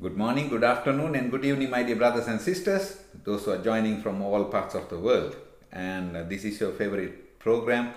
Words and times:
Good 0.00 0.16
morning, 0.16 0.48
good 0.48 0.64
afternoon, 0.64 1.14
and 1.14 1.30
good 1.30 1.44
evening, 1.44 1.68
my 1.68 1.82
dear 1.82 1.96
brothers 1.96 2.26
and 2.26 2.40
sisters, 2.40 3.02
those 3.22 3.44
who 3.44 3.50
are 3.50 3.58
joining 3.58 4.00
from 4.00 4.22
all 4.22 4.46
parts 4.46 4.74
of 4.74 4.88
the 4.88 4.98
world. 4.98 5.36
And 5.70 6.16
uh, 6.16 6.22
this 6.22 6.44
is 6.44 6.58
your 6.58 6.72
favorite 6.72 7.38
program, 7.38 7.92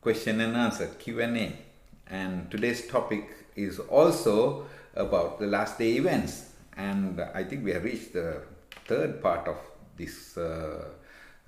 question 0.00 0.40
and 0.40 0.56
answer 0.56 0.86
Q&A. 0.86 1.52
And 2.06 2.48
today's 2.52 2.86
topic 2.86 3.28
is 3.56 3.80
also 3.80 4.66
about 4.94 5.40
the 5.40 5.48
last 5.48 5.76
day 5.76 5.94
events. 5.96 6.52
And 6.76 7.20
I 7.20 7.42
think 7.42 7.64
we 7.64 7.72
have 7.72 7.82
reached 7.82 8.12
the 8.12 8.42
third 8.86 9.20
part 9.20 9.48
of 9.48 9.56
this 9.96 10.38
uh, 10.38 10.84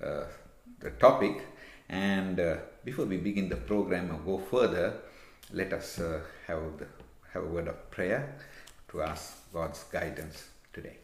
uh, 0.03 0.25
the 0.81 0.89
topic. 0.99 1.45
And 1.87 2.41
uh, 2.41 2.57
before 2.83 3.05
we 3.05 3.15
begin 3.15 3.47
the 3.47 3.55
program 3.55 4.11
or 4.11 4.19
go 4.19 4.43
further, 4.43 4.95
let 5.53 5.71
us 5.71 5.97
uh, 5.99 6.19
have 6.45 6.77
the, 6.77 6.87
have 7.31 7.43
a 7.43 7.47
word 7.47 7.69
of 7.69 7.89
prayer 7.89 8.35
to 8.97 9.03
ask 9.03 9.53
God's 9.53 9.83
guidance 9.83 10.47
today. 10.73 10.97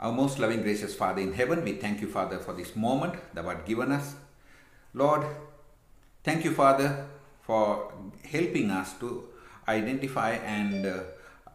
Our 0.00 0.12
most 0.12 0.38
loving, 0.38 0.62
gracious 0.62 0.94
Father 0.94 1.22
in 1.22 1.32
heaven, 1.32 1.64
we 1.64 1.74
thank 1.74 2.00
you, 2.00 2.08
Father, 2.08 2.38
for 2.38 2.52
this 2.52 2.74
moment 2.74 3.14
that 3.34 3.44
you 3.44 3.50
have 3.50 3.64
given 3.64 3.92
us. 3.92 4.16
Lord, 4.92 5.24
thank 6.24 6.44
you, 6.44 6.52
Father, 6.52 7.06
for 7.42 7.92
helping 8.24 8.70
us 8.70 8.94
to 8.98 9.28
identify 9.68 10.32
and 10.32 10.86
uh, 10.86 11.00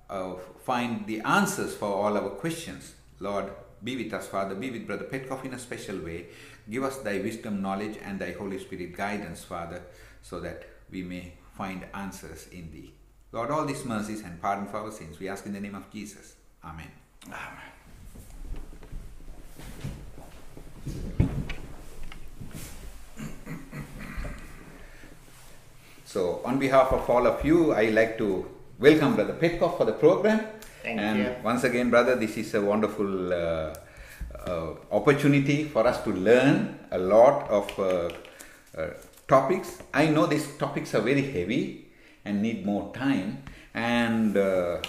uh, 0.09 0.35
find 0.65 1.05
the 1.05 1.19
answers 1.21 1.75
for 1.75 1.87
all 1.87 2.17
our 2.17 2.29
questions. 2.29 2.93
Lord, 3.19 3.51
be 3.83 3.97
with 3.97 4.13
us, 4.13 4.27
Father. 4.27 4.55
Be 4.55 4.69
with 4.69 4.85
Brother 4.85 5.05
Petkov 5.05 5.43
in 5.45 5.53
a 5.53 5.59
special 5.59 5.97
way. 5.99 6.27
Give 6.69 6.83
us 6.83 6.97
thy 6.97 7.19
wisdom, 7.19 7.61
knowledge, 7.61 7.97
and 8.03 8.19
thy 8.19 8.31
Holy 8.31 8.59
Spirit 8.59 8.95
guidance, 8.95 9.43
Father, 9.43 9.81
so 10.21 10.39
that 10.39 10.63
we 10.91 11.01
may 11.01 11.33
find 11.57 11.85
answers 11.93 12.47
in 12.51 12.71
thee. 12.71 12.93
Lord, 13.31 13.49
all 13.49 13.65
these 13.65 13.85
mercies 13.85 14.21
and 14.21 14.41
pardon 14.41 14.67
for 14.67 14.77
our 14.77 14.91
sins, 14.91 15.19
we 15.19 15.29
ask 15.29 15.45
in 15.45 15.53
the 15.53 15.59
name 15.59 15.75
of 15.75 15.89
Jesus. 15.91 16.35
Amen. 16.63 16.91
Amen. 17.27 17.71
So, 26.05 26.41
on 26.43 26.59
behalf 26.59 26.91
of 26.91 27.09
all 27.09 27.25
of 27.25 27.43
you, 27.45 27.71
I 27.71 27.85
like 27.85 28.17
to 28.17 28.45
welcome 28.77 29.15
Brother 29.15 29.33
Petkov 29.33 29.77
for 29.77 29.85
the 29.85 29.93
program. 29.93 30.45
Thank 30.83 30.99
and 30.99 31.19
you. 31.19 31.35
once 31.43 31.63
again, 31.63 31.89
brother, 31.89 32.15
this 32.15 32.37
is 32.37 32.53
a 32.55 32.61
wonderful 32.61 33.33
uh, 33.33 33.73
uh, 34.47 34.73
opportunity 34.91 35.65
for 35.65 35.85
us 35.85 36.03
to 36.03 36.11
learn 36.11 36.79
a 36.89 36.97
lot 36.97 37.47
of 37.49 37.79
uh, 37.79 38.09
uh, 38.75 38.87
topics. 39.27 39.77
I 39.93 40.07
know 40.07 40.25
these 40.25 40.47
topics 40.57 40.95
are 40.95 41.01
very 41.01 41.21
heavy 41.21 41.85
and 42.25 42.41
need 42.41 42.65
more 42.65 42.91
time, 42.93 43.43
and 43.75 44.35
uh, 44.35 44.81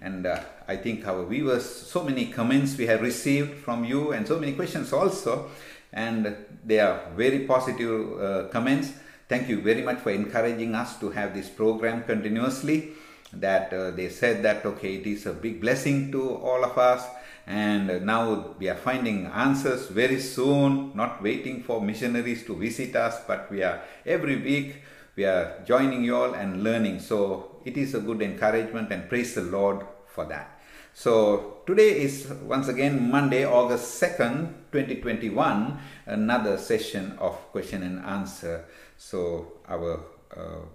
and 0.00 0.26
uh, 0.26 0.40
I 0.68 0.76
think 0.76 1.06
our 1.06 1.24
viewers, 1.26 1.64
so 1.64 2.04
many 2.04 2.26
comments 2.26 2.76
we 2.76 2.86
have 2.86 3.02
received 3.02 3.58
from 3.58 3.84
you, 3.84 4.12
and 4.12 4.26
so 4.26 4.38
many 4.38 4.52
questions 4.52 4.92
also, 4.92 5.50
and 5.92 6.36
they 6.64 6.78
are 6.78 7.10
very 7.16 7.40
positive 7.40 8.20
uh, 8.20 8.48
comments. 8.48 8.92
Thank 9.28 9.48
you 9.48 9.60
very 9.62 9.82
much 9.82 9.98
for 9.98 10.10
encouraging 10.10 10.74
us 10.74 10.98
to 11.00 11.10
have 11.10 11.34
this 11.34 11.48
program 11.48 12.04
continuously. 12.04 12.92
That 13.34 13.72
uh, 13.72 13.90
they 13.92 14.08
said 14.08 14.42
that 14.42 14.64
okay, 14.66 14.96
it 14.96 15.06
is 15.06 15.26
a 15.26 15.32
big 15.32 15.60
blessing 15.60 16.12
to 16.12 16.36
all 16.36 16.64
of 16.64 16.76
us, 16.76 17.06
and 17.46 18.04
now 18.04 18.54
we 18.58 18.68
are 18.68 18.76
finding 18.76 19.26
answers 19.26 19.88
very 19.88 20.20
soon. 20.20 20.92
Not 20.94 21.22
waiting 21.22 21.62
for 21.62 21.80
missionaries 21.80 22.44
to 22.46 22.54
visit 22.54 22.94
us, 22.94 23.20
but 23.26 23.50
we 23.50 23.62
are 23.62 23.80
every 24.04 24.36
week 24.36 24.82
we 25.16 25.24
are 25.24 25.62
joining 25.64 26.04
you 26.04 26.16
all 26.16 26.34
and 26.34 26.62
learning. 26.62 27.00
So 27.00 27.60
it 27.64 27.76
is 27.76 27.94
a 27.94 28.00
good 28.00 28.22
encouragement, 28.22 28.92
and 28.92 29.08
praise 29.08 29.34
the 29.34 29.42
Lord 29.42 29.86
for 30.06 30.24
that. 30.26 30.60
So 30.94 31.62
today 31.66 32.02
is 32.02 32.28
once 32.42 32.68
again 32.68 33.10
Monday, 33.10 33.44
August 33.44 34.00
2nd, 34.00 34.68
2021, 34.72 35.78
another 36.06 36.58
session 36.58 37.16
of 37.18 37.34
question 37.50 37.82
and 37.82 38.04
answer. 38.04 38.66
So 38.98 39.52
our 39.68 40.00
uh, 40.36 40.68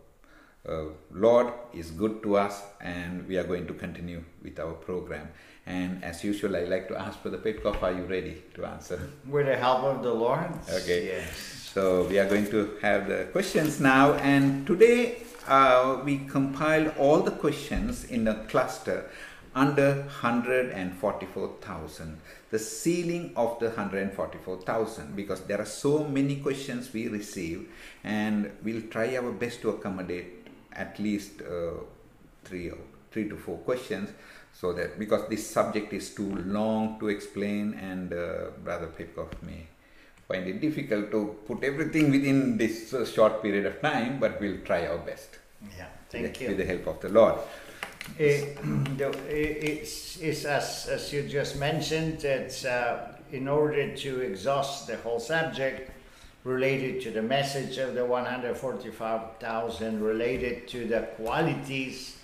uh, 0.67 0.85
Lord 1.11 1.53
is 1.73 1.91
good 1.91 2.23
to 2.23 2.37
us, 2.37 2.63
and 2.81 3.27
we 3.27 3.37
are 3.37 3.43
going 3.43 3.67
to 3.67 3.73
continue 3.73 4.23
with 4.43 4.59
our 4.59 4.73
program. 4.73 5.29
And 5.65 6.03
as 6.03 6.23
usual, 6.23 6.55
I 6.55 6.63
like 6.63 6.87
to 6.89 6.99
ask 6.99 7.21
Brother 7.21 7.39
Petkov, 7.39 7.83
are 7.83 7.91
you 7.91 8.03
ready 8.03 8.43
to 8.55 8.65
answer? 8.65 8.99
With 9.27 9.47
the 9.47 9.57
help 9.57 9.83
of 9.83 10.03
the 10.03 10.13
Lord. 10.13 10.49
Okay. 10.69 11.07
Yes. 11.07 11.69
So 11.73 12.03
we 12.03 12.19
are 12.19 12.27
going 12.27 12.49
to 12.51 12.77
have 12.81 13.07
the 13.07 13.27
questions 13.31 13.79
now, 13.79 14.13
and 14.13 14.65
today 14.65 15.17
uh, 15.47 16.01
we 16.03 16.19
compiled 16.19 16.93
all 16.97 17.21
the 17.21 17.31
questions 17.31 18.03
in 18.05 18.27
a 18.27 18.35
cluster 18.45 19.09
under 19.55 20.03
144,000. 20.21 22.19
The 22.49 22.59
sealing 22.59 23.33
of 23.35 23.59
the 23.59 23.67
144,000 23.67 25.15
because 25.15 25.41
there 25.41 25.59
are 25.59 25.65
so 25.65 26.05
many 26.05 26.37
questions 26.37 26.93
we 26.93 27.07
receive, 27.07 27.67
and 28.03 28.51
we'll 28.63 28.83
try 28.83 29.17
our 29.17 29.31
best 29.31 29.61
to 29.61 29.71
accommodate 29.71 30.36
at 30.77 30.97
least 30.99 31.41
uh, 31.41 31.71
three 32.45 32.69
or 32.69 32.77
three 33.11 33.27
to 33.29 33.35
four 33.35 33.57
questions 33.59 34.09
so 34.53 34.73
that 34.73 34.97
because 34.99 35.27
this 35.29 35.45
subject 35.49 35.93
is 35.93 36.13
too 36.15 36.35
long 36.45 36.99
to 36.99 37.09
explain 37.09 37.73
and 37.75 38.13
uh, 38.13 38.49
brother 38.63 38.87
Petkov 38.87 39.29
may 39.41 39.65
find 40.27 40.47
it 40.47 40.59
difficult 40.61 41.09
to 41.11 41.35
put 41.47 41.63
everything 41.63 42.11
within 42.11 42.57
this 42.57 42.93
uh, 42.93 43.05
short 43.05 43.41
period 43.41 43.65
of 43.65 43.81
time 43.81 44.19
but 44.19 44.39
we'll 44.41 44.59
try 44.71 44.85
our 44.87 44.97
best 44.99 45.29
Yeah. 45.77 45.87
Thank 46.09 46.23
with, 46.27 46.41
you. 46.41 46.47
with 46.49 46.57
the 46.57 46.65
help 46.65 46.87
of 46.87 46.99
the 47.01 47.09
lord 47.09 47.35
Eh, 48.19 48.45
the- 48.97 49.17
eh, 49.29 49.81
it's, 49.81 50.17
it's 50.21 50.45
as, 50.45 50.87
as 50.89 51.11
you 51.11 51.23
just 51.23 51.57
mentioned, 51.59 52.21
that 52.21 52.65
uh, 52.65 53.11
in 53.33 53.47
order 53.49 53.93
to 53.95 54.21
exhaust 54.21 54.87
the 54.87 54.95
whole 54.97 55.19
subject 55.19 55.91
related 56.47 57.01
to 57.01 57.11
the 57.11 57.21
message 57.21 57.77
of 57.77 57.93
the 57.93 58.05
145,000, 58.05 60.01
related 60.01 60.65
to 60.69 60.87
the 60.87 61.01
qualities 61.17 62.15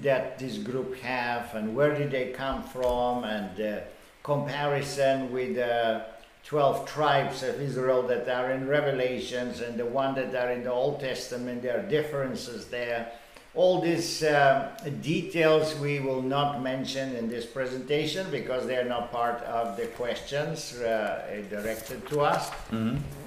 that 0.00 0.38
this 0.38 0.58
group 0.58 0.96
have 1.00 1.52
and 1.54 1.74
where 1.74 1.96
did 1.96 2.10
they 2.10 2.30
come 2.30 2.62
from 2.62 3.24
and 3.24 3.56
the 3.56 3.82
comparison 4.22 5.32
with 5.32 5.56
the 5.56 6.04
12 6.44 6.86
tribes 6.86 7.42
of 7.42 7.60
Israel 7.60 8.02
that 8.02 8.28
are 8.28 8.52
in 8.52 8.68
Revelations 8.68 9.60
and 9.60 9.76
the 9.78 9.86
one 9.86 10.14
that 10.14 10.34
are 10.34 10.52
in 10.52 10.62
the 10.62 10.72
Old 10.72 11.00
Testament, 11.00 11.62
there 11.62 11.80
are 11.80 11.82
differences 11.88 12.68
there. 12.68 13.10
All 13.54 13.80
these 13.80 14.22
uh, 14.22 14.70
details 15.02 15.74
we 15.80 15.98
will 15.98 16.22
not 16.22 16.62
mention 16.62 17.16
in 17.16 17.28
this 17.28 17.44
presentation 17.44 18.30
because 18.30 18.66
they 18.66 18.76
are 18.76 18.84
not 18.84 19.10
part 19.10 19.42
of 19.42 19.76
the 19.76 19.86
questions 19.88 20.74
uh, 20.76 21.42
directed 21.50 22.06
to 22.08 22.20
us. 22.20 22.50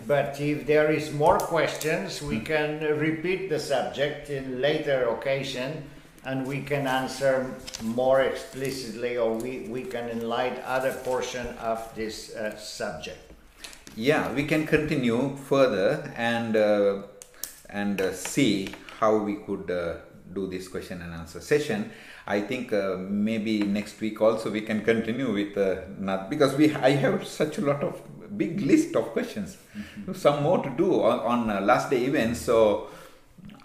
But 0.07 0.39
if 0.39 0.66
there 0.66 0.91
is 0.91 1.12
more 1.12 1.38
questions, 1.38 2.22
we 2.22 2.39
can 2.39 2.79
repeat 2.97 3.50
the 3.50 3.59
subject 3.59 4.29
in 4.29 4.62
later 4.62 5.09
occasion 5.09 5.84
and 6.23 6.45
we 6.45 6.62
can 6.62 6.88
answer 6.88 7.53
more 7.81 8.22
explicitly 8.22 9.17
or 9.17 9.34
we, 9.34 9.62
we 9.62 9.84
can 9.84 10.09
enlighten 10.09 10.62
other 10.66 10.94
portion 11.03 11.47
of 11.59 11.89
this 11.95 12.35
uh, 12.35 12.56
subject. 12.57 13.18
yeah 13.95 14.31
we 14.33 14.45
can 14.45 14.65
continue 14.65 15.36
further 15.36 16.13
and 16.15 16.56
uh, 16.56 17.01
and 17.69 18.00
uh, 18.01 18.13
see 18.13 18.69
how 19.00 19.18
we 19.18 19.36
could 19.36 19.69
uh, 19.69 19.95
do 20.33 20.47
this 20.47 20.68
question 20.68 21.01
and 21.01 21.13
answer 21.13 21.42
session 21.42 21.92
i 22.25 22.39
think 22.39 22.71
uh, 22.71 22.95
maybe 22.97 23.63
next 23.63 24.00
week 24.00 24.21
also 24.21 24.50
we 24.50 24.62
can 24.62 24.81
continue 24.81 25.33
with 25.33 25.57
uh, 25.57 25.81
not 26.00 26.30
because 26.30 26.56
we 26.56 26.74
i 26.75 26.92
have 26.92 27.27
such 27.27 27.57
a 27.57 27.62
lot 27.62 27.83
of 27.83 28.00
big 28.38 28.62
list 28.62 28.95
of 28.95 29.06
questions 29.13 29.57
some 30.13 30.44
more 30.44 30.63
to 30.63 30.69
do 30.72 31.01
on, 31.01 31.19
on 31.19 31.50
uh, 31.50 31.62
last 31.62 31.89
day 31.89 32.06
events 32.06 32.42
so 32.42 32.89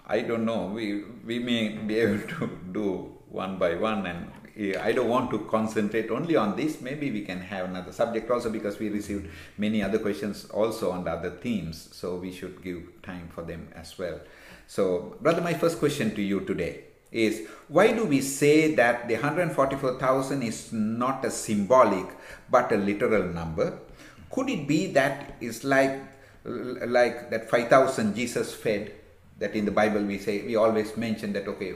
I 0.09 0.21
don't 0.21 0.45
know. 0.45 0.71
We 0.73 1.03
we 1.25 1.39
may 1.39 1.69
be 1.69 1.99
able 1.99 2.25
to 2.35 2.49
do 2.71 3.13
one 3.29 3.57
by 3.57 3.75
one, 3.75 4.05
and 4.07 4.77
I 4.81 4.93
don't 4.93 5.09
want 5.09 5.29
to 5.31 5.39
concentrate 5.39 6.09
only 6.09 6.37
on 6.37 6.55
this. 6.55 6.79
Maybe 6.81 7.11
we 7.11 7.21
can 7.21 7.41
have 7.41 7.69
another 7.69 7.91
subject 7.91 8.31
also 8.31 8.49
because 8.49 8.79
we 8.79 8.87
received 8.89 9.27
many 9.57 9.83
other 9.83 9.99
questions 9.99 10.45
also 10.45 10.91
on 10.91 11.03
the 11.03 11.11
other 11.11 11.31
themes. 11.31 11.89
So 11.91 12.15
we 12.15 12.31
should 12.31 12.63
give 12.63 13.01
time 13.01 13.27
for 13.27 13.41
them 13.41 13.67
as 13.75 13.97
well. 13.99 14.21
So, 14.65 15.17
brother, 15.21 15.41
my 15.41 15.53
first 15.53 15.77
question 15.77 16.15
to 16.15 16.21
you 16.21 16.39
today 16.41 16.85
is 17.11 17.45
why 17.67 17.91
do 17.91 18.05
we 18.05 18.21
say 18.21 18.75
that 18.75 19.07
the 19.07 19.15
144,000 19.15 20.41
is 20.41 20.71
not 20.71 21.23
a 21.23 21.31
symbolic 21.31 22.07
but 22.49 22.71
a 22.71 22.77
literal 22.77 23.23
number? 23.23 23.77
Could 24.31 24.49
it 24.49 24.67
be 24.67 24.91
that 24.93 25.35
is 25.41 25.63
like 25.63 25.99
like 26.43 27.29
that 27.29 27.49
5,000 27.49 28.15
Jesus 28.15 28.53
fed? 28.53 28.91
That 29.39 29.53
in 29.55 29.65
the 29.65 29.71
Bible 29.71 30.01
we 30.01 30.17
say 30.17 30.41
we 30.41 30.55
always 30.55 30.97
mention 30.97 31.31
that 31.33 31.47
okay 31.47 31.75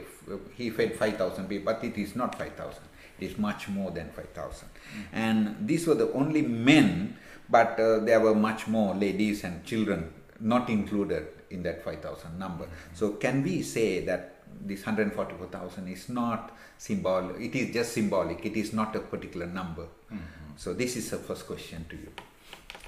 he 0.56 0.70
fed 0.70 0.96
5,000 0.96 1.48
people, 1.48 1.72
but 1.72 1.84
it 1.84 1.96
is 1.96 2.16
not 2.16 2.36
5,000. 2.36 2.82
It 3.20 3.30
is 3.30 3.38
much 3.38 3.68
more 3.68 3.90
than 3.90 4.10
5,000. 4.10 4.68
And 5.12 5.56
these 5.60 5.86
were 5.86 5.94
the 5.94 6.12
only 6.12 6.42
men 6.42 7.16
but 7.48 7.78
uh, 7.78 7.98
there 8.00 8.20
were 8.20 8.34
much 8.34 8.66
more 8.66 8.94
ladies 8.94 9.44
and 9.44 9.64
children 9.64 10.12
not 10.40 10.68
included 10.68 11.28
in 11.50 11.62
that 11.62 11.84
5,000 11.84 12.38
number. 12.38 12.66
So 12.94 13.10
can 13.12 13.42
we 13.42 13.62
say 13.62 14.04
that 14.06 14.36
this 14.64 14.84
144,000 14.84 15.88
is 15.88 16.08
not 16.08 16.56
symbolic, 16.78 17.40
it 17.40 17.54
is 17.54 17.72
just 17.72 17.92
symbolic, 17.92 18.44
it 18.44 18.56
is 18.56 18.72
not 18.72 18.96
a 18.96 19.00
particular 19.00 19.46
number. 19.46 19.82
Mm-hmm. 19.82 20.56
So 20.56 20.72
this 20.72 20.96
is 20.96 21.10
the 21.10 21.18
first 21.18 21.46
question 21.46 21.84
to 21.90 21.96
you. 21.96 22.10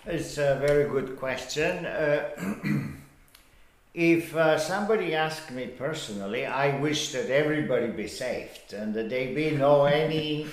It's 0.06 0.36
a 0.36 0.58
very 0.60 0.88
good 0.88 1.18
question. 1.18 1.86
Uh, 1.86 2.28
if 3.94 4.36
uh, 4.36 4.58
somebody 4.58 5.14
asked 5.14 5.50
me 5.50 5.66
personally, 5.66 6.44
I 6.44 6.78
wish 6.78 7.12
that 7.12 7.30
everybody 7.30 7.86
be 7.88 8.08
saved 8.08 8.74
and 8.74 8.92
that 8.94 9.08
there 9.08 9.34
be 9.34 9.52
no 9.52 9.84
any 9.86 10.46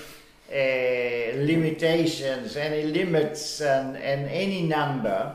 uh, 0.50 1.36
limitations, 1.36 2.56
any 2.56 2.84
limits, 2.84 3.60
and, 3.60 3.96
and 3.96 4.28
any 4.30 4.62
number. 4.62 5.34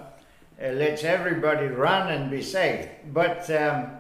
Uh, 0.60 0.70
let 0.70 1.04
everybody 1.04 1.68
run 1.68 2.12
and 2.12 2.32
be 2.32 2.42
saved. 2.42 2.90
But 3.14 3.50
um, 3.52 3.97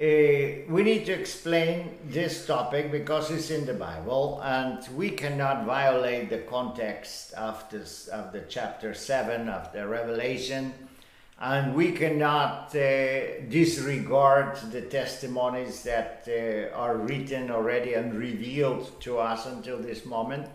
uh, 0.00 0.62
we 0.68 0.84
need 0.84 1.04
to 1.06 1.12
explain 1.12 1.98
this 2.04 2.46
topic 2.46 2.92
because 2.92 3.32
it's 3.32 3.50
in 3.50 3.66
the 3.66 3.74
Bible, 3.74 4.40
and 4.44 4.78
we 4.96 5.10
cannot 5.10 5.66
violate 5.66 6.30
the 6.30 6.38
context 6.38 7.32
of 7.32 7.68
this 7.68 8.06
of 8.06 8.32
the 8.32 8.42
chapter 8.48 8.94
seven 8.94 9.48
of 9.48 9.72
the 9.72 9.88
Revelation, 9.88 10.72
and 11.40 11.74
we 11.74 11.90
cannot 11.90 12.72
uh, 12.76 13.40
disregard 13.48 14.56
the 14.70 14.82
testimonies 14.82 15.82
that 15.82 16.28
uh, 16.28 16.76
are 16.76 16.96
written 16.96 17.50
already 17.50 17.94
and 17.94 18.14
revealed 18.14 19.00
to 19.00 19.18
us 19.18 19.46
until 19.46 19.78
this 19.78 20.06
moment. 20.06 20.46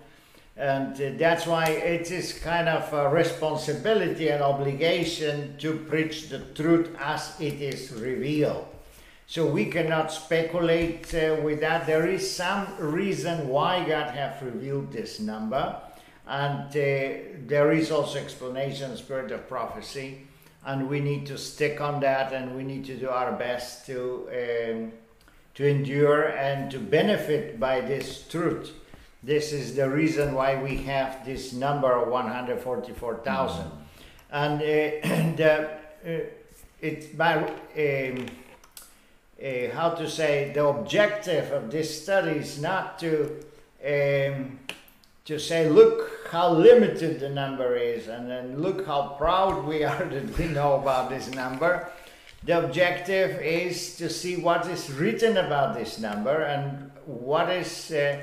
And 0.56 0.94
uh, 0.94 1.18
that's 1.18 1.46
why 1.46 1.66
it 1.66 2.12
is 2.12 2.32
kind 2.32 2.70
of 2.70 2.94
a 2.94 3.10
responsibility 3.10 4.30
and 4.30 4.42
obligation 4.42 5.58
to 5.58 5.80
preach 5.80 6.30
the 6.30 6.40
truth 6.56 6.96
as 6.98 7.36
it 7.42 7.62
is 7.62 7.92
revealed. 7.92 8.68
So 9.28 9.48
we 9.48 9.66
cannot 9.66 10.12
speculate 10.12 11.14
uh, 11.16 11.38
with 11.42 11.62
that. 11.62 11.88
There 11.88 12.08
is 12.08 12.30
some 12.30 12.68
reason 12.78 13.48
why 13.48 13.86
God 13.88 14.14
have 14.14 14.42
revealed 14.42 14.92
this 14.92 15.20
number, 15.20 15.80
and 16.28 16.68
uh, 16.68 17.40
there 17.48 17.72
is 17.72 17.90
also 17.90 18.20
explanation, 18.20 18.96
spirit 18.98 19.32
of 19.32 19.48
prophecy, 19.48 20.28
and 20.66 20.90
we 20.90 21.00
need 21.00 21.26
to 21.28 21.38
stick 21.38 21.82
on 21.82 22.00
that, 22.02 22.34
and 22.34 22.56
we 22.56 22.64
need 22.64 22.86
to 22.86 22.96
do 22.96 23.10
our 23.10 23.32
best 23.32 23.86
to 23.88 24.30
um, 24.30 24.92
to 25.56 25.68
endure 25.68 26.30
and 26.30 26.72
to 26.72 26.80
benefit 26.80 27.60
by 27.60 27.80
this 27.80 28.28
truth. 28.28 28.72
This 29.22 29.54
is 29.54 29.76
the 29.76 29.90
reason 29.90 30.34
why 30.34 30.62
we 30.62 30.78
have 30.78 31.24
this 31.26 31.54
number 31.54 31.94
of 31.94 32.10
144,000, 32.10 33.64
mm-hmm. 33.64 33.76
and, 34.32 34.62
uh, 34.62 34.66
and 35.04 35.42
uh, 35.42 35.68
it's 36.82 37.06
by. 37.08 37.38
Um, 37.78 38.28
uh, 39.44 39.76
how 39.76 39.90
to 39.90 40.10
say 40.10 40.52
the 40.54 40.66
objective 40.66 41.52
of 41.52 41.70
this 41.70 42.02
study 42.04 42.40
is 42.40 42.62
not 42.62 42.98
to 43.00 43.44
um, 43.86 44.60
to 45.26 45.40
say 45.40 45.70
look 45.70 46.28
how 46.32 46.52
limited 46.52 47.20
the 47.20 47.30
number 47.30 47.76
is 47.76 48.08
and 48.08 48.30
then 48.30 48.62
look 48.62 48.86
how 48.86 49.16
proud 49.18 49.66
we 49.66 49.84
are 49.84 50.06
that 50.10 50.38
we 50.38 50.48
know 50.48 50.76
about 50.76 51.10
this 51.10 51.30
number. 51.32 51.90
The 52.46 52.66
objective 52.66 53.42
is 53.42 53.96
to 53.98 54.10
see 54.10 54.36
what 54.36 54.68
is 54.68 54.92
written 54.92 55.38
about 55.38 55.76
this 55.76 55.98
number 56.00 56.44
and 56.44 56.92
what 57.06 57.50
is 57.50 57.92
uh, 57.92 58.20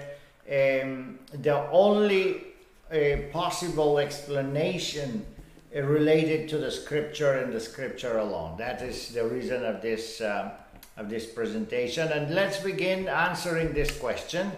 um, 0.50 1.19
the 1.32 1.67
only 1.70 2.44
uh, 2.90 3.31
possible 3.32 3.99
explanation 3.99 5.25
uh, 5.75 5.82
related 5.82 6.49
to 6.50 6.58
the 6.58 6.70
scripture 6.70 7.38
and 7.38 7.52
the 7.52 7.61
scripture 7.61 8.19
alone. 8.19 8.58
That 8.58 8.82
is 8.82 9.08
the 9.08 9.25
reason 9.25 9.64
of 9.64 9.81
this 9.81 10.20
um, 10.20 10.50
of 10.97 11.09
this 11.09 11.27
presentation. 11.27 12.09
And 12.09 12.35
let's 12.35 12.59
begin 12.59 13.09
answering 13.09 13.73
this 13.73 13.97
question. 13.99 14.53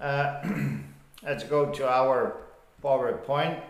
Uh, 0.00 0.42
let's 1.22 1.44
go 1.44 1.72
to 1.72 1.88
our 1.88 2.36
PowerPoint. 2.82 3.60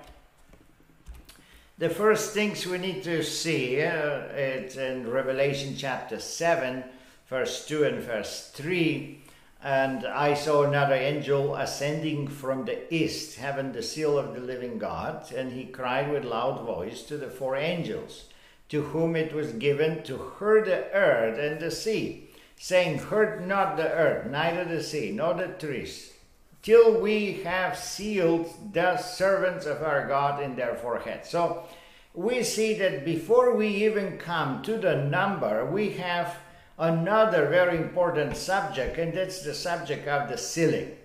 The 1.79 1.91
first 1.91 2.33
things 2.33 2.67
we 2.67 2.79
need 2.79 3.03
to 3.05 3.23
see, 3.23 3.83
uh, 3.83 4.21
it's 4.35 4.77
in 4.77 5.11
Revelation 5.11 5.75
chapter 5.77 6.19
7, 6.19 6.85
verse 7.29 7.67
2 7.67 7.85
and 7.85 8.03
verse 8.03 8.51
3. 8.55 9.21
And 9.63 10.07
I 10.07 10.35
saw 10.35 10.63
another 10.63 10.95
angel 10.95 11.55
ascending 11.55 12.29
from 12.29 12.65
the 12.65 12.95
east, 12.95 13.37
having 13.37 13.73
the 13.73 13.83
seal 13.83 14.17
of 14.17 14.35
the 14.35 14.41
living 14.41 14.79
God, 14.79 15.31
and 15.33 15.53
he 15.53 15.65
cried 15.65 16.11
with 16.11 16.25
loud 16.25 16.65
voice 16.65 17.03
to 17.05 17.17
the 17.17 17.29
four 17.29 17.57
angels 17.57 18.25
to 18.69 18.83
whom 18.83 19.15
it 19.15 19.33
was 19.33 19.53
given 19.53 20.03
to 20.05 20.17
hurt 20.17 20.67
the 20.67 20.91
earth 20.93 21.39
and 21.39 21.61
the 21.61 21.71
sea, 21.71 22.29
saying, 22.57 22.99
Hurt 22.99 23.47
not 23.47 23.77
the 23.77 23.91
earth, 23.91 24.31
neither 24.31 24.65
the 24.65 24.83
sea, 24.83 25.13
nor 25.13 25.35
the 25.35 25.49
trees, 25.49 26.13
till 26.63 27.01
we 27.01 27.35
have 27.45 27.79
sealed 27.79 28.53
the 28.73 28.97
servants 28.97 29.67
of 29.67 29.83
our 29.83 30.09
God 30.09 30.43
in 30.43 30.57
their 30.57 30.75
foreheads. 30.75 31.29
So 31.29 31.65
we 32.15 32.43
see 32.43 32.75
that 32.75 33.05
before 33.05 33.55
we 33.55 33.69
even 33.69 34.19
come 34.19 34.63
to 34.63 34.79
the 34.79 34.97
number, 34.97 35.65
we 35.65 35.91
have 35.91 36.37
another 36.79 37.49
very 37.49 37.77
important 37.77 38.37
subject, 38.37 38.99
and 38.99 39.13
that's 39.13 39.43
the 39.43 39.55
subject 39.55 40.09
of 40.09 40.29
the 40.29 40.39
sealing. 40.39 40.97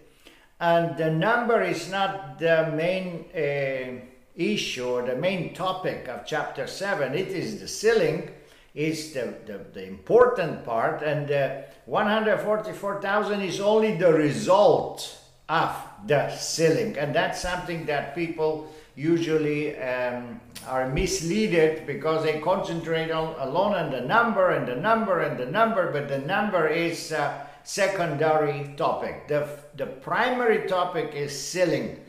And 0.59 0.97
the 0.97 1.11
number 1.11 1.61
is 1.61 1.89
not 1.89 2.39
the 2.39 2.71
main. 2.75 3.25
Uh, 3.35 4.05
issue 4.41 4.85
or 4.85 5.01
the 5.03 5.15
main 5.15 5.53
topic 5.53 6.07
of 6.07 6.25
chapter 6.25 6.67
7 6.67 7.13
it 7.13 7.27
is 7.27 7.59
the 7.59 7.67
sealing 7.67 8.29
is 8.73 9.13
the, 9.13 9.33
the, 9.45 9.59
the 9.73 9.85
important 9.85 10.63
part 10.65 11.01
and 11.01 11.27
the 11.27 11.63
144000 11.85 13.41
is 13.41 13.59
only 13.59 13.97
the 13.97 14.11
result 14.11 15.17
of 15.49 15.75
the 16.07 16.29
sealing 16.35 16.97
and 16.97 17.13
that's 17.13 17.41
something 17.41 17.85
that 17.85 18.15
people 18.15 18.71
usually 18.95 19.77
um, 19.77 20.39
are 20.67 20.89
misleaded 20.89 21.85
because 21.85 22.23
they 22.23 22.39
concentrate 22.39 23.11
on 23.11 23.35
alone 23.39 23.73
on 23.73 23.91
the 23.91 24.01
number 24.01 24.51
and 24.51 24.67
the 24.67 24.75
number 24.75 25.21
and 25.21 25.39
the 25.39 25.45
number 25.45 25.91
but 25.91 26.07
the 26.07 26.19
number 26.19 26.67
is 26.67 27.11
a 27.11 27.47
secondary 27.63 28.73
topic. 28.75 29.27
The, 29.27 29.47
the 29.75 29.85
primary 29.85 30.67
topic 30.67 31.13
is 31.13 31.39
sealing 31.39 31.99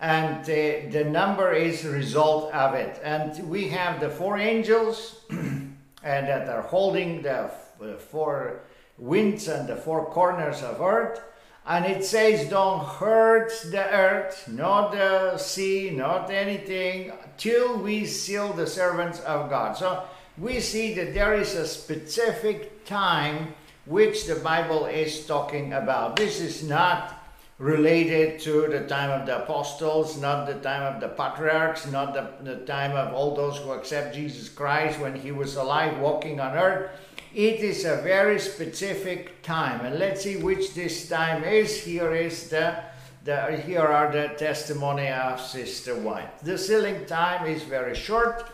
and 0.00 0.42
uh, 0.42 0.90
the 0.90 1.04
number 1.08 1.52
is 1.52 1.84
result 1.84 2.52
of 2.52 2.74
it. 2.74 3.00
And 3.02 3.48
we 3.48 3.68
have 3.68 4.00
the 4.00 4.10
four 4.10 4.38
angels 4.38 5.20
and 5.30 5.74
that 6.02 6.48
are 6.48 6.62
holding 6.62 7.22
the 7.22 7.50
four 8.10 8.60
winds 8.98 9.48
and 9.48 9.68
the 9.68 9.76
four 9.76 10.06
corners 10.06 10.62
of 10.62 10.80
earth. 10.80 11.20
And 11.66 11.86
it 11.86 12.04
says, 12.04 12.50
don't 12.50 12.84
hurt 12.84 13.50
the 13.70 13.90
earth, 13.90 14.46
not 14.48 14.92
the 14.92 15.38
sea, 15.38 15.90
not 15.90 16.30
anything, 16.30 17.12
till 17.38 17.78
we 17.78 18.04
seal 18.04 18.52
the 18.52 18.66
servants 18.66 19.20
of 19.20 19.48
God. 19.48 19.74
So 19.76 20.04
we 20.36 20.60
see 20.60 20.92
that 20.94 21.14
there 21.14 21.34
is 21.34 21.54
a 21.54 21.66
specific 21.66 22.84
time 22.84 23.54
which 23.86 24.26
the 24.26 24.36
Bible 24.36 24.84
is 24.86 25.26
talking 25.26 25.72
about. 25.72 26.16
This 26.16 26.40
is 26.40 26.62
not 26.62 27.23
related 27.58 28.40
to 28.40 28.66
the 28.68 28.80
time 28.88 29.10
of 29.10 29.26
the 29.26 29.42
apostles, 29.42 30.20
not 30.20 30.46
the 30.46 30.54
time 30.54 30.82
of 30.94 31.00
the 31.00 31.08
patriarchs, 31.08 31.90
not 31.90 32.12
the, 32.12 32.28
the 32.42 32.64
time 32.66 32.92
of 32.92 33.14
all 33.14 33.34
those 33.34 33.58
who 33.58 33.70
accept 33.70 34.14
Jesus 34.14 34.48
Christ 34.48 34.98
when 34.98 35.14
he 35.14 35.30
was 35.30 35.56
alive 35.56 35.98
walking 35.98 36.40
on 36.40 36.56
earth. 36.56 36.90
It 37.32 37.60
is 37.60 37.84
a 37.84 38.00
very 38.02 38.38
specific 38.38 39.42
time, 39.42 39.84
and 39.84 39.98
let's 39.98 40.22
see 40.22 40.36
which 40.36 40.74
this 40.74 41.08
time 41.08 41.44
is. 41.44 41.82
Here 41.82 42.14
is 42.14 42.48
the, 42.48 42.76
the 43.24 43.56
here 43.56 43.80
are 43.80 44.12
the 44.12 44.34
testimony 44.36 45.08
of 45.08 45.40
Sister 45.40 45.96
White. 45.96 46.44
The 46.44 46.58
sealing 46.58 47.06
time 47.06 47.46
is 47.46 47.62
very 47.62 47.94
short 47.94 48.44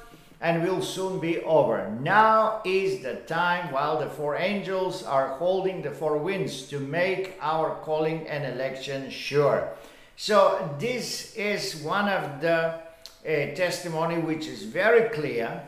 and 0.41 0.63
will 0.63 0.81
soon 0.81 1.21
be 1.21 1.39
over. 1.41 1.91
Now 2.01 2.63
is 2.65 3.03
the 3.03 3.17
time 3.27 3.73
while 3.73 3.99
the 3.99 4.09
four 4.09 4.37
angels 4.37 5.03
are 5.03 5.37
holding 5.37 5.83
the 5.83 5.91
four 5.91 6.17
winds 6.17 6.63
to 6.69 6.79
make 6.79 7.37
our 7.41 7.75
calling 7.83 8.27
and 8.27 8.45
election 8.45 9.11
sure. 9.11 9.69
So 10.17 10.75
this 10.79 11.35
is 11.37 11.77
one 11.77 12.09
of 12.09 12.41
the 12.41 12.57
uh, 12.57 13.55
testimony 13.55 14.19
which 14.19 14.47
is 14.47 14.63
very 14.63 15.11
clear 15.11 15.63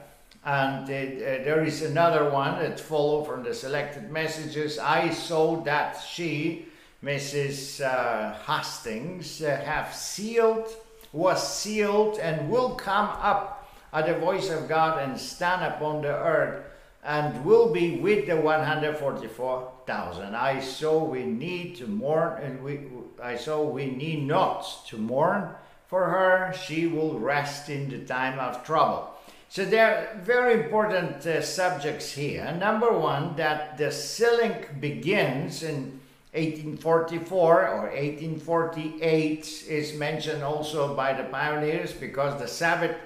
and 0.44 0.84
uh, 0.84 0.88
there 0.88 1.62
is 1.64 1.82
another 1.82 2.30
one 2.30 2.58
that 2.58 2.80
follow 2.80 3.24
from 3.24 3.44
the 3.44 3.54
selected 3.54 4.10
messages. 4.10 4.78
I 4.78 5.10
saw 5.10 5.60
that 5.62 6.02
she, 6.02 6.66
Mrs. 7.04 7.80
Uh, 7.80 8.34
Hastings, 8.46 9.42
uh, 9.42 9.62
have 9.64 9.94
sealed, 9.94 10.68
was 11.12 11.56
sealed 11.56 12.18
and 12.18 12.50
will 12.50 12.74
come 12.74 13.08
up 13.20 13.61
at 13.92 14.06
the 14.06 14.14
voice 14.14 14.48
of 14.50 14.68
God 14.68 15.02
and 15.02 15.18
stand 15.18 15.62
upon 15.62 16.02
the 16.02 16.14
earth 16.14 16.64
and 17.04 17.44
will 17.44 17.72
be 17.72 17.96
with 17.96 18.26
the 18.26 18.36
144,000. 18.36 20.34
I 20.34 20.60
saw 20.60 21.02
we 21.04 21.24
need 21.24 21.76
to 21.76 21.86
mourn 21.86 22.42
and 22.42 22.62
we 22.62 22.80
I 23.22 23.36
saw 23.36 23.62
we 23.62 23.86
need 23.86 24.26
not 24.26 24.86
to 24.88 24.96
mourn 24.96 25.54
for 25.92 26.06
her, 26.06 26.54
she 26.54 26.86
will 26.86 27.18
rest 27.18 27.68
in 27.68 27.90
the 27.90 27.98
time 27.98 28.38
of 28.38 28.64
trouble. 28.64 29.10
So 29.50 29.66
there 29.66 29.86
are 29.86 30.18
very 30.22 30.54
important 30.64 31.26
uh, 31.26 31.42
subjects 31.42 32.12
here. 32.12 32.50
Number 32.58 32.90
one, 32.90 33.36
that 33.36 33.76
the 33.76 33.92
sealing 33.92 34.64
begins 34.80 35.62
in 35.62 36.00
1844 36.32 37.68
or 37.68 37.80
1848 37.90 39.64
is 39.68 39.92
mentioned 39.92 40.42
also 40.42 40.96
by 40.96 41.12
the 41.12 41.24
pioneers 41.24 41.92
because 41.92 42.40
the 42.40 42.48
Sabbath 42.48 42.96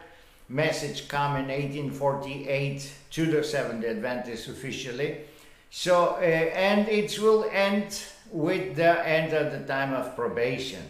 message 0.49 1.09
come 1.09 1.37
in 1.37 1.49
1848 1.49 2.93
to 3.11 3.27
the 3.27 3.43
Seventh 3.43 3.85
Adventists 3.85 4.49
officially. 4.49 5.19
So 5.71 6.17
uh, 6.17 6.21
and 6.21 6.89
it 6.89 7.19
will 7.19 7.45
end 7.51 8.03
with 8.31 8.77
the 8.77 9.07
end 9.07 9.33
of 9.33 9.53
the 9.53 9.67
time 9.67 9.93
of 9.93 10.15
probation. 10.15 10.83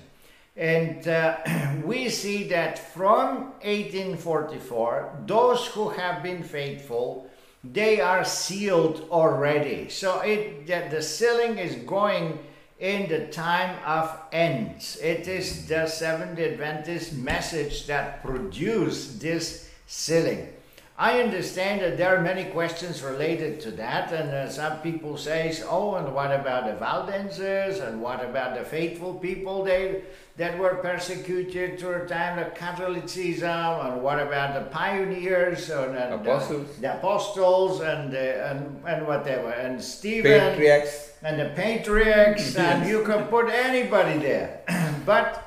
And 0.57 1.07
uh, 1.07 1.39
we 1.85 2.09
see 2.09 2.45
that 2.49 2.79
from 2.79 3.53
1844, 3.63 5.25
those 5.27 5.67
who 5.67 5.91
have 5.91 6.23
been 6.23 6.43
faithful, 6.43 7.29
they 7.63 8.01
are 8.01 8.25
sealed 8.25 9.07
already. 9.11 9.89
So 9.89 10.21
it, 10.21 10.67
the, 10.67 10.89
the 10.91 11.03
sealing 11.03 11.59
is 11.59 11.77
going 11.87 12.39
in 12.79 13.09
the 13.09 13.27
time 13.29 13.79
of 13.87 14.19
ends. 14.33 14.97
It 15.03 15.29
is 15.29 15.67
the 15.67 15.87
Seventh 15.87 16.39
Adventist 16.39 17.15
message 17.15 17.87
that 17.87 18.23
produced 18.23 19.21
this 19.21 19.71
sealing. 19.87 20.53
I 20.99 21.21
understand 21.21 21.83
that 21.83 21.99
there 21.99 22.17
are 22.17 22.23
many 22.23 22.45
questions 22.45 23.03
related 23.03 23.61
to 23.61 23.71
that, 23.73 24.13
and 24.13 24.31
uh, 24.31 24.49
some 24.49 24.79
people 24.79 25.19
say, 25.19 25.55
"Oh, 25.69 25.95
and 25.97 26.15
what 26.15 26.33
about 26.33 26.65
the 26.65 26.83
Waldenses? 26.83 27.81
And 27.81 28.01
what 28.01 28.25
about 28.25 28.57
the 28.57 28.65
faithful 28.65 29.13
people 29.13 29.63
they 29.63 30.05
that 30.39 30.59
were 30.59 30.77
persecuted 30.77 31.79
through 31.79 32.01
the 32.01 32.07
time 32.09 32.39
of 32.39 32.55
Catholicism? 32.55 33.51
And 33.51 34.03
what 34.03 34.19
about 34.19 34.55
the 34.55 34.71
pioneers 34.71 35.69
and, 35.69 35.97
and 35.97 36.15
Apostles. 36.15 36.77
the, 36.77 36.81
the 36.81 36.97
apostles 36.97 37.81
and 37.81 38.15
uh, 38.15 38.19
and 38.19 38.83
and 38.87 39.07
whatever 39.07 39.51
and 39.51 39.83
Stephen 39.83 40.33
Patriarchs. 40.33 41.06
And 41.23 41.41
the 41.41 41.51
patriarchs, 41.55 42.57
and 42.57 42.89
you 42.89 43.03
can 43.05 43.27
put 43.27 43.49
anybody 43.49 44.19
there. 44.19 44.61
but 45.07 45.47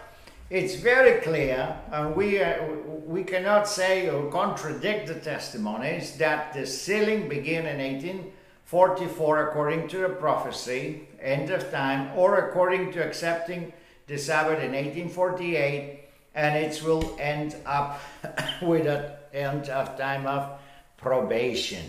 it's 0.49 0.75
very 0.75 1.21
clear, 1.21 1.77
and 1.91 2.15
we, 2.15 2.41
uh, 2.41 2.63
we 3.05 3.23
cannot 3.23 3.67
say 3.67 4.09
or 4.09 4.31
contradict 4.31 5.07
the 5.07 5.15
testimonies 5.15 6.17
that 6.17 6.53
the 6.53 6.65
sealing 6.65 7.29
began 7.29 7.67
in 7.67 7.77
1844 7.77 9.49
according 9.49 9.87
to 9.89 9.99
the 9.99 10.09
prophecy, 10.09 11.07
end 11.21 11.51
of 11.51 11.69
time, 11.71 12.17
or 12.17 12.49
according 12.49 12.91
to 12.93 13.05
accepting 13.05 13.71
the 14.07 14.17
Sabbath 14.17 14.59
in 14.63 14.71
1848, 14.71 15.99
and 16.33 16.57
it 16.57 16.81
will 16.83 17.15
end 17.19 17.55
up 17.67 18.01
with 18.61 18.87
an 18.87 19.11
end 19.33 19.69
of 19.69 19.97
time 19.99 20.25
of 20.25 20.59
probation. 20.97 21.85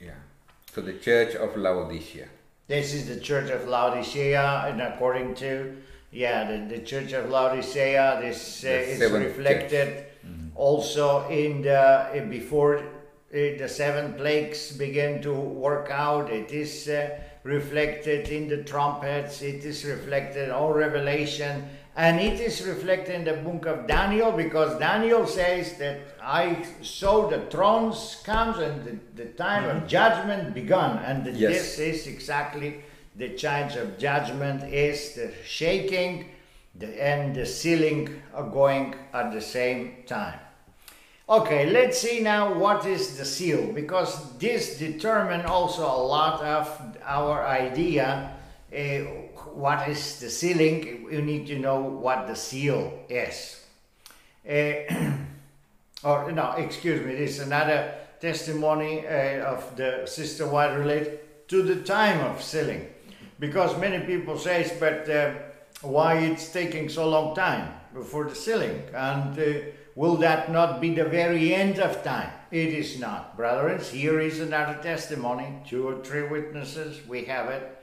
Yeah. 0.00 0.12
So 0.72 0.82
the 0.82 0.94
Church 0.94 1.34
of 1.34 1.56
Laodicea. 1.56 2.28
This 2.68 2.94
is 2.94 3.06
the 3.06 3.20
Church 3.20 3.50
of 3.50 3.68
Laodicea, 3.68 4.64
and 4.66 4.82
according 4.82 5.36
to 5.36 5.76
yeah, 6.10 6.50
the, 6.50 6.76
the 6.76 6.82
Church 6.82 7.12
of 7.12 7.30
Laodicea, 7.30 8.18
this 8.20 8.64
uh, 8.64 8.68
is 8.68 9.00
reflected 9.12 10.06
also 10.56 11.28
in 11.28 11.62
the 11.62 11.78
uh, 11.78 12.24
before 12.28 12.78
uh, 12.78 12.82
the 13.30 13.68
seven 13.68 14.14
plagues 14.14 14.72
begin 14.72 15.22
to 15.22 15.32
work 15.32 15.92
out. 15.92 16.28
It 16.28 16.50
is 16.50 16.88
uh, 16.88 17.20
reflected 17.44 18.30
in 18.30 18.48
the 18.48 18.64
trumpets. 18.64 19.42
It 19.42 19.64
is 19.64 19.84
reflected 19.84 20.48
in 20.48 20.50
all 20.50 20.72
Revelation, 20.72 21.68
and 21.96 22.20
it 22.20 22.40
is 22.40 22.62
reflected 22.62 23.14
in 23.14 23.24
the 23.24 23.32
book 23.32 23.64
of 23.66 23.86
Daniel 23.86 24.30
because 24.30 24.78
Daniel 24.78 25.26
says 25.26 25.78
that 25.78 26.00
I 26.22 26.64
saw 26.82 27.28
the 27.28 27.40
thrones 27.46 28.20
comes 28.22 28.58
and 28.58 28.84
the, 28.84 29.22
the 29.24 29.30
time 29.30 29.64
of 29.64 29.86
judgment 29.88 30.52
begun, 30.54 30.98
and 30.98 31.24
the, 31.24 31.30
Yes. 31.32 31.76
this 31.76 31.78
is 31.78 32.06
exactly 32.06 32.82
the 33.16 33.30
change 33.30 33.76
of 33.76 33.96
judgment 33.98 34.62
is 34.64 35.14
the 35.14 35.32
shaking 35.46 36.26
the, 36.78 37.02
and 37.02 37.34
the 37.34 37.46
sealing 37.46 38.22
are 38.34 38.48
going 38.48 38.94
at 39.14 39.32
the 39.32 39.40
same 39.40 40.04
time. 40.06 40.38
Okay, 41.28 41.70
let's 41.70 41.98
see 41.98 42.20
now 42.20 42.54
what 42.54 42.86
is 42.86 43.16
the 43.16 43.24
seal 43.24 43.72
because 43.72 44.36
this 44.38 44.78
determine 44.78 45.46
also 45.46 45.82
a 45.82 46.02
lot 46.06 46.42
of 46.42 46.80
our 47.04 47.44
idea. 47.46 48.32
Uh, 48.70 49.25
what 49.56 49.88
is 49.88 50.20
the 50.20 50.28
sealing? 50.28 51.08
You 51.10 51.22
need 51.22 51.46
to 51.46 51.58
know 51.58 51.80
what 51.80 52.26
the 52.26 52.36
seal 52.36 52.92
is. 53.08 53.64
Uh, 54.46 54.84
or 56.04 56.30
no, 56.30 56.52
excuse 56.52 57.04
me, 57.04 57.14
this 57.14 57.38
is 57.38 57.46
another 57.46 57.94
testimony 58.20 59.06
uh, 59.06 59.54
of 59.54 59.74
the 59.76 60.02
sister 60.04 60.46
White 60.46 60.74
related 60.76 61.48
to 61.48 61.62
the 61.62 61.76
time 61.76 62.20
of 62.20 62.42
sealing, 62.42 62.86
because 63.40 63.78
many 63.78 64.04
people 64.04 64.38
say, 64.38 64.70
but 64.78 65.08
uh, 65.08 65.32
why 65.80 66.18
it's 66.18 66.52
taking 66.52 66.88
so 66.88 67.08
long 67.08 67.34
time 67.34 67.72
before 67.94 68.24
the 68.24 68.34
sealing, 68.34 68.82
and 68.94 69.72
will 69.94 70.16
that 70.16 70.52
not 70.52 70.82
be 70.82 70.94
the 70.94 71.04
very 71.04 71.54
end 71.54 71.78
of 71.78 72.04
time? 72.04 72.30
It 72.50 72.68
is 72.68 73.00
not, 73.00 73.36
brethren. 73.36 73.80
Here 73.80 74.20
is 74.20 74.40
another 74.40 74.78
testimony, 74.82 75.62
two 75.66 75.88
or 75.88 76.04
three 76.04 76.28
witnesses, 76.28 77.00
we 77.08 77.24
have 77.24 77.48
it. 77.48 77.75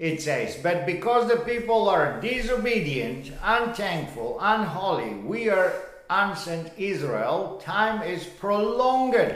It 0.00 0.22
says, 0.22 0.56
But 0.56 0.86
because 0.86 1.28
the 1.28 1.36
people 1.36 1.90
are 1.90 2.18
disobedient, 2.22 3.32
unthankful, 3.42 4.38
unholy, 4.40 5.12
we 5.16 5.50
are 5.50 5.74
unsent 6.08 6.72
Israel, 6.78 7.60
time 7.62 8.02
is 8.02 8.24
prolonged, 8.24 9.34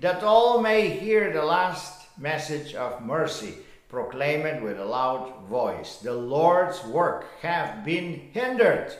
that 0.00 0.22
all 0.22 0.60
may 0.60 0.90
hear 0.90 1.32
the 1.32 1.42
last 1.42 2.08
message 2.18 2.74
of 2.74 3.02
mercy, 3.02 3.54
proclaim 3.88 4.44
it 4.44 4.62
with 4.62 4.78
a 4.78 4.84
loud 4.84 5.32
voice. 5.48 5.96
The 5.96 6.12
Lord's 6.12 6.84
work 6.84 7.24
have 7.40 7.82
been 7.82 8.20
hindered, 8.34 8.94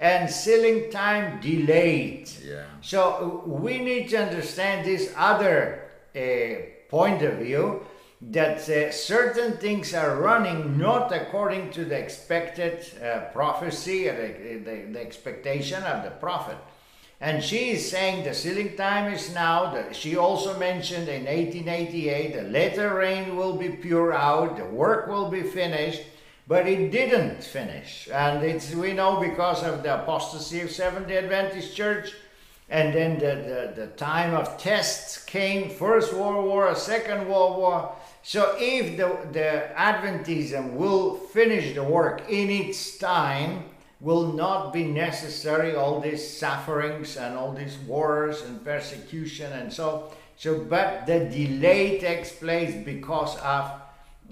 and 0.00 0.28
sealing 0.28 0.90
time 0.90 1.40
delayed. 1.40 2.28
Yeah. 2.44 2.64
So 2.80 3.44
we 3.46 3.78
need 3.78 4.08
to 4.08 4.16
understand 4.16 4.84
this 4.84 5.14
other 5.16 5.82
uh, 6.16 6.20
point 6.88 7.22
of 7.22 7.34
view 7.34 7.86
that 8.20 8.68
uh, 8.68 8.90
certain 8.90 9.58
things 9.58 9.92
are 9.92 10.16
running 10.16 10.78
not 10.78 11.12
according 11.12 11.70
to 11.70 11.84
the 11.84 11.98
expected 11.98 12.86
uh, 13.02 13.20
prophecy 13.32 14.08
or 14.08 14.16
the, 14.16 14.58
the, 14.58 14.92
the 14.92 15.00
expectation 15.00 15.82
of 15.82 16.02
the 16.02 16.10
prophet. 16.10 16.56
And 17.20 17.42
she 17.42 17.70
is 17.70 17.90
saying 17.90 18.24
the 18.24 18.34
sealing 18.34 18.76
time 18.76 19.12
is 19.12 19.32
now. 19.34 19.90
She 19.92 20.16
also 20.16 20.58
mentioned 20.58 21.08
in 21.08 21.24
1888 21.24 22.34
the 22.34 22.42
latter 22.42 22.94
rain 22.94 23.36
will 23.36 23.56
be 23.56 23.70
poured 23.70 24.14
out, 24.14 24.56
the 24.56 24.66
work 24.66 25.08
will 25.08 25.30
be 25.30 25.42
finished, 25.42 26.02
but 26.46 26.66
it 26.66 26.90
didn't 26.90 27.42
finish. 27.42 28.08
And 28.12 28.42
it's 28.42 28.74
we 28.74 28.92
know 28.92 29.18
because 29.18 29.62
of 29.62 29.82
the 29.82 30.02
apostasy 30.02 30.60
of 30.60 30.70
Seventh 30.70 31.08
day 31.08 31.18
Adventist 31.18 31.74
Church, 31.74 32.12
and 32.68 32.92
then 32.92 33.18
the, 33.18 33.72
the, 33.76 33.82
the 33.82 33.86
time 33.92 34.34
of 34.34 34.58
tests 34.58 35.24
came, 35.24 35.70
First 35.70 36.12
World 36.12 36.44
War, 36.44 36.74
Second 36.74 37.28
World 37.28 37.56
War. 37.58 37.94
So 38.26 38.56
if 38.58 38.96
the, 38.96 39.06
the 39.30 39.70
Adventism 39.76 40.72
will 40.72 41.14
finish 41.14 41.76
the 41.76 41.84
work 41.84 42.28
in 42.28 42.50
its 42.50 42.98
time, 42.98 43.66
will 44.00 44.32
not 44.32 44.72
be 44.72 44.82
necessary 44.82 45.76
all 45.76 46.00
these 46.00 46.36
sufferings 46.36 47.16
and 47.16 47.36
all 47.36 47.52
these 47.52 47.78
wars 47.86 48.42
and 48.42 48.64
persecution 48.64 49.50
and 49.52 49.72
so 49.72 50.12
so 50.36 50.58
but 50.58 51.06
the 51.06 51.20
delay 51.30 51.98
takes 51.98 52.30
place 52.32 52.74
because 52.84 53.38
of 53.38 53.64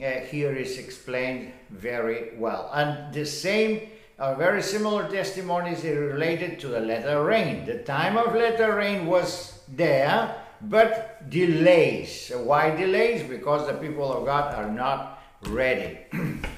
uh, 0.02 0.10
here 0.28 0.52
is 0.52 0.76
explained 0.76 1.52
very 1.70 2.36
well. 2.36 2.68
And 2.74 3.14
the 3.14 3.24
same 3.24 3.88
uh, 4.18 4.34
very 4.34 4.60
similar 4.60 5.08
testimonies 5.08 5.84
related 5.84 6.58
to 6.60 6.68
the 6.68 6.80
latter 6.80 7.24
rain. 7.24 7.64
The 7.64 7.78
time 7.78 8.16
of 8.16 8.34
latter 8.34 8.74
rain 8.74 9.06
was 9.06 9.60
there 9.68 10.43
but 10.70 11.28
delays 11.30 12.32
why 12.44 12.74
delays 12.74 13.22
because 13.28 13.66
the 13.66 13.74
people 13.74 14.12
of 14.12 14.24
god 14.24 14.54
are 14.54 14.70
not 14.70 15.22
ready 15.48 15.98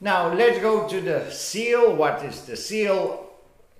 now 0.00 0.32
let's 0.32 0.58
go 0.60 0.88
to 0.88 1.00
the 1.00 1.30
seal. 1.30 1.94
What 1.94 2.24
is 2.24 2.42
the 2.42 2.56
seal? 2.56 3.26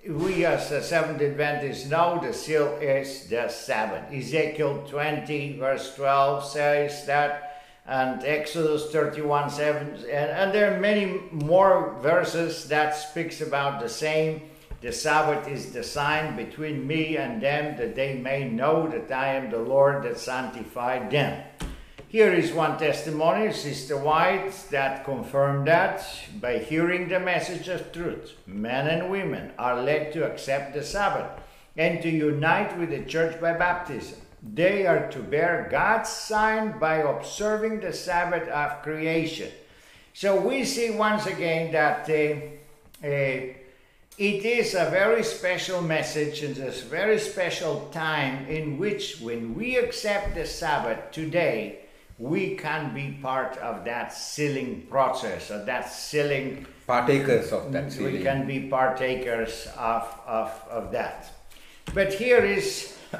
We 0.07 0.45
as 0.45 0.69
the 0.69 0.81
Seventh 0.81 1.21
Adventists 1.21 1.87
know 1.89 2.19
the 2.21 2.33
seal 2.33 2.77
is 2.81 3.27
the 3.27 3.49
Sabbath. 3.49 4.11
Ezekiel 4.11 4.85
20 4.87 5.57
verse 5.59 5.95
12 5.95 6.45
says 6.45 7.05
that, 7.05 7.63
and 7.85 8.23
Exodus 8.23 8.91
31 8.91 9.49
7, 9.49 9.87
and, 9.87 10.05
and 10.05 10.53
there 10.53 10.75
are 10.75 10.79
many 10.79 11.21
more 11.31 11.95
verses 12.01 12.67
that 12.69 12.95
speaks 12.95 13.41
about 13.41 13.79
the 13.79 13.89
same. 13.89 14.41
The 14.81 14.91
Sabbath 14.91 15.47
is 15.47 15.71
the 15.71 15.83
sign 15.83 16.35
between 16.35 16.87
me 16.87 17.15
and 17.15 17.39
them 17.39 17.77
that 17.77 17.93
they 17.95 18.15
may 18.15 18.49
know 18.49 18.87
that 18.87 19.11
I 19.11 19.35
am 19.35 19.51
the 19.51 19.59
Lord 19.59 20.03
that 20.03 20.17
sanctified 20.17 21.11
them. 21.11 21.43
Here 22.07 22.33
is 22.33 22.51
one 22.51 22.79
testimony, 22.79 23.53
Sister 23.53 23.95
White, 23.95 24.51
that 24.71 25.05
confirmed 25.05 25.67
that 25.67 26.03
by 26.41 26.57
hearing 26.57 27.07
the 27.07 27.19
message 27.19 27.67
of 27.67 27.91
truth, 27.91 28.33
men 28.47 28.87
and 28.87 29.11
women 29.11 29.51
are 29.57 29.81
led 29.81 30.11
to 30.13 30.25
accept 30.25 30.73
the 30.73 30.83
Sabbath 30.83 31.29
and 31.77 32.01
to 32.01 32.09
unite 32.09 32.77
with 32.79 32.89
the 32.89 33.05
church 33.05 33.39
by 33.39 33.53
baptism. 33.53 34.19
They 34.41 34.87
are 34.87 35.07
to 35.11 35.19
bear 35.19 35.67
God's 35.69 36.09
sign 36.09 36.79
by 36.79 36.97
observing 36.97 37.81
the 37.81 37.93
Sabbath 37.93 38.49
of 38.49 38.81
creation. 38.81 39.51
So 40.13 40.41
we 40.41 40.65
see 40.65 40.89
once 40.89 41.27
again 41.27 41.71
that 41.71 42.09
uh, 42.09 43.07
uh, 43.07 43.60
it 44.21 44.45
is 44.45 44.75
a 44.75 44.87
very 44.91 45.23
special 45.23 45.81
message 45.81 46.43
and 46.43 46.55
this 46.55 46.83
very 46.83 47.17
special 47.17 47.89
time 47.91 48.45
in 48.45 48.77
which, 48.77 49.19
when 49.19 49.55
we 49.55 49.77
accept 49.77 50.35
the 50.35 50.45
Sabbath 50.45 51.09
today, 51.11 51.79
we 52.19 52.55
can 52.55 52.93
be 52.93 53.17
part 53.19 53.57
of 53.57 53.83
that 53.85 54.13
sealing 54.13 54.85
process, 54.91 55.49
of 55.49 55.65
that 55.65 55.91
sealing. 55.91 56.67
Partakers 56.85 57.51
of 57.51 57.71
that 57.71 57.91
sealing. 57.91 58.13
We 58.13 58.21
can 58.21 58.45
be 58.45 58.69
partakers 58.69 59.67
of, 59.75 60.03
of, 60.27 60.51
of 60.69 60.91
that. 60.91 61.31
But 61.91 62.13
here 62.13 62.45
is 62.45 62.95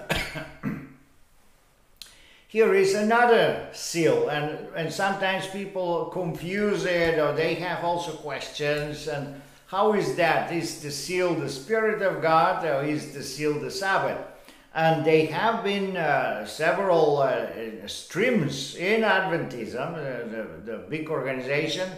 here 2.48 2.75
is 2.75 2.93
another 2.93 3.70
seal, 3.72 4.29
and, 4.29 4.67
and 4.75 4.93
sometimes 4.93 5.48
people 5.48 6.12
confuse 6.13 6.86
it 6.86 7.17
or 7.17 7.34
they 7.34 7.55
have 7.55 7.84
also 7.84 8.12
questions. 8.12 9.08
And 9.08 9.40
how 9.72 9.94
is 9.94 10.16
that? 10.16 10.51
Is 10.51 10.82
the 10.82 10.92
seal 10.92 11.34
the 11.34 11.48
Spirit 11.48 12.01
of 12.01 12.22
God 12.22 12.66
or 12.66 12.84
is 12.84 13.13
the 13.13 13.24
seal 13.24 13.58
the 13.58 13.72
Sabbath? 13.72 14.20
And 14.75 15.06
they 15.06 15.28
have 15.28 15.63
been 15.63 15.96
uh, 15.96 16.46
several 16.46 17.20
uh, 17.20 17.48
streams 17.88 18.75
in 18.75 19.04
Adventism, 19.04 19.94
uh, 19.94 20.28
the, 20.28 20.72
the 20.72 20.78
big 20.90 21.10
organization, 21.10 21.90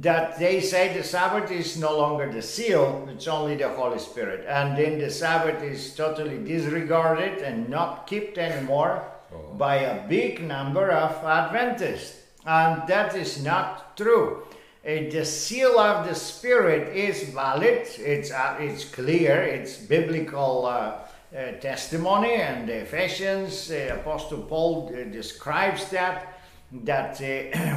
that 0.00 0.38
they 0.38 0.60
say 0.60 0.96
the 0.96 1.02
Sabbath 1.02 1.50
is 1.50 1.76
no 1.76 1.98
longer 1.98 2.30
the 2.30 2.40
seal, 2.40 3.08
it's 3.12 3.26
only 3.26 3.56
the 3.56 3.68
Holy 3.70 3.98
Spirit. 3.98 4.46
And 4.46 4.78
then 4.78 5.00
the 5.00 5.10
Sabbath 5.10 5.60
is 5.60 5.96
totally 5.96 6.38
disregarded 6.38 7.42
and 7.42 7.68
not 7.68 8.06
kept 8.06 8.38
anymore 8.38 9.02
oh. 9.34 9.54
by 9.54 9.76
a 9.76 10.06
big 10.06 10.40
number 10.40 10.92
of 10.92 11.24
Adventists. 11.24 12.20
And 12.46 12.86
that 12.86 13.16
is 13.16 13.42
not 13.42 13.96
true. 13.96 14.44
Uh, 14.84 15.08
the 15.10 15.24
seal 15.24 15.78
of 15.78 16.08
the 16.08 16.14
Spirit 16.14 16.96
is 16.96 17.22
valid, 17.28 17.86
it's, 17.98 18.32
uh, 18.32 18.56
it's 18.58 18.84
clear, 18.84 19.40
it's 19.40 19.76
biblical 19.76 20.66
uh, 20.66 20.98
uh 21.36 21.52
testimony, 21.60 22.32
and 22.32 22.68
the 22.68 22.78
Ephesians, 22.78 23.70
uh, 23.70 23.96
Apostle 24.00 24.42
Paul 24.42 24.92
uh, 24.92 25.04
describes 25.04 25.88
that, 25.90 26.36
that 26.82 27.20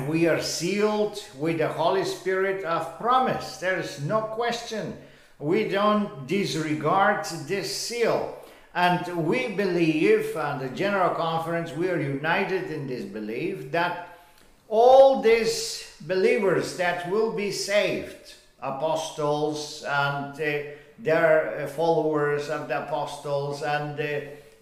we 0.09 0.27
are 0.27 0.41
sealed 0.41 1.23
with 1.37 1.59
the 1.59 1.67
Holy 1.67 2.05
Spirit 2.05 2.65
of 2.65 2.97
promise. 2.97 3.57
There 3.57 3.79
is 3.79 4.01
no 4.01 4.21
question. 4.21 4.97
We 5.37 5.69
don't 5.69 6.25
disregard 6.25 7.25
this 7.45 7.75
seal. 7.75 8.35
And 8.73 9.27
we 9.27 9.49
believe, 9.49 10.35
and 10.35 10.59
the 10.59 10.69
General 10.69 11.13
Conference, 11.13 11.71
we 11.71 11.87
are 11.91 12.01
united 12.01 12.71
in 12.71 12.87
this 12.87 13.05
belief 13.05 13.71
that 13.71 14.09
all 14.67 15.21
these 15.21 15.84
believers 16.07 16.77
that 16.77 17.09
will 17.09 17.31
be 17.31 17.51
saved, 17.51 18.35
apostles 18.61 19.83
and 19.87 20.39
uh, 20.39 20.71
their 20.99 21.59
uh, 21.59 21.67
followers 21.67 22.49
of 22.49 22.67
the 22.67 22.83
apostles 22.83 23.61
and 23.61 23.99
uh, 23.99 24.19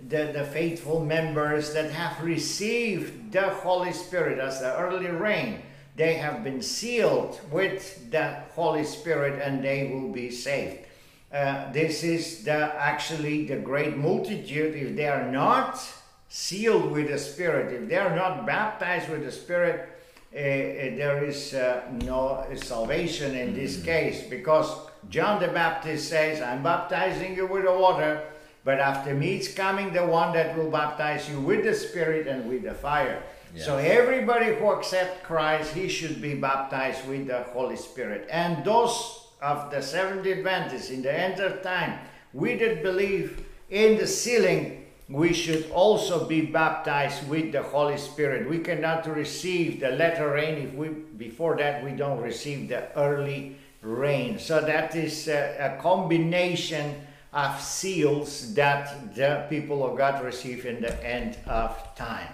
the, 0.09 0.31
the 0.33 0.43
faithful 0.51 1.03
members 1.03 1.73
that 1.73 1.91
have 1.91 2.23
received 2.23 3.32
the 3.32 3.49
Holy 3.49 3.93
Spirit 3.93 4.39
as 4.39 4.60
the 4.60 4.75
early 4.77 5.08
rain, 5.08 5.62
they 5.95 6.15
have 6.15 6.43
been 6.43 6.62
sealed 6.62 7.39
with 7.51 8.12
the 8.12 8.36
Holy 8.56 8.84
Spirit 8.84 9.41
and 9.41 9.63
they 9.63 9.91
will 9.93 10.10
be 10.10 10.32
saved. 10.32 10.88
Uh, 11.32 11.71
this 11.71 12.03
is 12.03 12.43
the, 12.43 12.51
actually 12.51 13.45
the 13.45 13.56
great 13.56 13.97
multitude. 13.97 14.75
If 14.75 14.95
they 14.95 15.08
are 15.08 15.32
not 15.32 15.82
sealed 16.29 16.91
with 16.91 17.10
the 17.10 17.17
Spirit, 17.17 17.73
if 17.73 17.89
they 17.89 17.97
are 17.97 18.15
not 18.15 18.45
baptized 18.45 19.10
with 19.10 19.23
the 19.23 19.32
Spirit, 19.32 19.92
there 20.34 21.24
is 21.24 21.54
uh, 21.54 21.84
no 22.04 22.46
salvation 22.56 23.36
in 23.36 23.54
this 23.54 23.78
mm-hmm. 23.78 23.86
case 23.86 24.24
because 24.24 24.76
John 25.10 25.41
the 25.41 25.50
Baptist 25.50 26.10
says, 26.10 26.41
I'm 26.41 26.63
baptizing 26.63 27.36
you 27.36 27.46
with 27.46 27.65
the 27.65 27.74
water, 27.74 28.24
but 28.63 28.80
after 28.80 29.13
me 29.13 29.38
is 29.38 29.54
coming 29.54 29.93
the 29.93 30.06
one 30.06 30.34
that 30.34 30.58
will 30.58 30.72
baptize 30.72 31.30
you 31.30 31.39
with 31.39 31.63
the 31.63 31.74
Spirit 31.74 32.28
and 32.28 32.50
with 32.50 32.63
the 32.63 32.74
fire. 32.74 33.22
Yeah. 33.56 33.63
So 33.63 33.78
everybody 33.78 34.56
who 34.56 34.74
accepts 34.74 35.26
Christ, 35.26 35.74
he 35.74 35.88
should 35.88 36.22
be 36.22 36.34
baptized 36.34 37.08
with 37.08 37.28
the 37.28 37.43
Holy 37.54 37.76
Spirit. 37.76 38.28
And 38.32 38.65
those 38.65 39.28
of 39.41 39.69
the 39.69 39.82
Seventh 39.82 40.26
Adventists 40.26 40.89
in 40.89 41.04
the 41.04 41.13
end 41.13 41.39
of 41.39 41.62
time, 41.62 42.00
we 42.34 42.58
did 42.58 42.82
believe 42.82 43.46
in 43.69 43.98
the 43.98 44.08
sealing, 44.08 44.83
we 45.13 45.32
should 45.32 45.69
also 45.69 46.26
be 46.26 46.41
baptized 46.41 47.30
with 47.30 47.52
the 47.52 47.62
Holy 47.62 47.97
Spirit. 47.97 48.49
We 48.49 48.58
cannot 48.60 49.06
receive 49.06 49.80
the 49.80 49.91
latter 49.91 50.32
rain 50.32 50.67
if 50.67 50.73
we 50.73 50.88
before 50.89 51.56
that 51.58 51.84
we 51.84 51.91
don't 51.91 52.19
receive 52.19 52.67
the 52.67 52.91
early 52.97 53.56
rain. 53.84 54.39
So 54.39 54.60
that 54.60 54.95
is 54.95 55.28
a, 55.28 55.78
a 55.78 55.82
combination 55.82 56.95
of 57.32 57.62
seals 57.62 58.56
that 58.56 59.13
the 59.15 59.45
people 59.49 59.86
of 59.86 59.97
God 59.97 60.23
receive 60.23 60.65
in 60.65 60.82
the 60.82 61.06
end 61.06 61.38
of 61.45 61.78
time. 61.95 62.30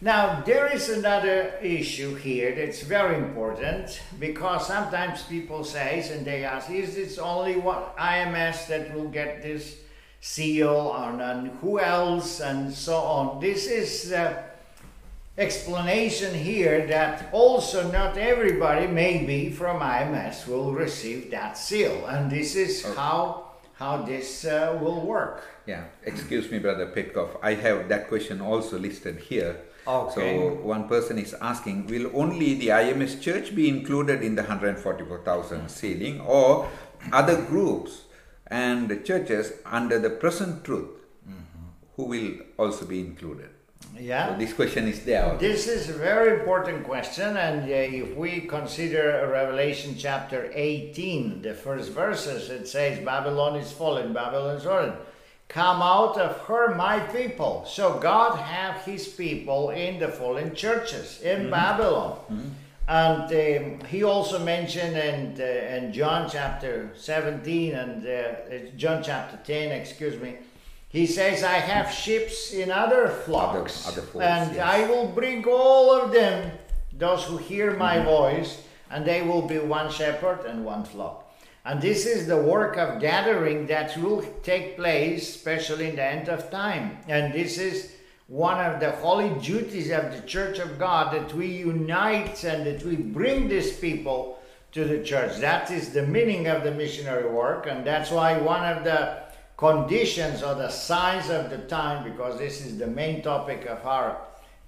Now, 0.00 0.42
there 0.44 0.66
is 0.66 0.88
another 0.88 1.54
issue 1.62 2.16
here 2.16 2.56
that's 2.56 2.82
very 2.82 3.16
important 3.16 4.02
because 4.18 4.66
sometimes 4.66 5.22
people 5.22 5.62
say, 5.62 6.06
and 6.12 6.26
they 6.26 6.44
ask, 6.44 6.68
is 6.70 6.96
it 6.96 7.18
only 7.20 7.56
what 7.56 7.96
IMS 7.96 8.66
that 8.66 8.92
will 8.94 9.08
get 9.08 9.42
this 9.42 9.76
seal, 10.24 10.94
and 10.96 11.50
who 11.60 11.78
else, 11.78 12.40
and 12.40 12.72
so 12.72 12.96
on? 12.96 13.40
This 13.40 13.66
is 13.66 14.08
the 14.08 14.42
explanation 15.36 16.34
here 16.34 16.86
that 16.86 17.28
also 17.30 17.92
not 17.92 18.16
everybody, 18.16 18.86
maybe 18.86 19.50
from 19.50 19.80
IMS, 19.80 20.48
will 20.48 20.72
receive 20.72 21.30
that 21.30 21.58
seal, 21.58 22.06
and 22.06 22.30
this 22.30 22.56
is 22.56 22.84
okay. 22.84 22.94
how 22.96 23.50
how 23.74 24.00
this 24.00 24.46
uh, 24.46 24.78
will 24.80 25.04
work. 25.04 25.44
Yeah, 25.66 25.84
excuse 26.04 26.50
me, 26.50 26.58
Brother 26.58 26.86
Petkov. 26.86 27.36
I 27.42 27.52
have 27.54 27.88
that 27.90 28.08
question 28.08 28.40
also 28.40 28.78
listed 28.78 29.18
here. 29.18 29.60
Okay. 29.86 30.38
So 30.38 30.54
one 30.62 30.88
person 30.88 31.18
is 31.18 31.34
asking, 31.42 31.88
will 31.88 32.08
only 32.14 32.54
the 32.54 32.68
IMS 32.68 33.20
church 33.20 33.54
be 33.54 33.68
included 33.68 34.22
in 34.22 34.36
the 34.36 34.42
144,000 34.42 35.68
sealing 35.68 36.20
or 36.22 36.70
other 37.12 37.42
groups 37.42 38.03
and 38.46 38.88
the 38.88 38.96
churches 38.96 39.52
under 39.64 39.98
the 39.98 40.10
present 40.10 40.64
truth 40.64 40.90
mm-hmm. 41.28 41.66
who 41.96 42.04
will 42.04 42.34
also 42.58 42.86
be 42.86 43.00
included? 43.00 43.50
Yeah. 43.98 44.32
So 44.32 44.38
this 44.38 44.52
question 44.52 44.88
is 44.88 45.04
there. 45.04 45.36
This 45.38 45.68
is 45.68 45.88
a 45.88 45.92
very 45.92 46.40
important 46.40 46.84
question, 46.84 47.36
and 47.36 47.62
uh, 47.62 47.74
if 47.74 48.16
we 48.16 48.40
consider 48.40 49.28
Revelation 49.30 49.94
chapter 49.96 50.50
18, 50.52 51.42
the 51.42 51.54
first 51.54 51.92
verses, 51.92 52.50
it 52.50 52.66
says, 52.66 53.04
Babylon 53.04 53.56
is 53.56 53.70
fallen, 53.70 54.12
Babylon 54.12 54.56
is 54.56 54.64
fallen 54.64 54.94
come 55.48 55.82
out 55.82 56.16
of 56.18 56.36
her 56.46 56.74
my 56.74 56.98
people 56.98 57.64
so 57.66 57.98
god 57.98 58.36
have 58.38 58.82
his 58.82 59.06
people 59.06 59.70
in 59.70 59.98
the 59.98 60.08
fallen 60.08 60.54
churches 60.54 61.20
in 61.22 61.42
mm-hmm. 61.42 61.50
babylon 61.50 62.18
mm-hmm. 62.30 62.48
And 62.86 63.22
um, 63.22 63.86
he 63.86 64.02
also 64.02 64.38
mentioned 64.38 64.96
in, 64.96 65.40
uh, 65.40 65.76
in 65.76 65.92
john 65.92 66.28
chapter 66.30 66.90
17 66.94 67.74
and 67.74 68.06
uh, 68.06 68.70
john 68.76 69.02
chapter 69.02 69.38
10 69.44 69.72
excuse 69.72 70.20
me 70.20 70.36
he 70.88 71.06
says 71.06 71.42
i 71.42 71.54
have 71.54 71.90
ships 71.90 72.52
in 72.52 72.70
other 72.70 73.08
flocks 73.08 73.86
other, 73.86 74.00
other 74.00 74.06
folks, 74.06 74.24
and 74.24 74.54
yes. 74.54 74.66
i 74.66 74.86
will 74.86 75.08
bring 75.08 75.44
all 75.46 75.92
of 75.92 76.12
them 76.12 76.50
those 76.92 77.24
who 77.24 77.38
hear 77.38 77.74
my 77.76 77.96
mm-hmm. 77.96 78.06
voice 78.06 78.62
and 78.90 79.04
they 79.04 79.22
will 79.22 79.42
be 79.42 79.58
one 79.58 79.90
shepherd 79.90 80.44
and 80.44 80.64
one 80.64 80.84
flock 80.84 81.24
and 81.66 81.80
this 81.80 82.04
is 82.04 82.26
the 82.26 82.36
work 82.36 82.76
of 82.76 83.00
gathering 83.00 83.66
that 83.68 83.96
will 83.96 84.22
take 84.42 84.76
place, 84.76 85.34
especially 85.34 85.88
in 85.88 85.96
the 85.96 86.04
end 86.04 86.28
of 86.28 86.50
time. 86.50 86.98
And 87.08 87.32
this 87.32 87.56
is 87.56 87.90
one 88.26 88.58
of 88.58 88.80
the 88.80 88.90
holy 88.92 89.28
duties 89.40 89.90
of 89.90 90.12
the 90.12 90.22
Church 90.26 90.58
of 90.58 90.78
God 90.78 91.12
that 91.12 91.34
we 91.34 91.46
unite 91.46 92.42
and 92.44 92.66
that 92.66 92.82
we 92.82 92.96
bring 92.96 93.48
these 93.48 93.76
people 93.76 94.38
to 94.72 94.84
the 94.84 95.04
church. 95.04 95.38
That 95.38 95.70
is 95.70 95.92
the 95.92 96.06
meaning 96.06 96.48
of 96.48 96.64
the 96.64 96.70
missionary 96.70 97.30
work, 97.30 97.66
and 97.66 97.86
that's 97.86 98.10
why 98.10 98.38
one 98.38 98.64
of 98.64 98.82
the 98.82 99.22
conditions 99.56 100.42
or 100.42 100.54
the 100.54 100.70
signs 100.70 101.30
of 101.30 101.50
the 101.50 101.58
time, 101.58 102.02
because 102.02 102.38
this 102.38 102.64
is 102.64 102.78
the 102.78 102.86
main 102.86 103.22
topic 103.22 103.66
of 103.66 103.84
our 103.86 104.18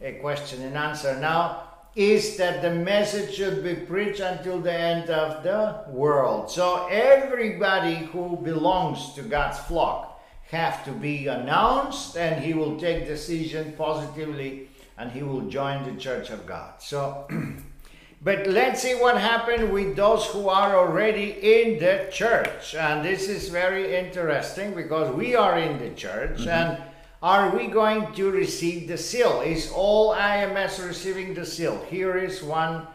uh, 0.04 0.12
question 0.20 0.62
and 0.62 0.76
answer 0.76 1.18
now, 1.18 1.62
is 1.96 2.36
that 2.36 2.60
the 2.60 2.70
message 2.70 3.34
should 3.34 3.64
be 3.64 3.74
preached 3.74 4.20
until 4.20 4.60
the 4.60 4.72
end 4.72 5.08
of 5.08 5.42
the 5.42 5.90
world. 5.90 6.50
So 6.50 6.86
everybody 6.88 7.94
who 7.94 8.36
belongs 8.36 9.14
to 9.14 9.22
God's 9.22 9.58
flock 9.60 10.05
have 10.50 10.84
to 10.84 10.92
be 10.92 11.26
announced 11.26 12.16
and 12.16 12.44
he 12.44 12.54
will 12.54 12.78
take 12.78 13.06
decision 13.06 13.74
positively 13.76 14.68
and 14.96 15.10
he 15.10 15.22
will 15.22 15.42
join 15.42 15.84
the 15.84 16.00
church 16.00 16.30
of 16.30 16.46
God. 16.46 16.74
So, 16.78 17.26
but 18.22 18.46
let's 18.46 18.82
see 18.82 18.94
what 18.94 19.20
happened 19.20 19.72
with 19.72 19.96
those 19.96 20.24
who 20.26 20.48
are 20.48 20.76
already 20.76 21.30
in 21.42 21.78
the 21.78 22.08
church. 22.10 22.74
And 22.74 23.04
this 23.04 23.28
is 23.28 23.48
very 23.48 23.96
interesting 23.96 24.74
because 24.74 25.14
we 25.14 25.34
are 25.34 25.58
in 25.58 25.78
the 25.78 25.90
church 25.94 26.40
mm-hmm. 26.40 26.48
and 26.48 26.82
are 27.22 27.56
we 27.56 27.66
going 27.66 28.12
to 28.14 28.30
receive 28.30 28.88
the 28.88 28.98
seal? 28.98 29.40
Is 29.40 29.72
all 29.74 30.14
IMS 30.14 30.86
receiving 30.86 31.34
the 31.34 31.44
seal? 31.44 31.84
Here 31.90 32.16
is 32.16 32.42
one 32.42 32.86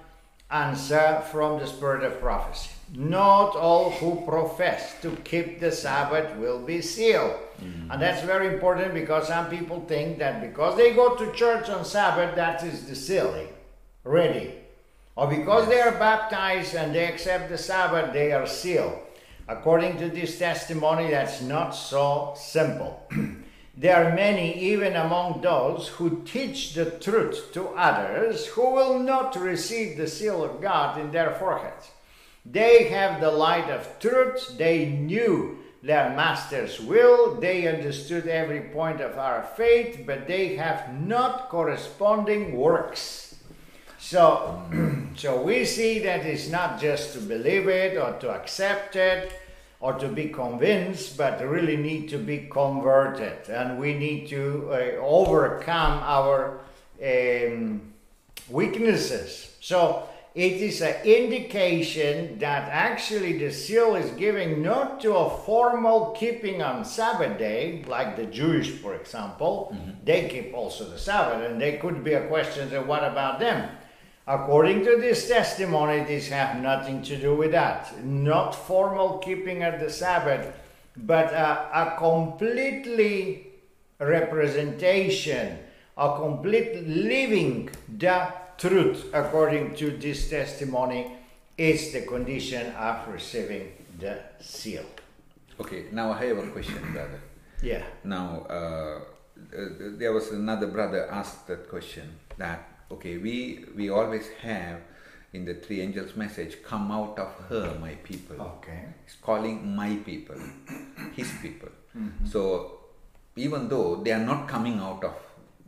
answer 0.50 1.22
from 1.32 1.60
the 1.60 1.68
spirit 1.68 2.04
of 2.04 2.20
prophecy. 2.22 2.70
Not 2.94 3.56
all 3.56 3.92
who 3.92 4.22
profess 4.26 5.02
to 5.02 5.16
keep 5.24 5.60
the 5.60 5.72
Sabbath 5.72 6.36
will 6.38 6.60
be 6.60 6.82
sealed. 6.82 7.38
And 7.90 8.02
that's 8.02 8.24
very 8.24 8.48
important 8.48 8.94
because 8.94 9.28
some 9.28 9.50
people 9.50 9.86
think 9.88 10.18
that 10.20 10.42
because 10.42 10.76
they 10.78 10.94
go 10.94 11.16
to 11.16 11.32
church 11.32 11.70
on 11.70 11.86
Sabbath, 11.86 12.36
that 12.36 12.64
is 12.64 12.86
the 12.86 12.96
sealing 12.96 13.48
ready. 14.04 14.56
Or 15.16 15.28
because 15.28 15.68
they 15.68 15.80
are 15.80 15.92
baptized 15.92 16.76
and 16.76 16.96
they 16.96 17.06
accept 17.06 17.50
the 17.50 17.58
Sabbath, 17.58 18.14
they 18.14 18.32
are 18.32 18.48
sealed. 18.48 18.98
According 19.48 19.98
to 19.98 20.10
this 20.10 20.40
testimony, 20.40 21.12
that's 21.12 21.42
not 21.42 21.72
so 21.72 22.34
simple. 22.38 23.08
there 23.78 24.06
are 24.06 24.16
many, 24.16 24.58
even 24.60 24.96
among 24.96 25.42
those 25.42 25.90
who 25.90 26.24
teach 26.24 26.74
the 26.74 26.86
truth 26.92 27.52
to 27.54 27.68
others, 27.70 28.48
who 28.48 28.72
will 28.72 29.00
not 29.00 29.36
receive 29.36 29.98
the 29.98 30.08
seal 30.08 30.44
of 30.44 30.62
God 30.62 31.00
in 31.00 31.12
their 31.12 31.36
foreheads. 31.36 31.92
They 32.46 32.86
have 32.86 33.22
the 33.22 33.32
light 33.32 33.70
of 33.70 34.00
truth, 34.00 34.58
they 34.58 34.86
knew 34.88 35.60
their 35.84 36.10
master's 36.16 36.80
will, 36.80 37.40
they 37.40 37.68
understood 37.68 38.28
every 38.28 38.62
point 38.62 39.02
of 39.02 39.18
our 39.18 39.44
faith, 39.56 40.04
but 40.06 40.28
they 40.28 40.56
have 40.56 41.00
not 41.00 41.50
corresponding 41.50 42.56
works. 42.56 43.36
So, 44.00 44.62
so 45.16 45.42
we 45.42 45.66
see 45.66 46.00
that 46.00 46.26
it's 46.26 46.50
not 46.50 46.82
just 46.82 47.14
to 47.14 47.20
believe 47.20 47.68
it 47.68 47.98
or 47.98 48.14
to 48.20 48.32
accept 48.32 48.96
it 48.96 49.34
or 49.80 49.94
to 49.94 50.08
be 50.08 50.30
convinced, 50.30 51.18
but 51.18 51.42
really 51.48 51.78
need 51.78 52.10
to 52.10 52.18
be 52.18 52.48
converted, 52.52 53.50
and 53.50 53.80
we 53.80 53.96
need 53.96 54.28
to 54.30 54.70
uh, 54.72 54.76
overcome 55.02 56.00
our 56.04 56.60
um, 57.04 57.82
weaknesses. 58.48 59.56
So 59.60 60.08
it 60.34 60.54
is 60.54 60.82
an 60.82 60.96
indication 61.04 62.40
that 62.40 62.70
actually 62.72 63.38
the 63.38 63.52
seal 63.52 63.96
is 63.96 64.12
giving 64.12 64.62
not 64.62 65.02
to 65.02 65.14
a 65.14 65.38
formal 65.40 66.12
keeping 66.12 66.62
on 66.62 66.86
Sabbath 66.86 67.38
day, 67.38 67.84
like 67.86 68.16
the 68.16 68.26
Jewish, 68.26 68.70
for 68.70 68.96
example. 68.96 69.74
Mm-hmm. 69.76 70.06
They 70.06 70.30
keep 70.30 70.54
also 70.54 70.90
the 70.90 70.98
Sabbath, 70.98 71.50
and 71.50 71.60
there 71.60 71.78
could 71.80 72.02
be 72.02 72.14
a 72.14 72.28
question 72.28 72.74
of 72.74 72.88
what 72.88 73.04
about 73.04 73.40
them? 73.40 73.70
According 74.26 74.86
to 74.86 74.98
this 75.02 75.28
testimony, 75.28 76.06
this 76.06 76.30
have 76.30 76.62
nothing 76.62 77.02
to 77.04 77.18
do 77.18 77.36
with 77.36 77.52
that. 77.52 78.02
Not 78.06 78.56
formal 78.56 79.18
keeping 79.18 79.64
of 79.64 79.82
the 79.82 79.90
Sabbath, 79.90 80.56
but 80.96 81.34
a, 81.34 81.70
a 81.74 81.96
completely 81.98 83.48
representation, 84.00 85.60
a 85.98 86.16
complete 86.16 86.88
living 86.88 87.70
the 87.98 88.41
truth 88.62 89.10
according 89.12 89.74
to 89.74 89.98
this 89.98 90.30
testimony 90.30 91.12
is 91.58 91.92
the 91.94 92.02
condition 92.02 92.72
of 92.74 93.08
receiving 93.08 93.74
the 94.00 94.20
seal. 94.40 94.86
Okay, 95.60 95.86
now 95.92 96.12
I 96.12 96.26
have 96.26 96.38
a 96.38 96.48
question, 96.48 96.80
brother. 96.94 97.20
Yeah. 97.64 97.84
Now, 98.04 98.46
uh, 98.50 98.54
uh, 98.54 99.00
there 99.98 100.14
was 100.14 100.32
another 100.32 100.68
brother 100.68 101.10
asked 101.12 101.48
that 101.48 101.70
question 101.70 102.20
that 102.38 102.68
okay, 102.92 103.18
we 103.18 103.66
we 103.76 103.90
always 103.90 104.30
have 104.42 104.82
in 105.34 105.46
the 105.46 105.56
three 105.56 105.82
angels 105.82 106.16
message, 106.16 106.62
come 106.62 106.92
out 106.92 107.18
of 107.18 107.32
her, 107.50 107.78
my 107.80 107.96
people. 108.04 108.36
Okay. 108.42 108.84
It's 109.06 109.16
calling 109.16 109.76
my 109.76 109.96
people, 110.06 110.36
his 111.16 111.32
people. 111.42 111.70
So 112.26 112.80
even 113.36 113.70
though 113.70 113.96
they 114.04 114.12
are 114.12 114.26
not 114.26 114.48
coming 114.48 114.80
out 114.80 115.04
of 115.04 115.16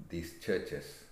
these 0.09 0.33
churches 0.45 1.02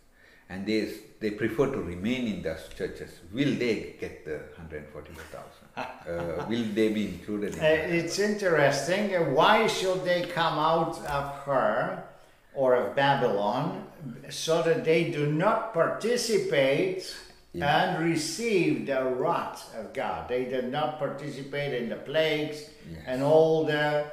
and 0.51 0.65
they 0.65 0.93
they 1.21 1.31
prefer 1.31 1.67
to 1.71 1.79
remain 1.93 2.27
in 2.27 2.41
those 2.41 2.67
churches, 2.77 3.11
will 3.31 3.53
they 3.63 3.95
get 3.99 4.25
the 4.25 4.37
144,000? 4.57 5.77
uh, 5.77 6.45
will 6.49 6.65
they 6.73 6.89
be 6.89 7.05
included 7.07 7.53
in 7.55 7.59
Uh, 7.59 7.97
it's 7.99 8.17
interesting. 8.19 9.15
Uh, 9.15 9.19
Why 9.39 9.67
should 9.67 10.03
they 10.03 10.23
come 10.23 10.57
out 10.71 10.97
of 11.05 11.25
her 11.45 12.03
or 12.55 12.75
of 12.75 12.95
Babylon 12.95 13.85
so 14.29 14.63
that 14.63 14.83
they 14.83 15.11
do 15.11 15.23
not 15.31 15.73
participate 15.73 17.01
Yeah. 17.53 17.67
and 17.81 17.89
receive 18.11 18.87
the 18.87 19.01
wrath 19.19 19.61
of 19.79 19.93
God? 19.93 20.27
They 20.27 20.45
did 20.45 20.67
not 20.77 20.97
participate 21.05 21.71
in 21.81 21.85
the 21.89 21.97
plagues 22.11 22.59
Yes. 22.91 23.03
and 23.09 23.21
all 23.21 23.65
the 23.73 24.05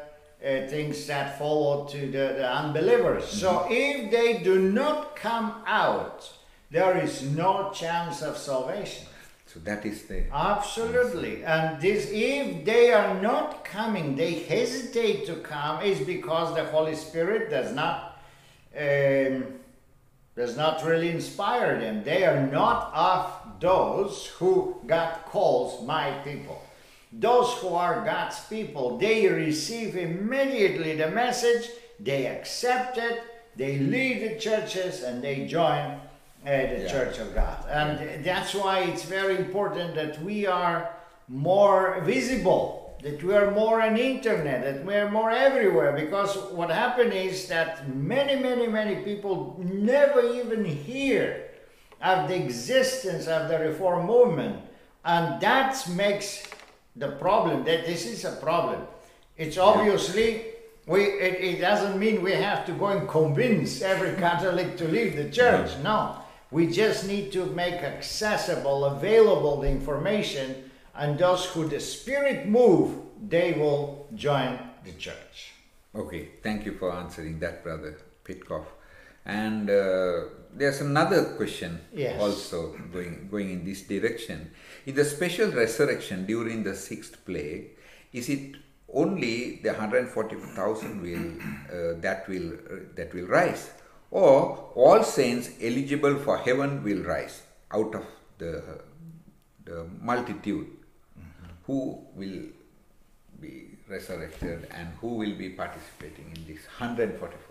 uh, 0.44 0.66
things 0.68 1.06
that 1.06 1.38
follow 1.38 1.84
to 1.86 1.98
the, 1.98 2.34
the 2.38 2.48
unbelievers. 2.50 3.26
So 3.26 3.50
Mm-hmm. 3.50 3.72
if 3.72 4.10
they 4.10 4.42
do 4.42 4.58
not 4.58 5.16
come 5.16 5.62
out, 5.66 6.32
there 6.70 6.96
is 6.98 7.22
no 7.22 7.70
chance 7.72 8.22
of 8.22 8.36
salvation. 8.36 9.06
So 9.46 9.58
that 9.60 9.84
is 9.86 10.04
the 10.04 10.24
Absolutely. 10.30 11.42
And 11.42 11.80
this, 11.80 12.10
if 12.12 12.64
they 12.64 12.92
are 12.92 13.18
not 13.20 13.64
coming, 13.64 14.14
they 14.14 14.34
hesitate 14.34 15.26
to 15.26 15.36
come, 15.36 15.82
is 15.82 16.00
because 16.00 16.54
the 16.54 16.64
Holy 16.64 16.94
Spirit 16.94 17.50
does 17.50 17.74
not, 17.74 18.20
um, 18.78 19.44
does 20.36 20.56
not 20.56 20.84
really 20.84 21.08
inspire 21.08 21.80
them. 21.80 22.04
They 22.04 22.24
are 22.26 22.46
not 22.46 22.92
of 22.94 23.60
those 23.60 24.26
who 24.38 24.76
God 24.86 25.18
calls 25.24 25.84
my 25.86 26.10
people. 26.22 26.62
Those 27.12 27.52
who 27.54 27.68
are 27.68 28.04
God's 28.04 28.38
people, 28.46 28.98
they 28.98 29.26
receive 29.28 29.96
immediately 29.96 30.96
the 30.96 31.10
message, 31.10 31.70
they 31.98 32.26
accept 32.26 32.98
it, 32.98 33.22
they 33.56 33.78
leave 33.78 34.20
the 34.20 34.38
churches, 34.38 35.02
and 35.02 35.22
they 35.22 35.46
join 35.46 35.86
uh, 35.90 36.00
the 36.44 36.82
Yeah. 36.82 36.88
church 36.90 37.18
of 37.18 37.34
God. 37.34 37.64
And 37.68 38.24
that's 38.24 38.54
why 38.54 38.80
it's 38.80 39.04
very 39.04 39.36
important 39.36 39.94
that 39.96 40.22
we 40.22 40.46
are 40.46 40.90
more 41.28 42.00
visible, 42.02 42.96
that 43.02 43.22
we 43.22 43.34
are 43.34 43.50
more 43.50 43.82
on 43.82 43.96
internet, 43.96 44.62
that 44.62 44.84
we 44.84 44.94
are 44.94 45.10
more 45.10 45.30
everywhere. 45.30 45.92
Because 45.92 46.36
what 46.52 46.70
happened 46.70 47.12
is 47.12 47.48
that 47.48 47.88
many, 47.88 48.36
many, 48.36 48.66
many 48.66 48.96
people 49.02 49.58
never 49.58 50.20
even 50.34 50.64
hear 50.64 51.44
of 52.02 52.28
the 52.28 52.36
existence 52.36 53.26
of 53.26 53.48
the 53.48 53.58
reform 53.58 54.06
movement. 54.06 54.56
And 55.04 55.40
that 55.40 55.88
makes 55.88 56.46
the 56.98 57.12
problem 57.12 57.64
that 57.64 57.86
this 57.86 58.06
is 58.06 58.24
a 58.24 58.32
problem. 58.32 58.86
It's 59.36 59.56
obviously 59.56 60.44
we 60.86 61.02
it, 61.02 61.34
it 61.40 61.60
doesn't 61.60 61.98
mean 61.98 62.22
we 62.22 62.32
have 62.32 62.66
to 62.66 62.72
go 62.72 62.86
and 62.86 63.08
convince 63.08 63.82
every 63.82 64.14
Catholic 64.16 64.76
to 64.78 64.88
leave 64.88 65.16
the 65.16 65.30
church. 65.30 65.70
No. 65.82 66.16
We 66.50 66.66
just 66.66 67.06
need 67.06 67.30
to 67.32 67.44
make 67.44 67.74
accessible, 67.74 68.86
available 68.86 69.60
the 69.60 69.68
information, 69.68 70.70
and 70.94 71.18
those 71.18 71.44
who 71.44 71.68
the 71.68 71.78
Spirit 71.78 72.48
move, 72.48 72.96
they 73.28 73.52
will 73.52 74.08
join 74.14 74.58
the 74.82 74.92
church. 74.92 75.52
Okay, 75.94 76.30
thank 76.42 76.64
you 76.64 76.72
for 76.72 76.90
answering 76.92 77.38
that, 77.40 77.62
brother 77.62 77.98
Petkov. 78.24 78.64
And 79.26 79.68
uh, 79.68 80.20
there's 80.54 80.80
another 80.80 81.24
question 81.36 81.80
Yes. 81.92 82.20
also 82.20 82.76
going 82.92 83.28
going 83.30 83.50
in 83.50 83.64
this 83.64 83.82
direction. 83.82 84.50
In 84.86 84.94
the 84.94 85.04
special 85.04 85.50
resurrection 85.50 86.26
during 86.26 86.62
the 86.64 86.74
sixth 86.74 87.24
plague, 87.24 87.70
is 88.12 88.28
it 88.28 88.56
only 88.92 89.60
the 89.62 89.68
144,000 89.70 91.02
will 91.02 91.26
uh, 91.70 92.00
that 92.00 92.26
will 92.28 92.52
that 92.96 93.12
will 93.14 93.26
rise, 93.26 93.70
or 94.10 94.70
all 94.74 95.02
saints 95.02 95.50
eligible 95.60 96.16
for 96.18 96.38
heaven 96.38 96.82
will 96.82 97.02
rise 97.04 97.42
out 97.70 97.94
of 97.94 98.04
the 98.38 98.80
the 99.64 99.84
multitude 100.00 100.66
who 101.66 102.02
will 102.14 102.40
be 103.40 103.76
resurrected 103.88 104.66
and 104.70 104.88
who 105.00 105.08
will 105.14 105.34
be 105.36 105.50
participating 105.50 106.32
in 106.34 106.46
this 106.46 106.64
144,000. 106.78 107.47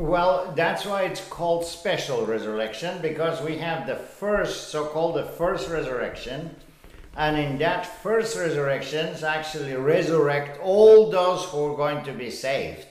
Well, 0.00 0.54
that's 0.56 0.86
why 0.86 1.02
it's 1.02 1.22
called 1.28 1.66
special 1.66 2.24
resurrection 2.24 3.02
because 3.02 3.42
we 3.42 3.58
have 3.58 3.86
the 3.86 3.96
first, 3.96 4.70
so 4.70 4.86
called 4.86 5.16
the 5.16 5.26
first 5.26 5.68
resurrection. 5.68 6.56
And 7.18 7.36
in 7.36 7.58
that 7.58 7.84
first 8.02 8.38
resurrection, 8.38 9.14
actually 9.22 9.74
resurrect 9.74 10.58
all 10.62 11.10
those 11.10 11.44
who 11.44 11.66
are 11.66 11.76
going 11.76 12.02
to 12.04 12.12
be 12.12 12.30
saved. 12.30 12.86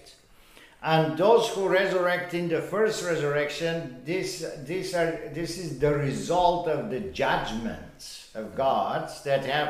And 0.84 1.18
those 1.18 1.50
who 1.50 1.68
resurrect 1.68 2.36
in 2.36 2.48
the 2.48 2.62
first 2.62 3.04
resurrection, 3.04 4.04
this, 4.06 4.46
this, 4.60 4.94
are, 4.94 5.32
this 5.34 5.58
is 5.58 5.80
the 5.80 5.96
result 5.96 6.68
of 6.68 6.92
the 6.92 7.00
judgments 7.00 8.30
of 8.36 8.56
God 8.56 9.10
that 9.26 9.46
have 9.46 9.70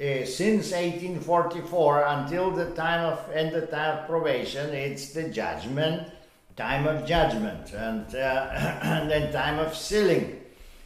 uh, 0.00 0.24
since 0.24 0.72
1844 0.72 2.04
until 2.06 2.50
the 2.52 2.70
time 2.70 3.04
of 3.04 3.30
end 3.34 3.54
the 3.54 3.66
time 3.66 3.98
of 3.98 4.06
probation, 4.08 4.70
it's 4.70 5.12
the 5.12 5.28
judgment 5.28 6.08
time 6.56 6.86
of 6.86 7.06
judgment, 7.06 7.72
and, 7.72 8.14
uh, 8.14 8.48
and 8.82 9.10
then 9.10 9.32
time 9.32 9.58
of 9.58 9.74
sealing. 9.76 10.40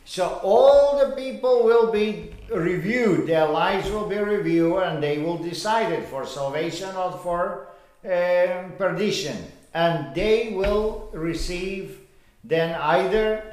So 0.05 0.41
all 0.43 0.99
the 0.99 1.15
people 1.15 1.65
will 1.65 1.93
be 1.93 2.35
reviewed, 2.51 3.27
their 3.27 3.47
lives 3.47 3.91
will 3.91 4.09
be 4.09 4.17
reviewed, 4.17 4.83
and 4.83 5.03
they 5.03 5.19
will 5.19 5.37
decide 5.37 5.93
it 5.93 6.07
for 6.09 6.25
salvation 6.25 6.95
or 6.97 7.13
for 7.13 7.69
uh, 8.05 8.69
perdition. 8.79 9.37
And 9.75 10.15
they 10.15 10.55
will 10.55 11.11
receive 11.13 11.99
then 12.43 12.75
either, 12.81 13.45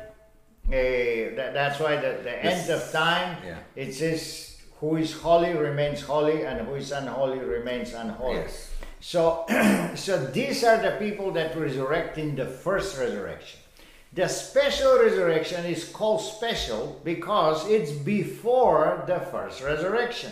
uh, 0.67 0.71
that, 0.71 1.54
that's 1.54 1.80
why 1.80 1.97
the, 1.97 2.19
the 2.23 2.45
end 2.45 2.69
of 2.69 2.89
time, 2.91 3.38
Yeah. 3.45 3.58
it 3.75 3.93
says, 3.93 4.58
who 4.80 4.95
is 4.97 5.12
holy 5.13 5.54
remains 5.54 6.01
holy, 6.01 6.43
and 6.45 6.65
who 6.67 6.75
is 6.75 6.91
unholy 6.91 7.39
remains 7.39 7.93
unholy. 7.93 8.36
Yes. 8.38 8.71
So, 9.06 9.46
so 9.96 10.18
these 10.18 10.63
are 10.63 10.82
the 10.82 10.98
people 10.98 11.32
that 11.34 11.56
resurrect 11.56 12.18
in 12.18 12.36
the 12.36 12.48
first 12.48 12.98
resurrection. 12.98 13.60
The 14.13 14.28
special 14.28 14.98
resurrection 14.98 15.63
is 15.63 15.88
called 15.88 16.22
special 16.22 17.00
because 17.04 17.70
it's 17.70 17.91
before 17.91 19.04
the 19.06 19.20
first 19.20 19.62
resurrection. 19.62 20.32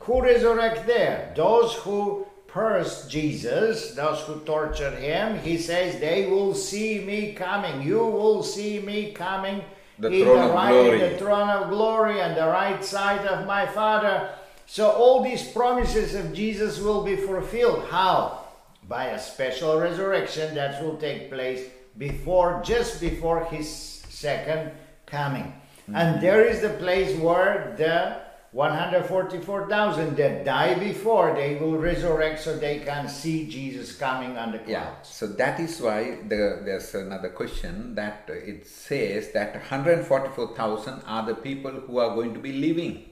Who 0.00 0.20
resurrect 0.20 0.84
there? 0.88 1.32
Those 1.36 1.74
who 1.74 2.26
cursed 2.48 3.08
Jesus, 3.08 3.94
those 3.94 4.18
who 4.22 4.40
tortured 4.40 4.98
him. 4.98 5.38
He 5.38 5.56
says, 5.56 6.00
They 6.00 6.26
will 6.26 6.54
see 6.54 6.98
me 7.04 7.34
coming. 7.34 7.86
You 7.86 7.98
will 8.04 8.42
see 8.42 8.80
me 8.80 9.12
coming 9.12 9.62
The 9.96 10.10
in 10.10 10.24
throne 10.24 10.38
the 10.38 10.44
of 10.48 10.54
right, 10.54 10.72
glory. 10.72 10.98
the 10.98 11.18
throne 11.18 11.50
of 11.50 11.70
glory 11.70 12.20
and 12.20 12.36
the 12.36 12.48
right 12.48 12.84
side 12.84 13.24
of 13.28 13.46
my 13.46 13.64
Father. 13.64 14.30
So 14.70 14.90
all 14.90 15.24
these 15.24 15.48
promises 15.48 16.14
of 16.14 16.34
Jesus 16.34 16.78
will 16.78 17.02
be 17.02 17.16
fulfilled. 17.16 17.88
How? 17.88 18.44
By 18.86 19.06
a 19.06 19.18
special 19.18 19.80
resurrection 19.80 20.54
that 20.56 20.84
will 20.84 20.98
take 20.98 21.30
place 21.30 21.70
before, 21.96 22.60
just 22.62 23.00
before 23.00 23.46
his 23.46 23.66
second 23.66 24.72
coming. 25.06 25.54
And 25.86 25.96
mm-hmm. 25.96 26.20
there 26.20 26.44
is 26.44 26.60
the 26.60 26.68
place 26.76 27.18
where 27.18 27.74
the 27.78 28.20
144,000 28.52 30.16
that 30.16 30.44
die 30.44 30.74
before 30.74 31.34
they 31.34 31.56
will 31.56 31.78
resurrect 31.78 32.40
so 32.40 32.54
they 32.54 32.80
can 32.80 33.08
see 33.08 33.48
Jesus 33.48 33.96
coming 33.96 34.36
on 34.36 34.52
the 34.52 34.58
clouds. 34.58 34.68
Yeah, 34.68 35.02
so 35.02 35.26
that 35.28 35.60
is 35.60 35.80
why 35.80 36.18
the, 36.28 36.60
there's 36.62 36.94
another 36.94 37.30
question 37.30 37.94
that 37.94 38.28
it 38.28 38.66
says 38.66 39.32
that 39.32 39.54
144,000 39.54 41.02
are 41.06 41.24
the 41.24 41.34
people 41.34 41.70
who 41.70 41.98
are 41.98 42.14
going 42.14 42.34
to 42.34 42.40
be 42.40 42.52
living. 42.52 43.07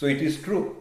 So 0.00 0.06
it 0.06 0.22
is 0.22 0.40
true. 0.40 0.76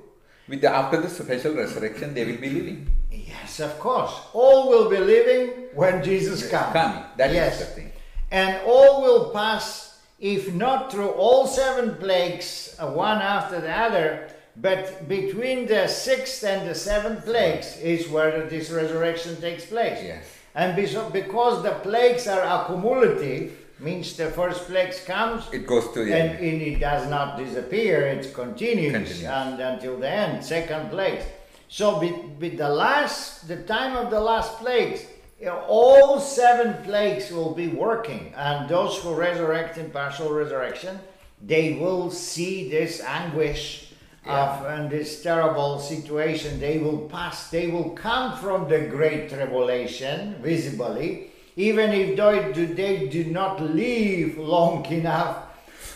With 0.48 0.62
the, 0.62 0.70
after 0.70 1.02
the 1.02 1.10
special 1.10 1.54
resurrection, 1.54 2.14
they 2.14 2.24
will 2.24 2.38
be 2.38 2.52
living. 2.52 2.88
Yes, 3.12 3.60
of 3.60 3.78
course. 3.78 4.14
All 4.32 4.70
will 4.70 4.90
be 4.90 4.96
living 4.96 5.66
when 5.76 6.02
Jesus 6.02 6.50
comes. 6.50 6.72
Coming. 6.72 7.04
That 7.18 7.32
is 7.32 7.36
yes. 7.36 7.60
the 7.60 7.66
thing. 7.66 7.92
And 8.32 8.62
all 8.66 9.02
will 9.02 9.32
pass, 9.32 10.00
if 10.22 10.54
not 10.54 10.90
through 10.90 11.10
all 11.10 11.48
seven 11.48 11.96
plagues, 11.96 12.78
uh, 12.80 12.92
one 12.92 13.18
after 13.18 13.60
the 13.60 13.70
other, 13.70 14.30
but 14.56 15.10
between 15.10 15.68
the 15.68 15.90
sixth 15.90 16.46
and 16.46 16.66
the 16.66 16.74
seventh 16.74 17.26
plagues 17.26 17.76
is 17.82 18.08
where 18.08 18.48
this 18.48 18.72
resurrection 18.72 19.36
takes 19.42 19.66
place. 19.66 20.00
Yes. 20.02 20.24
And 20.56 20.78
because 20.78 21.62
the 21.62 21.76
plagues 21.84 22.26
are 22.26 22.64
accumulative, 22.64 23.59
means 23.82 24.16
the 24.18 24.28
first 24.32 24.68
plague 24.68 24.94
comes, 25.06 25.46
It 25.52 25.66
goes 25.66 25.92
to 25.94 26.06
the 26.06 26.14
and, 26.14 26.32
end. 26.38 26.46
and 26.46 26.62
it 26.62 26.80
does 26.80 27.10
not 27.10 27.38
disappear, 27.38 28.02
it 28.08 28.34
continues, 28.34 28.92
Continues. 28.94 29.24
and 29.24 29.60
until 29.60 29.98
the 29.98 30.10
end, 30.10 30.44
second 30.44 30.90
plague. 30.90 31.22
So 31.68 32.00
with, 32.00 32.16
with 32.40 32.58
the 32.58 32.70
last, 32.70 33.48
the 33.48 33.58
time 33.64 33.96
of 33.96 34.10
the 34.10 34.20
last 34.20 34.58
plagues, 34.58 35.06
you 35.40 35.46
know, 35.46 35.64
all 35.68 36.20
seven 36.20 36.84
plagues 36.84 37.32
will 37.32 37.54
be 37.54 37.68
working, 37.70 38.34
and 38.36 38.68
those 38.68 38.98
who 38.98 39.14
resurrect 39.14 39.78
in 39.78 39.90
partial 39.92 40.34
resurrection, 40.34 41.00
they 41.42 41.74
will 41.76 42.12
see 42.12 42.70
this 42.70 43.02
anguish 43.02 43.86
of 44.26 44.66
and 44.66 44.90
this 44.90 45.24
terrible 45.24 45.80
situation. 45.80 46.60
They 46.60 46.78
will 46.78 47.08
pass. 47.08 47.50
They 47.50 47.68
will 47.68 47.92
come 47.92 48.38
from 48.38 48.68
the 48.68 48.82
great 48.82 49.30
tribulation 49.30 50.36
visibly, 50.42 51.29
even 51.68 51.92
if 52.02 52.08
they 52.16 52.36
do, 52.58 52.64
they 52.82 53.08
do 53.08 53.22
not 53.40 53.60
live 53.62 54.38
long 54.38 54.86
enough 55.00 55.36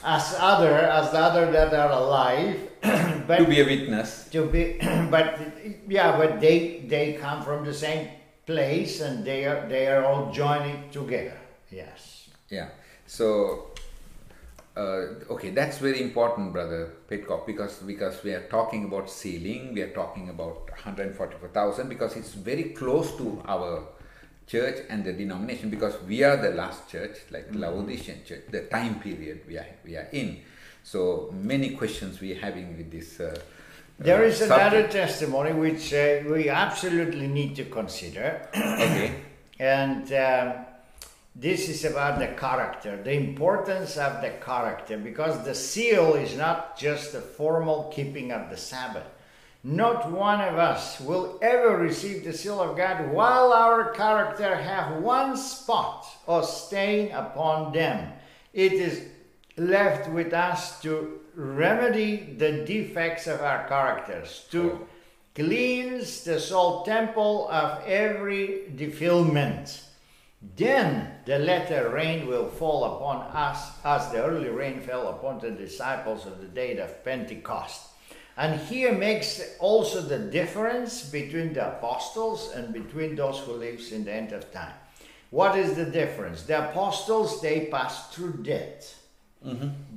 as 0.04 0.36
other 0.40 0.74
as 1.00 1.12
the 1.12 1.20
other 1.30 1.46
that 1.52 1.74
are 1.74 1.92
alive. 2.04 2.60
but 3.28 3.38
To 3.40 3.46
be 3.56 3.62
a 3.62 3.66
witness. 3.66 4.28
to 4.36 4.42
be 4.46 4.64
but 5.16 5.40
yeah 5.88 6.18
but 6.20 6.32
they 6.44 6.84
they 6.94 7.14
come 7.26 7.40
from 7.48 7.64
the 7.70 7.74
same 7.86 8.10
place 8.46 9.00
and 9.06 9.24
they 9.24 9.46
are 9.46 9.62
they 9.70 9.88
are 9.88 10.04
all 10.04 10.24
joining 10.42 10.80
together 10.92 11.40
yes 11.72 12.28
Yeah. 12.50 12.70
So, 13.08 13.28
uh, 14.76 15.34
okay, 15.34 15.50
that's 15.52 15.78
very 15.78 16.02
important, 16.02 16.52
brother 16.54 16.82
Petkov, 17.10 17.46
because 17.46 17.76
because 17.94 18.16
we 18.24 18.32
are 18.38 18.46
talking 18.50 18.86
about 18.90 19.10
sealing, 19.10 19.74
we 19.74 19.82
are 19.82 19.94
talking 20.02 20.30
about 20.30 20.70
144,000, 20.70 21.90
because 21.90 22.16
it's 22.20 22.34
very 22.34 22.66
close 22.80 23.16
to 23.18 23.42
our 23.48 23.84
church 24.48 24.80
and 24.90 25.04
the 25.04 25.14
denomination, 25.14 25.70
because 25.70 26.02
we 26.04 26.24
are 26.24 26.38
the 26.38 26.52
last 26.52 26.90
church, 26.90 27.18
like 27.32 27.48
Laodicean 27.54 28.24
church, 28.26 28.44
the 28.50 28.62
time 28.64 29.00
period 29.00 29.42
we 29.48 29.58
are 29.58 29.68
we 29.86 29.96
are 29.96 30.08
in. 30.12 30.40
So 30.84 31.34
many 31.34 31.76
questions 31.76 32.20
we 32.20 32.34
are 32.34 32.40
having 32.40 32.78
with 32.78 32.92
this. 32.92 33.20
Uh, 33.20 33.36
there 34.00 34.24
uh, 34.24 34.28
is 34.28 34.42
another 34.42 34.88
testimony 34.88 35.54
which 35.54 35.94
uh, 35.94 36.20
we 36.28 36.50
absolutely 36.50 37.28
need 37.28 37.56
to 37.56 37.66
consider 37.66 38.48
okay. 38.56 39.16
and 39.60 40.12
um, 40.14 40.66
this 41.36 41.70
is 41.70 41.86
about 41.86 42.20
the 42.20 42.28
character 42.40 43.02
the 43.04 43.14
importance 43.14 43.98
of 43.98 44.22
the 44.22 44.32
character 44.44 44.98
because 44.98 45.44
the 45.46 45.54
seal 45.54 46.16
is 46.16 46.36
not 46.36 46.78
just 46.78 47.14
the 47.14 47.22
formal 47.22 47.92
keeping 47.94 48.32
of 48.32 48.50
the 48.50 48.58
sabbath 48.58 49.06
not 49.64 50.12
one 50.12 50.42
of 50.42 50.58
us 50.58 51.00
will 51.00 51.40
ever 51.42 51.78
receive 51.78 52.24
the 52.24 52.34
seal 52.34 52.60
of 52.60 52.76
god 52.76 53.12
while 53.14 53.54
our 53.54 53.92
character 53.92 54.56
have 54.56 55.02
one 55.02 55.38
spot 55.38 56.06
or 56.28 56.44
stain 56.44 57.12
upon 57.14 57.72
them. 57.72 58.12
It 58.52 58.74
is 58.74 59.08
left 59.56 60.10
with 60.10 60.34
us 60.34 60.82
to 60.82 61.22
remedy 61.36 62.36
the 62.38 62.66
defects 62.66 63.26
of 63.26 63.42
our 63.42 63.66
characters 63.68 64.46
to 64.52 64.86
cleanse 65.34 66.24
the 66.26 66.40
soul 66.40 66.84
temple 66.84 67.48
of 67.50 67.82
every 67.86 68.70
defilement. 68.76 69.82
Then 70.58 71.10
the 71.26 71.40
latter 71.40 71.90
rain 71.90 72.28
will 72.28 72.50
fall 72.50 72.84
upon 72.84 73.28
us 73.34 73.72
as 73.86 74.12
the 74.12 74.24
early 74.24 74.50
rain 74.50 74.82
fell 74.82 75.08
upon 75.08 75.40
the 75.40 75.52
disciples 75.52 76.26
of 76.26 76.42
the 76.42 76.48
day 76.48 76.78
of 76.78 77.04
Pentecost. 77.06 77.93
And 78.36 78.60
here 78.60 78.94
makes 78.94 79.42
also 79.60 80.02
the 80.02 80.18
difference 80.18 81.10
between 81.10 81.54
the 81.54 81.78
apostles 81.78 82.52
and 82.56 82.74
between 82.74 83.16
those 83.16 83.40
who 83.40 83.54
lives 83.54 83.92
in 83.92 84.06
the 84.06 84.14
end 84.14 84.32
of 84.32 84.52
time. 84.52 84.74
What 85.30 85.58
is 85.58 85.76
the 85.76 85.86
difference? 85.86 86.44
The 86.44 86.70
apostles 86.70 87.42
they 87.42 87.68
passed 87.68 88.14
through 88.14 88.44
death. 88.44 89.00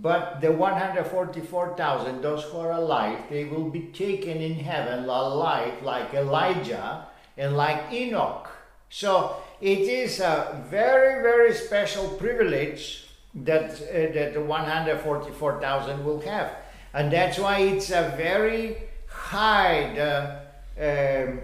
But 0.03 0.40
the 0.40 0.51
144,000, 0.51 2.20
those 2.20 2.42
who 2.44 2.59
are 2.59 2.72
alive, 2.72 3.18
they 3.31 3.44
will 3.44 3.70
be 3.70 3.83
taken 3.92 4.38
in 4.38 4.55
heaven 4.55 5.05
alive 5.05 5.83
like 5.83 6.14
Elijah 6.14 7.07
and 7.38 7.57
like 7.57 7.92
Enoch. 7.92 8.49
So 8.88 9.37
it 9.61 9.81
is 9.81 10.20
a 10.20 10.64
very, 10.68 11.22
very 11.22 11.55
special 11.55 12.09
privilege 12.11 13.09
that, 13.35 13.72
uh, 13.72 14.12
that 14.14 14.35
the 14.35 14.40
144,000 14.40 16.05
will 16.05 16.20
have. 16.20 16.51
And 16.96 17.12
that's 17.12 17.38
why 17.38 17.59
it's 17.59 17.90
a 17.90 18.14
very 18.16 18.78
high, 19.06 19.92
the, 19.94 21.28
um, 21.28 21.40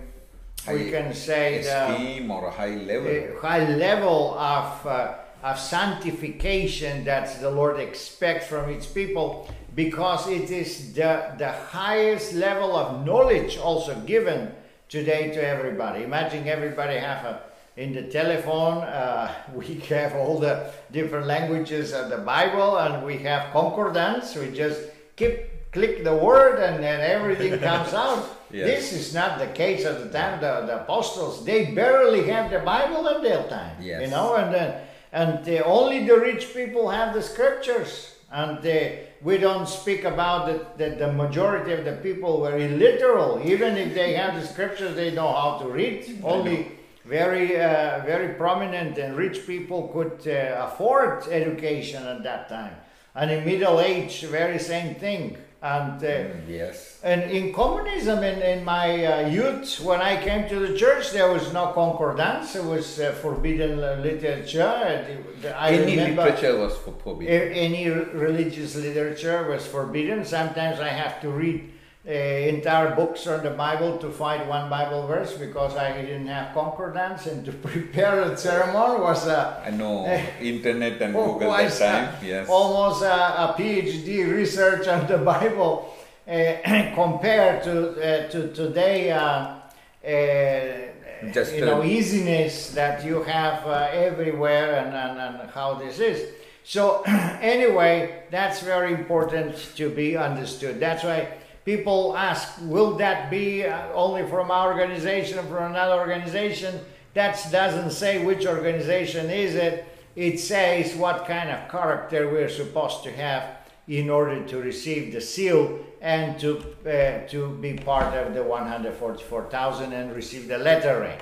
we 0.75 0.85
High 0.85 0.91
can 0.91 1.15
say, 1.15 1.63
the, 1.63 2.27
or 2.33 2.47
a 2.47 2.51
high 2.51 2.77
level. 2.77 3.09
a 3.09 3.39
high 3.39 3.69
level 3.69 4.33
of, 4.39 4.87
uh, 4.87 5.15
of 5.43 5.59
sanctification 5.59 7.05
that 7.05 7.39
the 7.43 7.51
Lord 7.51 7.79
expects 7.79 8.47
from 8.47 8.71
its 8.71 8.87
people 8.87 9.47
because 9.75 10.27
it 10.27 10.51
is 10.51 10.95
the, 10.95 11.35
the 11.37 11.53
highest 11.53 12.33
level 12.33 12.75
of 12.75 13.05
knowledge 13.05 13.59
also 13.59 13.95
given 14.07 14.53
today 14.89 15.33
to 15.33 15.47
everybody. 15.47 16.05
Imagine 16.05 16.49
everybody 16.49 16.97
have 16.97 17.27
a 17.27 17.43
in 17.75 17.95
the 17.95 18.03
telephone 18.03 18.83
uh, 18.83 19.33
we 19.55 19.81
have 19.89 20.15
all 20.15 20.39
the 20.39 20.71
different 20.91 21.27
languages 21.27 21.93
of 21.93 22.11
the 22.11 22.19
Bible 22.19 22.77
and 22.79 23.05
we 23.05 23.17
have 23.19 23.51
concordance. 23.53 24.37
We 24.37 24.51
just 24.51 24.92
keep 25.17 25.53
click 25.73 26.05
the 26.05 26.15
word 26.15 26.61
and 26.61 26.83
then 26.83 27.01
everything 27.01 27.59
comes 27.71 27.93
out. 27.95 28.29
Yes. 28.51 28.67
This 28.67 28.93
is 28.93 29.15
not 29.15 29.39
the 29.39 29.47
case 29.47 29.85
at 29.87 29.99
the 30.03 30.11
time 30.11 30.41
the, 30.41 30.67
the 30.67 30.83
apostles. 30.83 31.45
They 31.45 31.73
barely 31.73 32.29
have 32.29 32.51
the 32.51 32.59
Bible 32.59 33.09
at 33.09 33.23
their 33.23 33.49
time. 33.49 33.77
Yes. 33.81 34.03
You 34.03 34.09
know, 34.09 34.37
and 34.37 34.55
then 34.55 34.83
and 35.13 35.49
uh, 35.49 35.63
only 35.65 36.07
the 36.07 36.19
rich 36.19 36.55
people 36.55 36.89
have 36.91 37.15
the 37.15 37.23
scriptures. 37.23 38.17
And 38.31 38.67
uh, 38.67 38.97
we 39.21 39.37
don't 39.37 39.69
speak 39.69 40.05
about 40.05 40.47
that 40.47 40.79
the, 40.79 41.05
the 41.05 41.13
majority 41.13 41.73
of 41.73 41.85
the 41.85 41.93
people 41.93 42.41
were 42.41 42.57
illiteral. 42.57 43.41
Even 43.45 43.77
if 43.77 43.95
they 43.95 44.15
have 44.15 44.41
the 44.41 44.47
scriptures, 44.47 44.95
they 44.95 45.11
know 45.11 45.31
how 45.33 45.59
to 45.59 45.69
read. 45.69 46.21
Only 46.25 46.73
very 47.05 47.61
uh, 47.61 48.03
very 48.07 48.35
prominent 48.35 48.97
and 48.97 49.17
rich 49.17 49.47
people 49.47 49.89
could 49.89 50.27
uh, 50.27 50.67
afford 50.67 51.27
education 51.29 52.07
at 52.07 52.23
that 52.23 52.49
time 52.49 52.75
and 53.15 53.31
in 53.31 53.45
middle 53.45 53.81
age 53.81 54.23
very 54.25 54.59
same 54.59 54.95
thing 54.97 55.37
and 55.63 56.03
uh, 56.03 56.07
Mm, 56.09 56.49
yes. 56.49 56.99
and 57.05 57.21
in 57.31 57.53
communism 57.53 58.19
in, 58.25 58.43
in 58.43 58.65
my 58.65 58.87
uh, 59.07 59.29
youth 59.29 59.79
when 59.81 60.01
i 60.01 60.17
came 60.17 60.49
to 60.49 60.59
the 60.67 60.77
church 60.77 61.13
there 61.13 61.31
was 61.33 61.53
no 61.53 61.67
concordance 61.73 62.57
it 62.57 62.65
was 62.65 62.99
uh, 62.99 63.13
forbidden 63.23 63.81
literature 64.03 64.63
and 64.91 65.07
it- 65.07 65.55
i 65.55 65.71
Any 65.71 65.97
literature 65.97 66.57
was 66.59 66.75
forbidden. 66.77 67.53
any 67.67 67.89
religious 67.89 68.75
literature 68.77 69.49
was 69.51 69.67
forbidden. 69.67 70.25
Sometimes 70.25 70.79
I 70.81 70.89
have 71.03 71.21
to 71.23 71.29
read 71.31 71.61
uh, 72.05 72.11
entire 72.11 72.97
books 72.97 73.29
on 73.29 73.45
the 73.45 73.51
Bible 73.51 73.97
to 73.99 74.11
find 74.11 74.49
one 74.49 74.69
Bible 74.69 75.07
verse 75.07 75.35
because 75.35 75.77
I 75.77 76.03
didn't 76.03 76.27
have 76.27 76.53
concordance, 76.53 77.27
and 77.27 77.45
to 77.45 77.53
prepare 77.69 78.23
a 78.23 78.37
sermon 78.37 79.01
was 79.01 79.27
a 79.27 79.63
I 79.65 79.71
know 79.71 80.07
internet 80.41 81.01
and 81.01 81.15
oh, 81.15 81.35
Google 81.35 81.53
that 81.53 81.79
time. 81.79 82.15
Yes. 82.25 82.49
almost 82.49 83.03
a, 83.03 83.51
a 83.51 83.55
PhD 83.57 84.33
research 84.35 84.89
on 84.89 85.07
the 85.07 85.19
Bible 85.19 85.95
uh, 86.27 86.33
compared 86.95 87.63
to 87.65 87.91
uh, 87.91 88.29
to 88.31 88.53
today. 88.53 89.13
Uh, 89.13 89.59
uh, 90.05 91.31
Just, 91.33 91.55
you 91.55 91.65
know 91.65 91.85
easiness 91.85 92.71
that 92.75 93.05
you 93.05 93.23
have 93.23 93.65
uh, 93.65 93.89
everywhere 93.93 94.75
and, 94.83 94.93
and, 94.93 95.41
and 95.41 95.51
how 95.53 95.75
this 95.75 96.01
is. 96.01 96.19
So 96.65 97.03
anyway, 97.07 98.25
that's 98.33 98.61
very 98.61 98.93
important 98.93 99.55
to 99.77 99.89
be 99.89 100.17
understood. 100.17 100.81
That's 100.81 101.05
why 101.05 101.29
people 101.65 102.17
ask, 102.17 102.59
will 102.63 102.97
that 102.97 103.31
be 103.31 103.65
uh, 103.65 103.93
only 103.93 104.27
from 104.27 104.51
our 104.51 104.73
organization 104.73 105.39
or 105.39 105.43
from 105.43 105.73
another 105.73 106.01
organization? 106.01 106.81
That 107.15 107.39
doesn't 107.51 107.91
say 107.91 108.25
which 108.25 108.47
organization 108.47 109.31
is 109.31 109.55
it. 109.55 109.87
It 110.17 110.39
says 110.41 110.95
what 110.95 111.27
kind 111.27 111.51
of 111.51 111.71
character 111.71 112.29
we're 112.29 112.49
supposed 112.49 113.03
to 113.05 113.13
have 113.13 113.57
in 113.89 114.11
order 114.11 114.45
to 114.47 114.59
receive 114.59 115.13
the 115.13 115.21
seal 115.21 115.79
and 116.01 116.39
to 116.41 116.59
uh, 116.87 117.27
to 117.29 117.49
be 117.61 117.75
part 117.75 118.15
of 118.15 118.35
the 118.35 118.43
144,000 118.43 119.93
and 119.93 120.15
receive 120.15 120.49
the 120.49 120.59
latter 120.59 121.01
rain. 121.01 121.19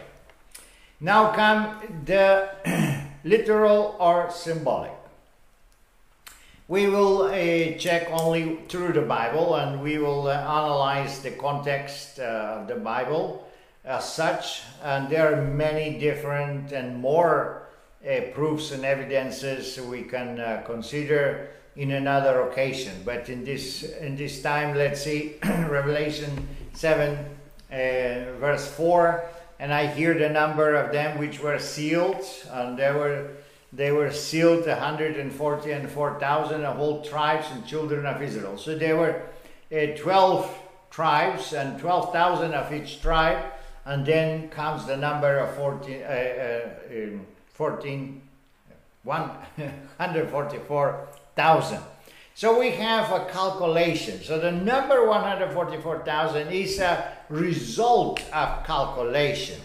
Now 1.00 1.32
come 1.32 1.76
the 2.04 2.50
literal 3.24 3.96
or 3.98 4.30
symbolic. 4.30 4.99
We 6.70 6.86
will 6.86 7.22
uh, 7.22 7.76
check 7.78 8.12
only 8.12 8.60
through 8.68 8.92
the 8.92 9.02
Bible 9.02 9.56
and 9.56 9.82
we 9.82 9.98
will 9.98 10.28
uh, 10.28 10.34
analyze 10.34 11.20
the 11.20 11.32
context 11.32 12.20
uh, 12.20 12.60
of 12.60 12.68
the 12.68 12.76
Bible 12.76 13.50
as 13.84 14.14
such. 14.14 14.62
And 14.80 15.10
there 15.10 15.34
are 15.34 15.42
many 15.42 15.98
different 15.98 16.70
and 16.70 16.96
more 16.96 17.66
uh, 18.08 18.20
proofs 18.32 18.70
and 18.70 18.84
evidences 18.84 19.80
we 19.80 20.02
can 20.02 20.38
uh, 20.38 20.62
consider 20.64 21.48
in 21.74 21.90
another 21.90 22.42
occasion. 22.42 23.02
But 23.04 23.28
in 23.28 23.44
this 23.44 23.82
in 23.82 24.14
this 24.14 24.40
time, 24.40 24.76
let's 24.76 25.02
see 25.02 25.38
Revelation 25.44 26.46
seven, 26.72 27.18
uh, 27.72 28.38
verse 28.38 28.70
four, 28.70 29.24
and 29.58 29.74
I 29.74 29.88
hear 29.88 30.14
the 30.14 30.28
number 30.28 30.76
of 30.76 30.92
them 30.92 31.18
which 31.18 31.40
were 31.40 31.58
sealed, 31.58 32.24
and 32.52 32.78
there 32.78 32.96
were 32.96 33.30
they 33.72 33.92
were 33.92 34.10
sealed 34.10 34.66
140 34.66 35.72
and 35.72 35.88
4,000 35.88 36.64
of 36.64 36.80
all 36.80 37.02
tribes 37.02 37.46
and 37.52 37.64
children 37.66 38.04
of 38.04 38.20
Israel. 38.20 38.58
So 38.58 38.76
there 38.76 38.96
were 38.96 39.22
uh, 39.72 39.96
12 39.96 40.58
tribes 40.90 41.52
and 41.52 41.78
12,000 41.78 42.52
of 42.52 42.72
each 42.72 43.00
tribe, 43.00 43.44
and 43.84 44.04
then 44.04 44.48
comes 44.48 44.86
the 44.86 44.96
number 44.96 45.38
of 45.38 45.54
14, 45.54 46.02
uh, 46.02 46.06
uh, 46.06 46.68
um, 46.92 47.24
14 47.54 48.22
144,000. 49.02 51.80
So 52.32 52.56
we 52.58 52.70
have 52.70 53.10
a 53.12 53.26
calculation. 53.26 54.22
So 54.22 54.38
the 54.38 54.52
number 54.52 55.06
144,000 55.06 56.50
is 56.50 56.78
a 56.78 57.12
result 57.28 58.22
of 58.32 58.64
calculation. 58.64 59.60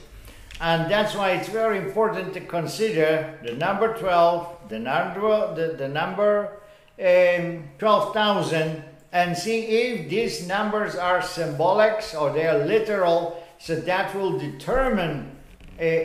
And 0.61 0.89
that's 0.89 1.13
why 1.15 1.31
it's 1.31 1.49
very 1.49 1.77
important 1.77 2.33
to 2.33 2.39
consider 2.41 3.37
the 3.43 3.53
number 3.53 3.97
12, 3.97 4.69
the 4.69 4.79
number, 4.79 5.53
the, 5.53 5.73
the 5.73 5.89
number 5.89 6.61
um, 6.99 7.65
12,000, 7.77 8.83
and 9.11 9.37
see 9.37 9.65
if 9.65 10.09
these 10.09 10.47
numbers 10.47 10.95
are 10.95 11.21
symbolic 11.21 12.03
or 12.17 12.31
they 12.31 12.47
are 12.47 12.65
literal. 12.65 13.43
So 13.59 13.75
that 13.75 14.15
will 14.15 14.39
determine 14.39 15.35
uh, 15.79 15.99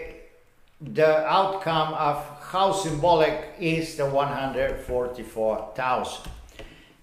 the 0.81 1.27
outcome 1.27 1.95
of 1.95 2.25
how 2.41 2.73
symbolic 2.73 3.55
is 3.61 3.97
the 3.97 4.07
144,000. 4.07 6.31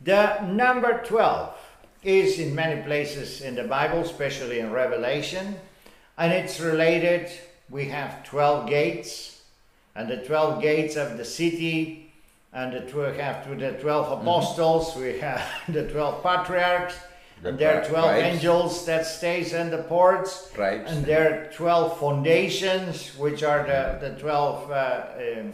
The 0.01 0.41
number 0.41 1.01
12 1.05 1.55
is 2.03 2.39
in 2.39 2.53
many 2.55 2.81
places 2.83 3.41
in 3.41 3.55
the 3.55 3.63
Bible, 3.63 3.99
especially 3.99 4.60
in 4.60 4.71
Revelation, 4.71 5.55
and 6.17 6.34
it's 6.34 6.60
related. 6.60 7.30
We 7.69 7.86
have 7.89 8.23
12 8.23 8.67
gates, 8.69 9.41
and 9.95 10.10
the 10.10 10.17
12 10.17 10.62
gates 10.62 10.95
of 10.95 11.17
the 11.17 11.25
city, 11.25 12.12
and 12.53 12.71
the 12.73 12.82
tw- 12.82 13.15
have 13.19 13.45
to 13.47 13.56
the 13.56 13.73
12 13.73 14.21
apostles, 14.21 14.95
we 14.95 15.19
have 15.19 15.41
the 15.69 15.88
12 15.89 16.23
patriarchs, 16.23 16.95
The 17.43 17.49
and 17.49 17.60
there 17.60 17.82
are 17.82 17.86
12 17.86 18.06
tribes. 18.06 18.23
angels 18.25 18.86
that 18.86 19.06
stays 19.06 19.53
in 19.53 19.69
the 19.69 19.84
ports, 19.84 20.49
Tribes. 20.53 20.91
and 20.91 21.06
there 21.06 21.43
are 21.49 21.53
12 21.53 21.99
foundations, 21.99 23.15
which 23.17 23.43
are 23.43 23.63
the, 23.63 23.99
the 24.10 24.15
12 24.19 24.71
uh, 24.71 25.01
um, 25.39 25.53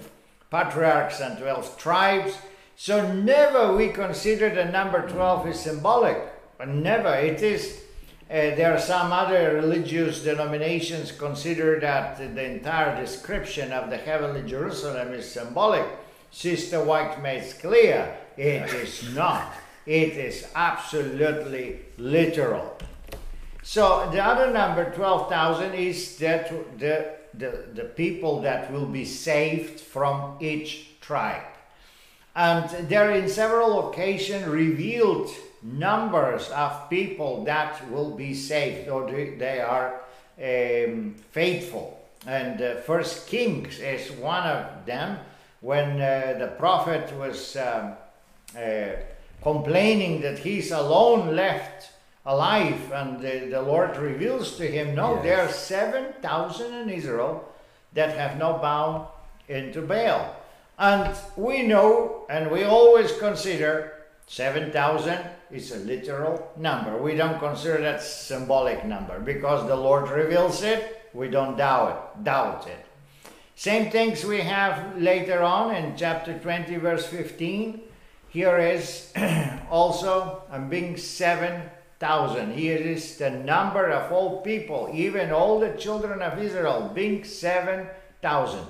patriarchs 0.52 1.20
and 1.20 1.38
12 1.40 1.78
tribes. 1.78 2.38
So 2.76 3.12
never 3.14 3.76
we 3.76 3.90
consider 3.90 4.50
the 4.54 4.66
number 4.66 5.08
12 5.08 5.48
is 5.48 5.60
symbolic. 5.60 6.18
But 6.58 6.70
never. 6.70 7.14
It 7.16 7.42
is. 7.42 7.83
Uh, 8.34 8.56
there 8.56 8.74
are 8.74 8.80
some 8.80 9.12
other 9.12 9.54
religious 9.54 10.24
denominations 10.24 11.12
consider 11.12 11.80
that 11.80 12.18
the 12.18 12.44
entire 12.44 13.00
description 13.00 13.72
of 13.72 13.92
the 13.92 13.98
heavenly 13.98 14.42
Jerusalem 14.50 15.14
is 15.14 15.32
symbolic. 15.32 15.86
Sister 16.32 16.84
White 16.84 17.22
makes 17.22 17.54
clear 17.54 18.18
it 18.36 18.74
is 18.74 19.14
not. 19.14 19.54
It 19.86 20.14
is 20.14 20.48
absolutely 20.56 21.82
literal. 22.00 22.76
So 23.62 24.10
the 24.12 24.26
other 24.26 24.52
number, 24.52 24.90
12,000, 24.90 25.76
is 25.76 26.18
that 26.18 26.50
the, 26.80 27.12
the, 27.36 27.66
the 27.76 27.84
people 27.84 28.42
that 28.42 28.74
will 28.74 28.88
be 28.88 29.06
saved 29.06 29.80
from 29.80 30.38
each 30.42 31.00
tribe. 31.02 31.44
And 32.36 32.90
there 32.90 33.12
are 33.12 33.14
in 33.14 33.30
several 33.30 33.92
occasions 33.92 34.48
revealed 34.48 35.30
numbers 35.64 36.50
of 36.50 36.90
people 36.90 37.44
that 37.46 37.90
will 37.90 38.12
be 38.12 38.34
saved 38.34 38.90
or 38.90 39.10
they 39.10 39.62
are 39.62 40.02
um, 40.42 41.16
faithful. 41.32 42.00
And 42.28 42.62
uh, 42.62 42.76
First 42.82 43.28
Kings 43.28 43.80
is 43.80 44.12
one 44.12 44.44
of 44.44 44.86
them. 44.86 45.18
When 45.62 46.02
uh, 46.02 46.36
the 46.40 46.48
prophet 46.60 47.14
was 47.18 47.56
um, 47.56 47.94
uh, 48.58 48.90
complaining 49.42 50.22
that 50.22 50.40
he's 50.40 50.72
alone 50.72 51.36
left 51.36 51.90
alive, 52.26 52.92
and 52.92 53.20
the, 53.22 53.48
the 53.50 53.62
Lord 53.62 53.98
reveals 53.98 54.58
to 54.58 54.68
him, 54.68 54.96
no, 54.96 55.16
Yes. 55.16 55.24
there 55.24 55.42
are 55.42 55.52
7,000 55.52 56.74
in 56.74 56.90
Israel 56.90 57.50
that 57.94 58.18
have 58.18 58.38
not 58.38 58.62
bound 58.62 59.08
into 59.48 59.82
Baal. 59.82 60.36
And 60.80 61.16
we 61.36 61.64
know, 61.64 62.26
and 62.30 62.50
we 62.50 62.64
always 62.64 63.12
consider 63.18 63.94
7,000 64.28 65.20
is 65.54 65.72
a 65.72 65.78
literal 65.80 66.52
number. 66.58 66.98
We 66.98 67.16
don't 67.16 67.40
consider 67.40 67.82
that 67.82 68.02
symbolic 68.02 68.86
number 68.86 69.20
because 69.20 69.68
the 69.68 69.76
Lord 69.76 70.10
reveals 70.10 70.64
it. 70.64 71.10
We 71.14 71.30
don't 71.30 71.58
doubt 71.58 72.16
it. 72.18 72.24
Doubt 72.24 72.68
it. 72.68 72.86
Same 73.56 73.92
things 73.92 74.26
we 74.26 74.42
have 74.42 74.98
later 74.98 75.44
on 75.44 75.76
in 75.76 75.96
chapter 75.96 76.38
20, 76.38 76.76
verse 76.78 77.06
15. 77.06 77.82
Here 78.30 78.58
is 78.58 79.14
also 79.70 80.42
and 80.50 80.72
being 80.72 80.98
7,000. 80.98 82.54
Here 82.54 82.78
is 82.78 83.18
the 83.18 83.30
number 83.30 83.92
of 83.92 84.12
all 84.12 84.42
people, 84.42 84.90
even 84.92 85.32
all 85.32 85.60
the 85.60 85.78
children 85.78 86.24
of 86.24 86.40
Israel, 86.40 86.92
being 86.94 87.24
7,000. 87.24 88.66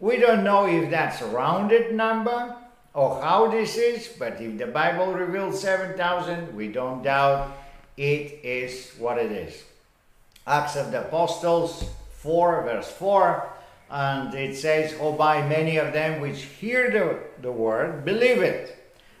We 0.00 0.16
don't 0.16 0.42
know 0.42 0.66
if 0.66 0.90
that's 0.90 1.22
a 1.22 1.26
rounded 1.26 1.94
number 1.94 2.56
or 2.96 3.20
how 3.20 3.46
this 3.48 3.76
is, 3.76 4.08
but 4.18 4.40
if 4.40 4.56
the 4.56 4.66
Bible 4.66 5.12
reveals 5.12 5.60
7,000, 5.60 6.56
we 6.56 6.68
don't 6.68 7.02
doubt 7.02 7.54
it 7.98 8.40
is 8.42 8.92
what 8.98 9.18
it 9.18 9.30
is. 9.30 9.64
Acts 10.46 10.76
of 10.76 10.90
the 10.92 11.02
Apostles 11.02 11.84
4, 12.12 12.62
verse 12.62 12.90
4, 12.90 13.52
and 13.90 14.34
it 14.34 14.56
says, 14.56 14.96
Oh, 14.98 15.12
by 15.12 15.46
many 15.46 15.76
of 15.76 15.92
them 15.92 16.22
which 16.22 16.40
hear 16.40 16.90
the, 16.90 17.42
the 17.42 17.52
word, 17.52 18.06
believe 18.06 18.40
it. 18.40 18.74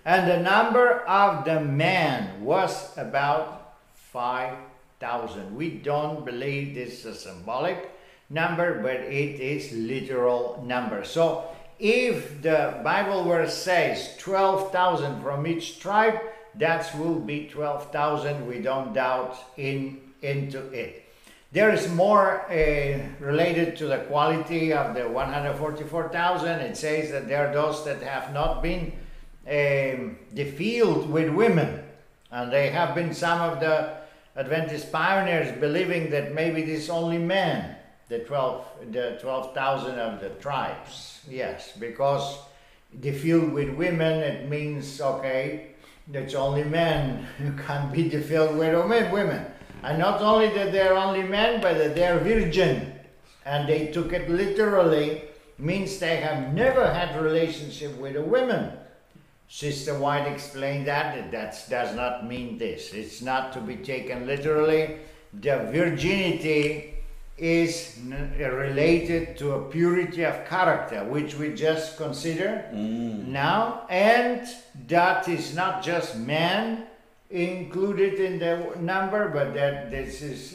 And 0.06 0.26
the 0.26 0.40
number 0.40 1.00
of 1.00 1.44
the 1.44 1.60
men 1.60 2.42
was 2.42 2.96
about 2.96 3.74
5,000. 3.92 5.54
We 5.54 5.68
don't 5.68 6.24
believe 6.24 6.74
this 6.74 7.00
is 7.00 7.04
a 7.04 7.14
symbolic. 7.14 7.92
number, 8.28 8.82
but 8.82 8.96
it 8.96 9.40
is 9.40 9.72
literal 9.72 10.64
number. 10.66 11.04
So 11.04 11.44
if 11.78 12.42
the 12.42 12.80
Bible 12.82 13.24
verse 13.24 13.56
says 13.56 14.14
12,000 14.18 15.22
from 15.22 15.46
each 15.46 15.78
tribe, 15.78 16.18
that 16.54 16.90
will 16.98 17.20
be 17.20 17.48
12,000. 17.48 18.46
We 18.46 18.60
don't 18.60 18.94
doubt 18.94 19.36
in 19.56 20.00
into 20.22 20.68
it. 20.70 21.04
There 21.52 21.70
is 21.70 21.90
more 21.92 22.40
uh, 22.50 22.98
related 23.20 23.76
to 23.76 23.86
the 23.86 23.98
quality 23.98 24.72
of 24.72 24.94
the 24.94 25.08
144,000. 25.08 26.60
It 26.60 26.76
says 26.76 27.10
that 27.12 27.28
there 27.28 27.48
are 27.48 27.52
those 27.52 27.84
that 27.84 28.02
have 28.02 28.32
not 28.32 28.62
been 28.62 28.92
um, 29.46 30.18
defiled 30.34 31.08
with 31.08 31.30
women, 31.30 31.84
and 32.30 32.52
they 32.52 32.70
have 32.70 32.94
been 32.94 33.14
some 33.14 33.40
of 33.40 33.60
the 33.60 33.96
Adventist 34.34 34.90
pioneers 34.92 35.56
believing 35.58 36.10
that 36.10 36.34
maybe 36.34 36.62
this 36.62 36.90
only 36.90 37.18
men, 37.18 37.75
the 38.08 38.20
12, 38.20 38.66
the 38.92 39.18
12,000 39.20 39.98
of 39.98 40.20
the 40.20 40.30
tribes. 40.30 41.20
Yes, 41.28 41.72
because 41.78 42.38
defiled 43.00 43.52
with 43.52 43.70
women, 43.70 44.20
it 44.20 44.48
means 44.48 45.00
okay, 45.00 45.68
that's 46.08 46.34
only 46.34 46.64
men 46.64 47.26
who 47.38 47.52
can 47.52 47.90
be 47.92 48.08
defiled 48.08 48.56
with 48.56 49.12
women. 49.12 49.46
And 49.82 49.98
not 49.98 50.20
only 50.20 50.48
that 50.50 50.72
they're 50.72 50.96
only 50.96 51.22
men, 51.22 51.60
but 51.60 51.78
that 51.78 51.94
they're 51.94 52.18
virgin. 52.18 52.92
And 53.44 53.68
they 53.68 53.88
took 53.88 54.12
it 54.12 54.28
literally, 54.28 55.22
means 55.58 55.98
they 55.98 56.16
have 56.16 56.52
never 56.52 56.92
had 56.92 57.20
relationship 57.20 57.96
with 57.98 58.16
a 58.16 58.22
woman. 58.22 58.72
Sister 59.48 59.96
White 59.98 60.26
explained 60.26 60.88
that 60.88 61.30
that 61.30 61.64
does 61.70 61.94
not 61.94 62.26
mean 62.26 62.58
this. 62.58 62.92
It's 62.92 63.22
not 63.22 63.52
to 63.52 63.60
be 63.60 63.76
taken 63.76 64.26
literally. 64.26 64.96
The 65.32 65.68
virginity 65.70 66.95
is 67.38 67.98
related 68.38 69.36
to 69.36 69.52
a 69.52 69.62
purity 69.68 70.24
of 70.24 70.46
character, 70.46 71.04
which 71.04 71.34
we 71.36 71.52
just 71.52 71.96
consider 71.98 72.64
mm. 72.72 73.26
now, 73.26 73.86
and 73.90 74.48
that 74.88 75.28
is 75.28 75.54
not 75.54 75.82
just 75.82 76.16
man 76.16 76.86
included 77.28 78.14
in 78.14 78.38
the 78.38 78.80
number, 78.80 79.28
but 79.28 79.52
that 79.52 79.90
this 79.90 80.22
is 80.22 80.52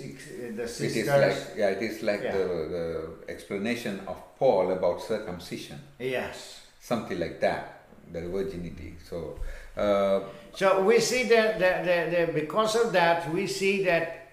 the 0.56 0.68
sisters. 0.68 0.96
It 0.96 1.00
is 1.02 1.08
like 1.08 1.58
yeah, 1.58 1.70
it 1.70 1.82
is 1.84 2.02
like 2.02 2.24
yeah. 2.24 2.32
the, 2.32 2.48
the 2.48 3.32
explanation 3.32 4.02
of 4.08 4.18
Paul 4.40 4.72
about 4.72 5.04
circumcision. 5.04 5.80
Yes, 6.00 6.62
something 6.80 7.20
like 7.20 7.40
that, 7.42 7.84
the 8.12 8.28
virginity. 8.28 8.96
So. 9.08 9.40
Uh, 9.78 10.22
so 10.54 10.84
we 10.84 11.00
see 11.00 11.24
that 11.24 11.58
the, 11.58 12.30
because 12.34 12.76
of 12.76 12.92
that 12.92 13.32
we 13.32 13.48
see 13.48 13.86
that 13.86 14.28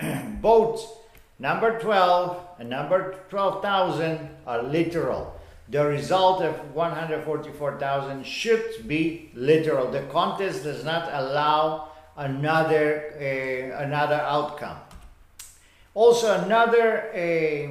both 0.42 1.03
number 1.38 1.78
12 1.80 2.40
and 2.58 2.70
number 2.70 3.16
12,000 3.28 4.28
are 4.46 4.62
literal 4.62 5.34
the 5.68 5.84
result 5.84 6.42
of 6.42 6.74
144,000 6.74 8.24
should 8.24 8.86
be 8.86 9.30
literal. 9.34 9.90
The 9.90 10.02
contest 10.02 10.64
does 10.64 10.84
not 10.84 11.08
allow 11.12 11.88
another 12.16 13.14
uh, 13.16 13.82
another 13.82 14.20
outcome. 14.20 14.76
Also, 15.94 16.44
another 16.44 17.10
uh, 17.14 17.68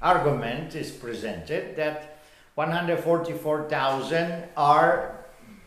argument 0.00 0.74
is 0.74 0.90
presented 0.90 1.76
that 1.76 2.18
144,000 2.54 4.44
are 4.56 5.14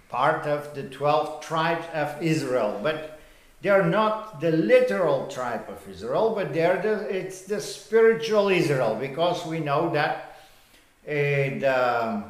part 0.10 0.46
of 0.46 0.74
the 0.74 0.84
12 0.84 1.42
tribes 1.42 1.86
of 1.94 2.22
Israel, 2.22 2.80
but 2.82 3.20
they 3.62 3.70
are 3.70 3.88
not 3.88 4.42
the 4.42 4.52
literal 4.52 5.28
tribe 5.28 5.66
of 5.70 5.88
Israel, 5.88 6.34
but 6.36 6.54
they're 6.54 6.82
the, 6.82 7.16
it's 7.16 7.44
the 7.44 7.62
spiritual 7.62 8.50
Israel 8.50 8.96
because 8.96 9.46
we 9.46 9.60
know 9.60 9.92
that 9.92 10.36
the, 11.06 11.66
um, 11.66 12.26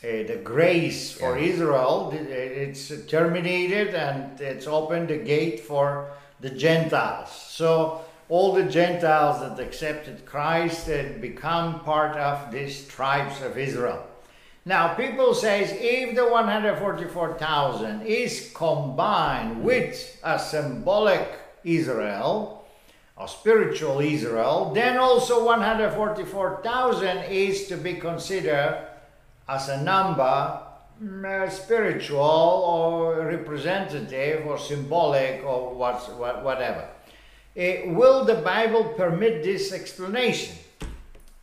the 0.00 0.40
grace 0.42 1.12
for 1.12 1.38
yeah. 1.38 1.44
Israel, 1.44 2.12
it's 2.14 2.90
terminated 3.06 3.94
and 3.94 4.40
it's 4.40 4.66
opened 4.66 5.08
the 5.08 5.18
gate 5.18 5.60
for 5.60 6.10
the 6.40 6.50
Gentiles. 6.50 7.30
So 7.30 8.02
all 8.28 8.54
the 8.54 8.64
Gentiles 8.64 9.40
that 9.40 9.62
accepted 9.62 10.24
Christ 10.24 10.86
had 10.86 11.20
become 11.20 11.80
part 11.80 12.16
of 12.16 12.50
these 12.50 12.88
tribes 12.88 13.42
of 13.42 13.58
Israel. 13.58 14.06
Now, 14.64 14.94
people 14.94 15.34
say 15.34 15.62
if 15.62 16.14
the 16.14 16.24
144,000 16.24 18.02
is 18.02 18.52
combined 18.54 19.64
with 19.64 20.20
a 20.22 20.38
symbolic 20.38 21.28
Israel, 21.64 22.62
of 23.16 23.30
spiritual 23.30 24.00
Israel, 24.00 24.72
then 24.74 24.96
also 24.98 25.44
144,000 25.44 27.18
is 27.24 27.68
to 27.68 27.76
be 27.76 27.94
considered 27.94 28.86
as 29.48 29.68
a 29.68 29.82
number 29.82 30.60
mm, 31.02 31.50
spiritual 31.50 32.20
or 32.20 33.26
representative 33.26 34.46
or 34.46 34.58
symbolic 34.58 35.42
or 35.44 35.74
what, 35.74 35.98
whatever. 36.42 36.88
Uh, 37.54 37.92
will 37.92 38.24
the 38.24 38.36
Bible 38.36 38.84
permit 38.96 39.42
this 39.42 39.72
explanation? 39.72 40.56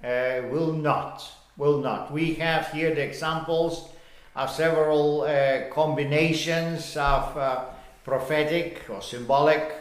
Uh, 0.04 0.42
will 0.50 0.74
not. 0.74 1.30
Will 1.60 1.82
not. 1.82 2.10
We 2.10 2.36
have 2.36 2.72
here 2.72 2.96
the 2.96 3.04
examples 3.04 3.90
of 4.34 4.50
several 4.50 5.24
uh, 5.24 5.70
combinations 5.70 6.96
of 6.96 7.36
uh, 7.38 7.66
prophetic 8.06 8.86
or 8.90 9.02
symbolic 9.02 9.76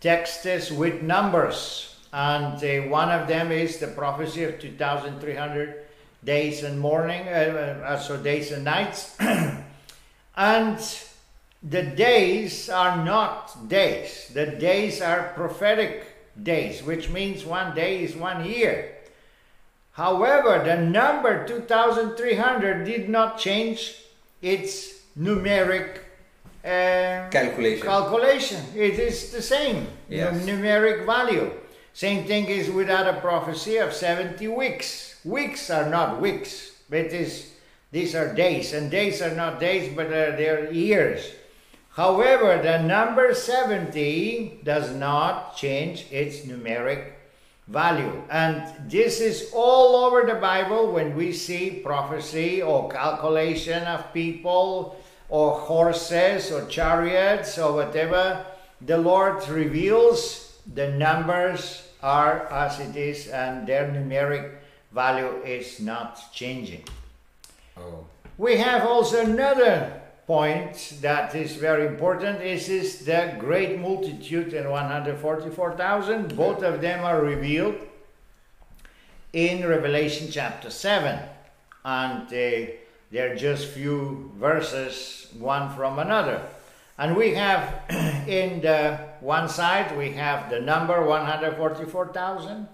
texts 0.00 0.70
with 0.70 1.02
numbers. 1.02 1.94
And 2.10 2.54
uh, 2.54 2.88
one 2.88 3.10
of 3.10 3.28
them 3.28 3.52
is 3.52 3.76
the 3.76 3.88
prophecy 3.88 4.44
of 4.44 4.58
2,300 4.58 5.84
days 6.24 6.62
and 6.62 6.80
morning, 6.80 7.28
uh, 7.28 7.82
uh, 7.84 7.98
so 7.98 8.16
days 8.16 8.50
and 8.50 8.64
nights. 8.64 9.14
and 10.36 10.78
the 11.62 11.82
days 11.82 12.70
are 12.70 13.04
not 13.04 13.68
days, 13.68 14.30
the 14.32 14.46
days 14.46 15.02
are 15.02 15.34
prophetic 15.34 16.06
days, 16.42 16.82
which 16.82 17.10
means 17.10 17.44
one 17.44 17.74
day 17.74 18.02
is 18.02 18.16
one 18.16 18.46
year. 18.46 18.93
However, 19.94 20.62
the 20.64 20.76
number 20.76 21.46
2300 21.46 22.84
did 22.84 23.08
not 23.08 23.38
change 23.38 23.94
its 24.42 25.02
numeric 25.16 25.98
um, 26.64 27.30
calculation. 27.30 27.86
Calculation. 27.86 28.60
It 28.74 28.98
is 28.98 29.30
the 29.30 29.40
same 29.40 29.86
yes. 30.08 30.44
numeric 30.44 31.06
value. 31.06 31.52
Same 31.92 32.26
thing 32.26 32.46
is 32.46 32.70
without 32.70 33.06
a 33.06 33.20
prophecy 33.20 33.76
of 33.76 33.92
70 33.92 34.48
weeks. 34.48 35.20
Weeks 35.24 35.70
are 35.70 35.88
not 35.88 36.20
weeks. 36.20 36.72
It 36.90 37.12
is, 37.12 37.52
these 37.92 38.16
are 38.16 38.34
days, 38.34 38.72
and 38.72 38.90
days 38.90 39.22
are 39.22 39.34
not 39.34 39.60
days, 39.60 39.94
but 39.94 40.06
uh, 40.06 40.34
they're 40.34 40.72
years. 40.72 41.30
However, 41.90 42.60
the 42.60 42.82
number 42.82 43.32
70 43.32 44.62
does 44.64 44.92
not 44.92 45.56
change 45.56 46.06
its 46.10 46.40
numeric 46.40 47.13
value. 47.68 48.22
And 48.30 48.90
this 48.90 49.20
is 49.20 49.50
all 49.54 50.04
over 50.04 50.26
the 50.26 50.38
Bible 50.38 50.92
when 50.92 51.16
we 51.16 51.32
see 51.32 51.80
prophecy 51.82 52.62
or 52.62 52.88
calculation 52.90 53.84
of 53.84 54.12
people 54.12 54.96
or 55.28 55.52
horses 55.52 56.52
or 56.52 56.66
chariots 56.66 57.58
or 57.58 57.72
whatever, 57.72 58.44
the 58.80 58.98
Lord 58.98 59.48
reveals 59.48 60.58
the 60.74 60.90
numbers 60.92 61.88
are 62.02 62.46
as 62.52 62.80
it 62.80 62.96
is 62.96 63.28
and 63.28 63.66
their 63.66 63.88
numeric 63.88 64.52
value 64.92 65.42
is 65.42 65.80
not 65.80 66.20
changing. 66.32 66.84
Oh. 67.76 68.06
We 68.36 68.58
have 68.58 68.86
also 68.86 69.24
another 69.24 70.02
point 70.26 70.98
that 71.00 71.34
is 71.34 71.56
very 71.56 71.86
important 71.86 72.40
is, 72.40 72.68
is 72.68 73.04
the 73.04 73.34
great 73.38 73.78
multitude 73.78 74.54
and 74.54 74.70
144,000. 74.70 76.36
Both 76.36 76.62
of 76.62 76.80
them 76.80 77.04
are 77.04 77.20
revealed 77.20 77.76
in 79.32 79.66
Revelation 79.66 80.28
chapter 80.30 80.70
7. 80.70 81.18
And 81.84 82.26
uh, 82.26 82.70
they're 83.10 83.36
just 83.36 83.68
few 83.68 84.32
verses 84.36 85.28
one 85.38 85.74
from 85.76 85.98
another. 85.98 86.42
And 86.96 87.16
we 87.16 87.34
have 87.34 87.82
in 88.28 88.60
the 88.62 88.98
one 89.20 89.48
side, 89.48 89.96
we 89.96 90.12
have 90.12 90.48
the 90.48 90.60
number 90.60 91.04
144,000. 91.04 92.68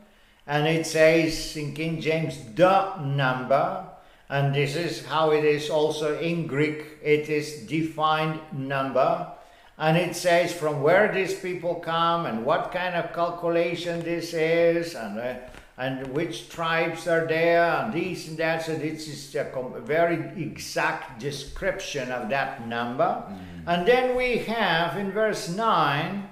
And 0.46 0.66
it 0.66 0.86
says 0.86 1.56
in 1.56 1.74
King 1.74 2.00
James, 2.00 2.38
the 2.54 2.96
number. 2.98 3.86
And 4.30 4.54
this 4.54 4.76
is 4.76 5.04
how 5.04 5.32
it 5.32 5.44
is 5.44 5.68
also 5.68 6.18
in 6.18 6.46
Greek. 6.46 6.98
It 7.02 7.28
is 7.28 7.66
defined 7.66 8.40
number. 8.52 9.32
And 9.76 9.96
it 9.96 10.14
says 10.14 10.52
from 10.52 10.82
where 10.82 11.12
these 11.12 11.38
people 11.38 11.74
come 11.74 12.26
and 12.26 12.46
what 12.46 12.70
kind 12.70 12.94
of 12.94 13.12
calculation 13.12 14.02
this 14.02 14.32
is. 14.32 14.94
And 14.94 15.18
uh, 15.18 15.34
and 15.80 16.08
which 16.08 16.50
tribes 16.50 17.08
are 17.08 17.26
there 17.26 17.64
and 17.64 17.94
this 17.94 18.28
and 18.28 18.36
that. 18.36 18.62
So 18.62 18.74
this 18.76 19.08
is 19.08 19.34
a 19.34 19.80
very 19.80 20.16
exact 20.36 21.18
description 21.18 22.12
of 22.12 22.28
that 22.28 22.68
number. 22.68 23.04
Mm. 23.04 23.38
And 23.66 23.88
then 23.88 24.14
we 24.14 24.38
have 24.38 24.98
in 24.98 25.10
verse 25.10 25.48
9 25.48 26.28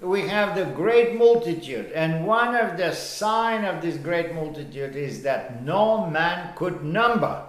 we 0.00 0.22
have 0.28 0.56
the 0.56 0.64
great 0.64 1.16
multitude, 1.16 1.92
and 1.92 2.26
one 2.26 2.54
of 2.54 2.76
the 2.78 2.92
sign 2.92 3.64
of 3.64 3.82
this 3.82 3.96
great 3.96 4.34
multitude 4.34 4.96
is 4.96 5.22
that 5.22 5.62
no 5.62 6.06
man 6.06 6.54
could 6.56 6.82
number. 6.82 7.44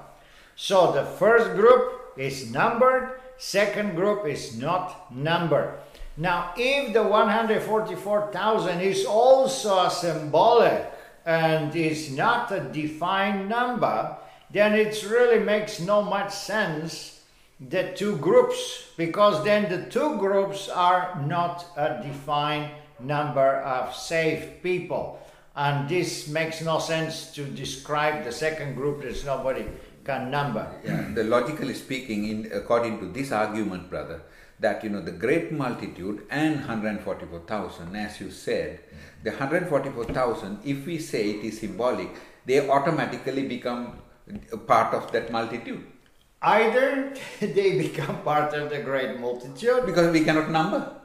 So 0.55 0.91
the 0.91 1.05
first 1.05 1.55
group 1.55 2.13
is 2.17 2.51
numbered, 2.51 3.19
second 3.37 3.95
group 3.95 4.27
is 4.27 4.57
not 4.57 5.13
numbered. 5.13 5.79
Now, 6.17 6.53
if 6.57 6.93
the 6.93 7.03
144,000 7.03 8.81
is 8.81 9.05
also 9.05 9.87
symbolic 9.87 10.91
and 11.25 11.73
is 11.75 12.11
not 12.11 12.51
a 12.51 12.59
defined 12.59 13.47
number, 13.47 14.17
then 14.51 14.73
it 14.73 15.03
really 15.09 15.39
makes 15.39 15.79
no 15.79 16.01
much 16.01 16.33
sense 16.33 17.21
the 17.59 17.93
two 17.95 18.17
groups 18.17 18.90
because 19.05 19.43
then 19.43 19.69
the 19.73 19.81
two 19.89 20.17
groups 20.17 20.69
are 20.69 21.03
not 21.25 21.65
a 21.75 21.87
defined 22.03 22.71
number 22.99 23.49
of 23.77 23.95
saved 23.95 24.61
people. 24.61 25.19
And 25.55 25.89
this 25.89 26.27
makes 26.27 26.61
no 26.61 26.79
sense 26.79 27.33
to 27.35 27.43
describe 27.43 28.23
the 28.23 28.31
second 28.31 28.75
group. 28.75 29.01
That 29.01 29.25
nobody 29.25 29.65
can 30.03 30.31
number. 30.31 30.65
Yeah 30.83 31.01
the 31.17 31.23
logically 31.23 31.73
speaking 31.73 32.21
in 32.31 32.37
according 32.59 32.99
to 33.01 33.07
this 33.17 33.31
argument 33.31 33.89
brother 33.89 34.21
that 34.59 34.83
you 34.83 34.89
know 34.93 35.01
the 35.09 35.17
great 35.25 35.51
multitude 35.51 36.17
and 36.29 36.53
144000 36.65 37.95
as 37.95 38.19
you 38.21 38.29
said 38.31 38.79
the 39.23 39.31
144000 39.31 40.59
if 40.73 40.85
we 40.85 40.97
say 41.11 41.23
it 41.31 41.43
is 41.49 41.59
symbolic 41.59 42.09
they 42.45 42.59
automatically 42.77 43.45
become 43.55 43.83
part 44.71 44.93
of 44.99 45.11
that 45.11 45.31
multitude 45.37 45.83
Either 46.41 47.13
they 47.39 47.77
become 47.77 48.21
part 48.23 48.53
of 48.53 48.69
the 48.69 48.79
great 48.79 49.19
multitude 49.19 49.85
because 49.85 50.11
we 50.11 50.23
cannot 50.23 50.49
number 50.49 50.95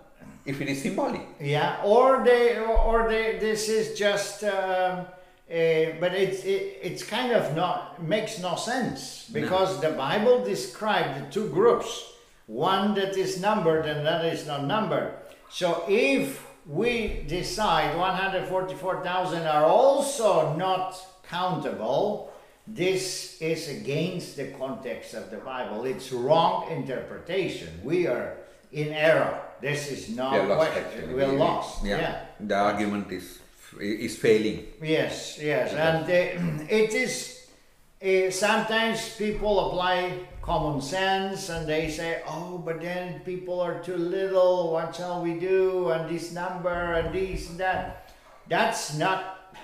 if 0.46 0.60
it 0.60 0.68
is 0.68 0.82
symbolic. 0.82 1.22
Yeah, 1.40 1.80
or 1.84 2.24
they, 2.24 2.58
or 2.58 3.08
they. 3.08 3.38
This 3.38 3.68
is 3.68 3.98
just. 3.98 4.44
Um, 4.44 5.06
uh, 5.48 5.94
but 6.00 6.12
it's 6.12 6.42
it, 6.42 6.80
it's 6.82 7.04
kind 7.04 7.30
of 7.30 7.54
not 7.54 8.02
makes 8.02 8.40
no 8.40 8.56
sense 8.56 9.30
because 9.32 9.80
no. 9.80 9.90
the 9.90 9.96
Bible 9.96 10.44
describes 10.44 11.20
the 11.20 11.26
two 11.30 11.48
groups, 11.50 12.04
one 12.46 12.94
that 12.94 13.16
is 13.16 13.40
numbered 13.40 13.86
and 13.86 14.04
that 14.04 14.24
is 14.24 14.44
not 14.44 14.64
numbered. 14.64 15.14
So 15.48 15.84
if 15.88 16.44
we 16.66 17.24
decide 17.28 17.96
144,000 17.96 19.46
are 19.46 19.64
also 19.64 20.56
not 20.56 21.00
countable, 21.28 22.32
this 22.66 23.40
is 23.40 23.68
against 23.68 24.36
the 24.36 24.48
context 24.58 25.14
of 25.14 25.30
the 25.30 25.36
Bible. 25.38 25.84
It's 25.84 26.10
wrong 26.12 26.70
interpretation. 26.70 27.68
We 27.84 28.06
are 28.06 28.36
in 28.72 28.88
error. 28.88 29.40
This 29.60 29.90
is 29.90 30.14
not 30.14 30.32
We're 30.32 30.46
lost. 30.46 30.76
Actually. 30.76 31.14
We're 31.14 31.32
lost. 31.32 31.84
Yeah. 31.84 32.00
yeah. 32.00 32.26
The 32.40 32.54
argument 32.56 33.12
is 33.12 33.38
is 33.80 34.16
failing. 34.16 34.66
Yes, 34.82 35.38
yes, 35.40 35.72
and 35.72 36.04
uh, 36.04 36.64
it 36.68 36.94
is. 36.94 37.34
Uh, 37.96 38.30
sometimes 38.30 39.16
people 39.16 39.70
apply 39.70 40.12
common 40.42 40.82
sense 40.82 41.48
and 41.48 41.66
they 41.66 41.88
say, 41.90 42.22
"Oh, 42.28 42.58
but 42.58 42.80
then 42.80 43.20
people 43.20 43.60
are 43.60 43.82
too 43.82 43.96
little. 43.96 44.72
What 44.72 44.94
shall 44.94 45.22
we 45.22 45.34
do?" 45.40 45.90
And 45.90 46.08
this 46.10 46.32
number 46.32 46.92
and 46.94 47.14
this 47.14 47.48
and 47.48 47.58
that. 47.58 48.12
That's 48.48 48.98
not. 48.98 49.54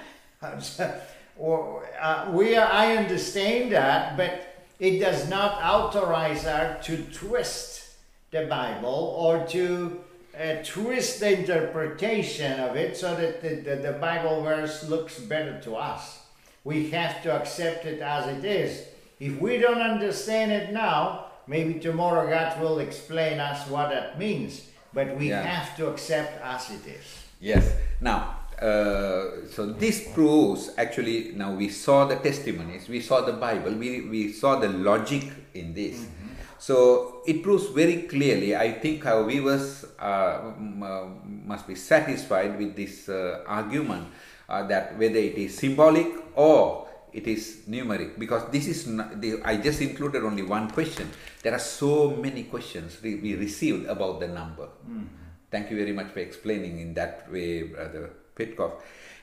or 1.43 1.84
uh, 2.01 2.30
we 2.30 2.55
are, 2.55 2.70
I 2.70 2.97
understand 2.97 3.72
that, 3.72 4.16
but 4.16 4.64
it 4.78 5.01
does 5.01 5.28
not 5.28 5.61
authorize 5.61 6.47
us 6.47 6.86
to 6.86 6.99
twist 7.12 7.95
the 8.30 8.47
Bible 8.47 9.16
or 9.18 9.45
to 9.49 10.01
uh, 10.40 10.62
twist 10.64 11.18
the 11.18 11.40
interpretation 11.40 12.61
of 12.61 12.76
it 12.76 12.97
so 12.97 13.16
that 13.16 13.43
the, 13.43 13.57
the, 13.57 13.74
the, 13.74 13.93
Bible 13.95 14.40
verse 14.43 14.88
looks 14.88 15.18
better 15.18 15.61
to 15.62 15.74
us. 15.74 16.20
We 16.62 16.90
have 16.90 17.20
to 17.24 17.32
accept 17.32 17.86
it 17.86 18.01
as 18.01 18.28
it 18.38 18.45
is. 18.45 18.86
If 19.18 19.40
we 19.40 19.59
don't 19.59 19.82
understand 19.82 20.53
it 20.53 20.72
now, 20.72 21.26
maybe 21.49 21.80
tomorrow 21.80 22.30
God 22.30 22.61
will 22.61 22.78
explain 22.78 23.40
us 23.40 23.68
what 23.68 23.90
that 23.90 24.16
means. 24.16 24.68
But 24.95 25.16
we 25.18 25.30
yeah. 25.30 25.43
have 25.43 25.76
to 25.78 25.88
accept 25.88 26.40
as 26.40 26.70
it 26.70 26.86
is. 26.86 27.24
Yes. 27.40 27.72
Now, 28.01 28.36
uh, 28.63 29.47
so 29.51 29.67
this 29.67 30.09
proves 30.15 30.71
actually 30.79 31.33
now 31.35 31.53
we 31.53 31.69
saw 31.69 32.05
the 32.05 32.17
testimonies 32.17 32.89
we 32.89 33.01
saw 33.01 33.21
the 33.21 33.33
bible 33.33 33.73
we, 33.73 34.03
we 34.03 34.33
saw 34.33 34.59
the 34.59 34.69
logic 34.69 35.25
in 35.55 35.75
this. 35.75 35.99
Mm-hmm. 35.99 36.29
so 36.59 37.23
it 37.27 37.43
proves 37.43 37.67
very 37.71 38.03
clearly 38.03 38.55
i 38.55 38.71
think 38.71 39.05
our 39.05 39.25
viewers 39.27 39.85
uh, 39.99 40.53
must 40.57 41.67
be 41.67 41.75
satisfied 41.75 42.57
with 42.57 42.77
this 42.77 43.09
uh, 43.09 43.43
argument 43.47 44.07
uh, 44.49 44.63
that 44.67 44.97
whether 44.99 45.19
it 45.19 45.35
is 45.35 45.59
symbolic 45.59 46.07
or 46.37 46.87
it 47.13 47.27
is 47.27 47.63
numeric. 47.69 48.19
Because 48.19 48.51
this 48.51 48.67
is 48.67 48.87
not, 48.87 49.21
the, 49.21 49.41
i 49.45 49.57
just 49.57 49.81
included 49.81 50.25
only 50.25 50.43
one 50.43 50.71
question. 50.71 51.11
There 51.43 51.53
are 51.53 51.59
so 51.59 52.17
many 52.17 52.45
questions 52.45 52.97
we, 53.03 53.17
we 53.17 53.35
received 53.35 53.87
about 53.87 54.21
the 54.21 54.29
number. 54.29 54.69
Mm-hmm. 54.89 55.05
thank 55.51 55.71
you 55.71 55.77
very 55.77 55.93
much 55.93 56.09
for 56.09 56.21
explaining 56.21 56.81
in 56.81 56.95
that 56.95 57.31
way 57.31 57.63
brother 57.65 58.22
Petkov. 58.37 58.72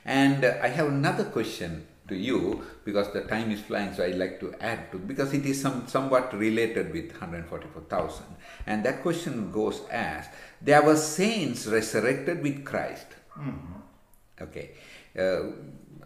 And 0.04 0.44
uh, 0.44 0.58
I 0.62 0.68
have 0.68 0.88
another 0.88 1.24
question 1.24 1.86
to 2.10 2.16
you 2.16 2.64
because 2.84 3.12
the 3.12 3.22
time 3.22 3.50
is 3.50 3.60
flying, 3.60 3.94
so 3.94 4.04
I'd 4.04 4.16
like 4.16 4.40
to 4.40 4.54
add 4.60 4.90
to 4.92 4.98
because 4.98 5.32
it 5.32 5.46
is 5.46 5.60
some 5.60 5.86
somewhat 5.86 6.36
related 6.36 6.92
with 6.92 7.12
144,000. 7.12 8.24
And 8.66 8.84
that 8.84 9.02
question 9.02 9.50
goes 9.50 9.82
as 9.90 10.26
there 10.60 10.82
were 10.82 10.96
saints 10.96 11.66
resurrected 11.66 12.42
with 12.42 12.64
Christ. 12.64 13.06
Mm-hmm. 13.38 14.42
Okay, 14.42 14.70
uh, 15.18 15.52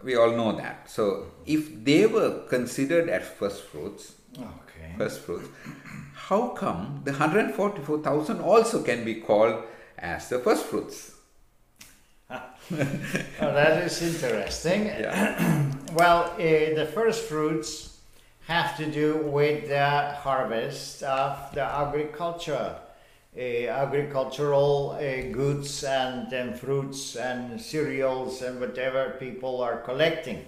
we 0.02 0.16
all 0.16 0.32
know 0.32 0.56
that. 0.56 0.90
So 0.90 1.32
if 1.46 1.84
they 1.84 2.06
were 2.06 2.46
considered 2.48 3.08
as 3.08 3.26
first 3.26 3.62
fruits, 3.64 4.14
okay. 4.36 4.94
first 4.98 5.20
fruits, 5.20 5.48
how 6.14 6.48
come 6.48 7.02
the 7.04 7.12
144,000 7.12 8.40
also 8.40 8.82
can 8.82 9.04
be 9.04 9.16
called 9.16 9.62
as 9.98 10.28
the 10.28 10.38
first 10.38 10.66
fruits? 10.66 11.13
oh, 12.72 13.52
that 13.52 13.82
is 13.82 14.00
interesting. 14.00 14.86
Yeah. 14.86 15.70
well, 15.92 16.32
uh, 16.32 16.38
the 16.38 16.88
first 16.94 17.24
fruits 17.24 17.98
have 18.46 18.76
to 18.78 18.86
do 18.86 19.16
with 19.18 19.68
the 19.68 20.14
harvest 20.22 21.02
of 21.02 21.52
the 21.52 21.62
agriculture, 21.62 22.76
uh, 23.36 23.40
agricultural 23.40 24.92
uh, 24.98 25.30
goods 25.30 25.84
and, 25.84 26.32
and 26.32 26.58
fruits 26.58 27.16
and 27.16 27.60
cereals 27.60 28.40
and 28.40 28.58
whatever 28.60 29.16
people 29.20 29.62
are 29.62 29.78
collecting. 29.82 30.42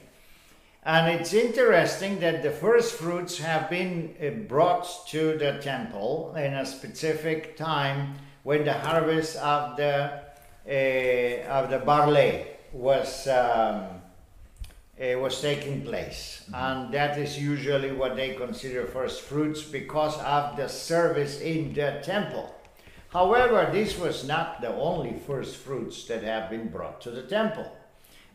And 0.85 1.21
it's 1.21 1.35
interesting 1.35 2.21
that 2.21 2.43
the 2.43 2.51
first 2.51 2.95
fruits 2.95 3.39
have 3.39 3.69
been 3.69 4.15
uh, 4.23 4.31
brought 4.49 5.07
to 5.09 5.37
the 5.37 5.59
temple 5.61 6.35
in 6.37 6.55
a 6.55 6.65
specific 6.65 7.59
time 7.59 8.15
when 8.43 8.65
the 8.65 8.73
harvest 8.73 9.37
of 9.37 9.77
the 9.77 10.26
of 10.67 11.71
the 11.71 11.83
barley 11.85 12.47
was 12.73 13.29
um, 13.29 13.87
uh, 15.01 15.19
was 15.19 15.41
taking 15.41 15.83
place, 15.83 16.43
mm-hmm. 16.45 16.55
and 16.55 16.95
that 16.95 17.19
is 17.19 17.39
usually 17.39 17.93
what 17.93 18.17
they 18.17 18.35
consider 18.35 18.87
first 18.87 19.21
fruits 19.21 19.63
because 19.63 20.19
of 20.21 20.57
the 20.57 20.69
service 20.69 21.41
in 21.41 21.73
the 21.75 22.01
temple. 22.03 22.53
However, 23.11 23.69
this 23.73 23.99
was 23.99 24.27
not 24.27 24.61
the 24.61 24.75
only 24.75 25.15
first 25.27 25.57
fruits 25.57 26.05
that 26.07 26.23
have 26.23 26.51
been 26.51 26.69
brought 26.69 27.01
to 27.03 27.11
the 27.11 27.23
temple, 27.23 27.71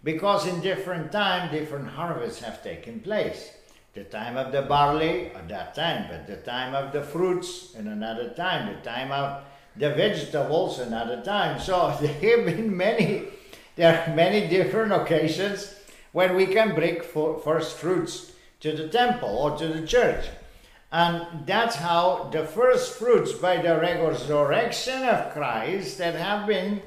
because 0.04 0.48
in 0.48 0.62
different 0.62 1.12
time, 1.12 1.52
different 1.52 1.90
harvests 1.90 2.42
have 2.42 2.64
taken 2.64 3.00
place. 3.00 3.52
The 3.94 4.06
time 4.06 4.38
of 4.38 4.54
the 4.54 4.62
barley 4.62 5.32
at 5.36 5.50
that 5.50 5.76
time, 5.76 6.08
but 6.10 6.26
the 6.26 6.38
time 6.38 6.74
of 6.74 6.94
the 6.94 7.04
fruits 7.04 7.76
in 7.76 7.88
another 7.88 8.30
time. 8.30 8.74
The 8.74 8.82
time 8.82 9.12
of 9.12 9.44
the 9.76 9.90
vegetables 9.92 10.80
and 10.80 10.94
another 10.94 11.22
time. 11.22 11.60
So 11.60 11.96
there 12.02 12.14
have 12.14 12.46
been 12.46 12.76
many, 12.76 13.24
there 13.76 14.06
are 14.08 14.16
many 14.16 14.48
different 14.48 14.92
occasions 14.92 15.76
when 16.12 16.36
we 16.36 16.46
can 16.46 16.76
bring 16.76 17.02
first 17.02 17.78
fruits 17.78 18.34
to 18.60 18.74
the 18.74 18.90
temple 18.90 19.30
or 19.30 19.58
to 19.58 19.68
the 19.68 19.86
church. 19.88 20.26
And 20.92 21.48
that's 21.48 21.78
how 21.78 22.30
the 22.34 22.46
first 22.46 22.98
fruits 22.98 23.32
by 23.32 23.62
the 23.62 23.80
resurrection 23.80 25.04
of 25.04 25.32
Christ 25.32 25.98
that 26.00 26.16
have 26.16 26.46
been 26.46 26.82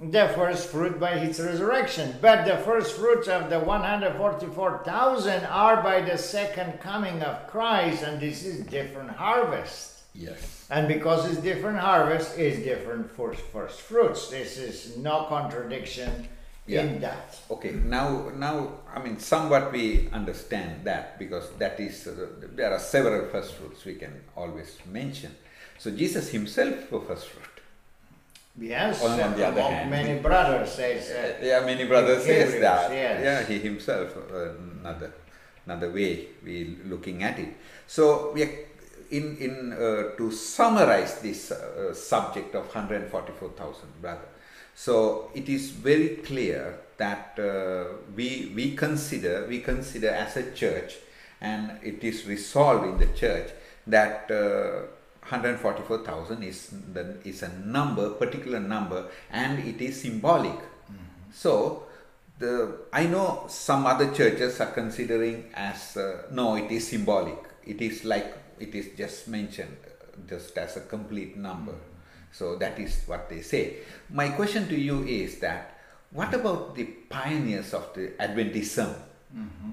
the 0.00 0.28
first 0.34 0.68
fruit 0.68 0.98
by 0.98 1.18
his 1.18 1.38
resurrection. 1.38 2.16
But 2.20 2.46
the 2.46 2.56
first 2.56 2.96
fruits 2.96 3.28
of 3.28 3.50
the 3.50 3.60
144,000 3.60 5.44
are 5.44 5.82
by 5.82 6.00
the 6.00 6.16
second 6.16 6.80
coming 6.80 7.22
of 7.22 7.46
Christ, 7.46 8.02
and 8.02 8.20
this 8.20 8.42
is 8.44 8.66
different 8.66 9.10
harvest. 9.10 9.91
Yes. 10.14 10.66
And 10.70 10.88
because 10.88 11.30
it's 11.30 11.40
different 11.40 11.78
harvest, 11.78 12.38
it's 12.38 12.62
different 12.62 13.10
first, 13.10 13.40
first 13.40 13.80
fruits. 13.80 14.28
This 14.30 14.58
is 14.58 14.96
no 14.98 15.24
contradiction 15.28 16.28
yeah. 16.66 16.82
in 16.82 17.00
that. 17.00 17.38
Okay, 17.50 17.70
now, 17.72 18.30
now, 18.36 18.72
I 18.94 19.00
mean, 19.02 19.18
somewhat 19.18 19.72
we 19.72 20.08
understand 20.12 20.84
that 20.84 21.18
because 21.18 21.50
that 21.58 21.80
is, 21.80 22.06
uh, 22.06 22.26
there 22.54 22.72
are 22.72 22.78
several 22.78 23.26
first 23.30 23.54
fruits 23.54 23.84
we 23.84 23.94
can 23.94 24.20
always 24.36 24.76
mention. 24.90 25.34
So 25.78 25.90
Jesus 25.90 26.28
himself 26.30 26.92
was 26.92 27.04
first 27.08 27.28
fruit. 27.28 27.48
Yes, 28.60 29.02
On- 29.02 29.18
on 29.18 29.34
the 29.34 29.46
other 29.46 29.60
among 29.60 29.72
hand, 29.72 29.90
many 29.90 30.14
he- 30.14 30.20
brothers 30.20 30.72
says 30.72 31.10
uh, 31.10 31.42
yeah, 31.42 31.64
many 31.64 31.86
brothers 31.86 32.22
says 32.22 32.52
Gabriel, 32.52 32.60
that. 32.60 32.92
yes. 32.92 33.24
Yeah, 33.24 33.42
he 33.48 33.58
himself 33.58 34.14
uh, 34.14 34.50
another 34.82 35.10
another 35.64 35.90
way 35.90 36.26
we 36.44 36.76
looking 36.84 37.22
at 37.22 37.38
it. 37.38 37.56
So 37.86 38.30
we 38.34 38.42
are 38.42 38.52
in 39.12 39.36
in 39.38 39.72
uh, 39.72 40.16
to 40.16 40.30
summarize 40.30 41.20
this 41.20 41.50
uh, 41.52 41.94
subject 41.94 42.54
of 42.54 42.64
144,000 42.66 44.00
brother. 44.00 44.28
So 44.74 45.30
it 45.34 45.48
is 45.48 45.70
very 45.70 46.16
clear 46.28 46.78
that 46.96 47.38
uh, 47.38 47.98
we 48.16 48.52
we 48.56 48.74
consider 48.74 49.46
we 49.48 49.60
consider 49.60 50.08
as 50.08 50.36
a 50.36 50.50
church, 50.52 50.96
and 51.40 51.78
it 51.82 52.02
is 52.02 52.26
resolved 52.26 52.84
in 52.86 52.98
the 52.98 53.14
church 53.14 53.50
that. 53.86 54.30
Uh, 54.30 54.98
144,000 55.22 56.42
is 56.42 56.74
the, 56.92 57.16
is 57.24 57.44
a 57.44 57.48
number, 57.60 58.10
particular 58.10 58.58
number, 58.58 59.06
and 59.30 59.60
it 59.60 59.80
is 59.80 60.02
symbolic. 60.02 60.58
So, 61.32 61.84
the 62.38 62.80
I 62.92 63.06
know 63.06 63.44
some 63.48 63.86
other 63.86 64.12
churches 64.12 64.60
are 64.60 64.70
considering 64.72 65.44
as 65.54 65.96
uh, 65.96 66.22
no, 66.32 66.56
it 66.56 66.70
is 66.70 66.88
symbolic. 66.88 67.38
It 67.64 67.80
is 67.80 68.04
like 68.04 68.36
it 68.62 68.74
is 68.74 68.96
just 68.96 69.28
mentioned, 69.28 69.76
uh, 69.84 70.16
just 70.28 70.56
as 70.56 70.76
a 70.76 70.80
complete 70.80 71.36
number. 71.36 71.74
So 72.32 72.56
that 72.56 72.78
is 72.78 73.02
what 73.06 73.28
they 73.28 73.42
say. 73.42 73.78
My 74.10 74.28
question 74.30 74.68
to 74.68 74.78
you 74.78 75.04
is 75.04 75.38
that 75.40 75.78
what 76.10 76.32
about 76.34 76.74
the 76.74 76.84
pioneers 77.08 77.74
of 77.74 77.92
the 77.94 78.12
Adventism? 78.20 78.94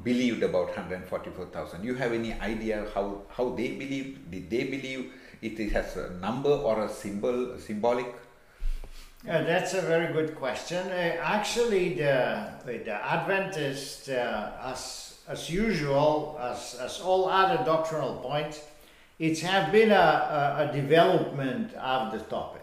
Believed 0.04 0.42
about 0.44 0.68
144,000. 0.68 1.84
You 1.84 1.94
have 1.96 2.14
any 2.14 2.32
idea 2.34 2.88
how, 2.94 3.24
how 3.30 3.50
they 3.50 3.72
believe? 3.76 4.32
Did 4.32 4.50
they 4.50 4.64
believe 4.64 5.12
it 5.42 5.72
has 5.74 5.98
a 5.98 6.12
number 6.12 6.50
or 6.50 6.86
a 6.86 6.90
symbol, 6.90 7.58
symbolic? 7.60 8.08
Yeah, 9.26 9.44
that's 9.44 9.74
a 9.74 9.82
very 9.82 10.14
good 10.14 10.36
question. 10.38 10.88
Uh, 10.88 11.18
actually, 11.22 11.96
the 11.96 12.54
the 12.66 12.94
Adventist, 12.94 14.08
uh, 14.08 14.52
as 14.64 15.20
as 15.28 15.50
usual, 15.50 16.40
as 16.40 16.76
as 16.80 17.02
all 17.02 17.28
other 17.28 17.62
doctrinal 17.66 18.16
points, 18.24 18.62
it 19.20 19.40
have 19.42 19.72
been 19.72 19.92
a, 19.92 19.96
a, 19.96 20.70
a 20.70 20.74
development 20.74 21.74
of 21.76 22.12
the 22.12 22.20
topic. 22.20 22.62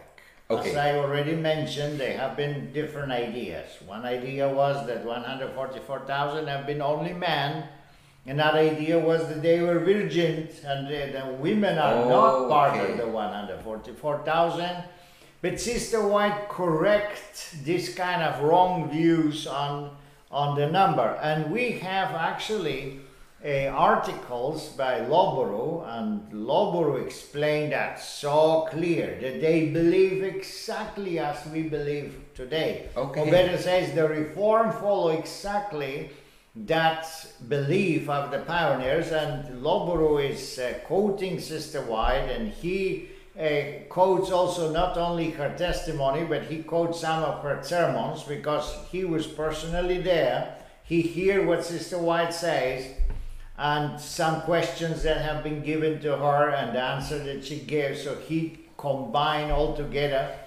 Okay. 0.49 0.69
As 0.71 0.75
I 0.77 0.95
already 0.97 1.35
mentioned, 1.35 1.99
there 1.99 2.17
have 2.17 2.37
been 2.37 2.71
different 2.73 3.11
ideas. 3.11 3.67
One 3.85 4.05
idea 4.05 4.47
was 4.47 4.87
that 4.87 5.03
144,000 5.05 6.47
have 6.47 6.65
been 6.65 6.81
only 6.81 7.13
men. 7.13 7.67
Another 8.25 8.59
idea 8.59 8.97
was 8.97 9.27
that 9.27 9.41
they 9.41 9.61
were 9.61 9.79
virgins 9.79 10.63
and 10.63 10.87
the, 10.87 11.11
the 11.11 11.25
uh, 11.25 11.31
women 11.33 11.77
are 11.77 11.95
Oh, 12.03 12.09
not 12.09 12.49
part 12.49 12.73
okay. 12.79 12.91
of 12.93 12.97
the 12.97 13.07
144,000. 13.07 14.83
But 15.41 15.59
Sister 15.59 16.05
White 16.05 16.49
correct 16.49 17.55
this 17.63 17.93
kind 17.93 18.23
of 18.23 18.41
wrong 18.43 18.89
views 18.89 19.47
on 19.47 19.95
on 20.29 20.57
the 20.59 20.67
number, 20.69 21.17
and 21.21 21.49
we 21.51 21.71
have 21.79 22.11
actually 22.11 22.99
uh, 23.47 23.69
articles 23.69 24.69
by 24.69 24.99
Loughborough, 24.99 25.85
and 25.87 26.21
Loughborough 26.33 26.97
explained 26.97 27.71
that 27.71 27.97
so 27.99 28.67
clear 28.69 29.17
that 29.21 29.39
they 29.39 29.69
believe 29.69 30.21
exactly 30.21 31.17
as 31.19 31.45
we 31.47 31.63
believe 31.63 32.19
today. 32.35 32.89
Okay. 32.97 33.21
Or 33.21 33.31
better 33.31 33.57
says 33.57 33.93
the 33.95 34.09
reform 34.09 34.73
follow 34.73 35.09
exactly 35.09 36.09
that 36.65 37.05
belief 37.47 38.09
of 38.09 38.31
the 38.31 38.39
pioneers, 38.39 39.11
and 39.11 39.63
Loughborough 39.63 40.17
is 40.17 40.59
uh, 40.59 40.79
quoting 40.85 41.39
Sister 41.39 41.81
White, 41.83 42.29
and 42.29 42.49
he 42.49 43.09
uh, 43.39 43.85
quotes 43.87 44.29
also 44.29 44.73
not 44.73 44.97
only 44.97 45.29
her 45.29 45.55
testimony, 45.55 46.25
but 46.25 46.43
he 46.43 46.63
quotes 46.63 46.99
some 46.99 47.23
of 47.23 47.43
her 47.43 47.63
sermons 47.63 48.23
because 48.23 48.75
he 48.91 49.05
was 49.05 49.25
personally 49.25 50.01
there. 50.01 50.55
He 50.83 51.01
hear 51.01 51.45
what 51.45 51.63
Sister 51.63 51.99
White 51.99 52.33
says, 52.33 52.87
and 53.57 53.99
some 53.99 54.41
questions 54.41 55.03
that 55.03 55.21
have 55.21 55.43
been 55.43 55.63
given 55.63 55.99
to 56.01 56.15
her, 56.17 56.49
and 56.49 56.75
the 56.75 56.81
answer 56.81 57.19
that 57.19 57.43
she 57.43 57.59
gave. 57.59 57.97
So 57.97 58.15
he 58.15 58.59
combined 58.77 59.51
all 59.51 59.75
together 59.75 60.37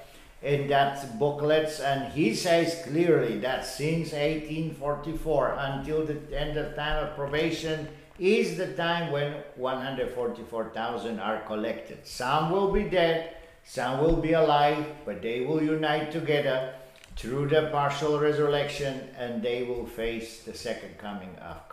in 0.42 0.68
that 0.68 1.18
booklets, 1.18 1.80
and 1.80 2.12
he 2.12 2.34
says 2.34 2.82
clearly 2.86 3.38
that 3.40 3.66
since 3.66 4.12
1844 4.12 5.56
until 5.58 6.06
the 6.06 6.18
end 6.38 6.56
of 6.56 6.74
time 6.76 7.04
of 7.04 7.14
probation 7.14 7.88
is 8.18 8.56
the 8.56 8.72
time 8.74 9.10
when 9.10 9.32
144,000 9.56 11.18
are 11.18 11.40
collected. 11.40 12.06
Some 12.06 12.50
will 12.50 12.70
be 12.70 12.84
dead, 12.84 13.36
some 13.64 14.00
will 14.00 14.16
be 14.16 14.32
alive, 14.32 14.86
but 15.04 15.22
they 15.22 15.40
will 15.40 15.62
unite 15.62 16.12
together 16.12 16.74
through 17.16 17.48
the 17.48 17.68
partial 17.72 18.20
resurrection 18.20 19.08
and 19.18 19.42
they 19.42 19.64
will 19.64 19.86
face 19.86 20.42
the 20.42 20.54
second 20.54 20.96
coming 20.98 21.34
of. 21.36 21.69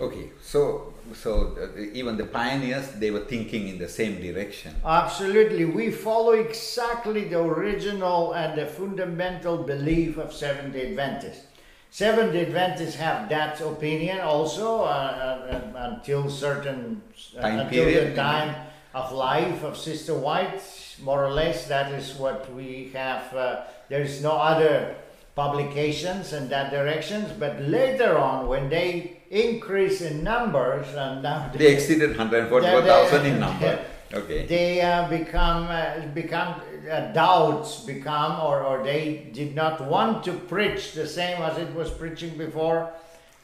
Okay, 0.00 0.30
so 0.40 0.94
so 1.12 1.56
uh, 1.60 1.80
even 1.92 2.16
the 2.16 2.24
pioneers 2.24 2.92
they 2.92 3.10
were 3.10 3.26
thinking 3.26 3.68
in 3.68 3.78
the 3.78 3.88
same 3.88 4.20
direction. 4.20 4.74
Absolutely, 4.84 5.66
we 5.66 5.90
follow 5.90 6.32
exactly 6.32 7.24
the 7.24 7.38
original 7.38 8.32
and 8.32 8.58
the 8.58 8.64
fundamental 8.64 9.58
belief 9.58 10.16
of 10.16 10.32
Seventh 10.32 10.72
day 10.72 10.90
Adventists. 10.90 11.46
Seventh 11.90 12.32
day 12.32 12.46
Adventists 12.46 12.94
have 12.94 13.28
that 13.28 13.60
opinion 13.60 14.20
also 14.20 14.84
uh, 14.84 14.86
uh, 14.86 15.76
uh, 15.76 15.90
until 15.92 16.30
certain 16.30 17.02
uh, 17.36 17.42
Time 17.42 17.58
until 17.60 17.84
period, 17.84 18.12
the 18.12 18.16
time 18.16 18.54
of 18.94 19.12
life 19.12 19.62
of 19.62 19.76
Sister 19.76 20.14
White. 20.14 20.62
More 21.02 21.24
or 21.24 21.30
less, 21.32 21.68
that 21.68 21.92
is 21.92 22.14
what 22.14 22.50
we 22.54 22.90
have. 22.94 23.34
Uh, 23.34 23.62
there 23.88 24.02
is 24.02 24.22
no 24.22 24.32
other 24.32 24.96
publications 25.34 26.32
in 26.32 26.48
that 26.48 26.70
directions, 26.70 27.32
but 27.38 27.60
later 27.62 28.16
on, 28.18 28.48
when 28.48 28.68
they 28.68 29.19
increase 29.30 30.00
in 30.00 30.22
numbers, 30.22 30.86
and 30.94 31.22
now 31.22 31.50
They 31.54 31.72
exceeded 31.72 32.10
144,000 32.10 33.26
in 33.26 33.40
number. 33.40 33.84
Okay. 34.12 34.44
they 34.46 34.80
uh, 34.80 35.08
become 35.08 35.68
uh, 35.70 36.04
become 36.12 36.60
uh, 36.90 37.12
doubts 37.12 37.84
become 37.86 38.40
or, 38.40 38.60
or 38.60 38.82
they 38.82 39.30
did 39.32 39.54
not 39.54 39.80
want 39.86 40.24
to 40.24 40.32
preach 40.32 40.94
the 40.94 41.06
same 41.06 41.40
as 41.40 41.56
it 41.58 41.72
was 41.76 41.92
preaching 41.92 42.36
before 42.36 42.90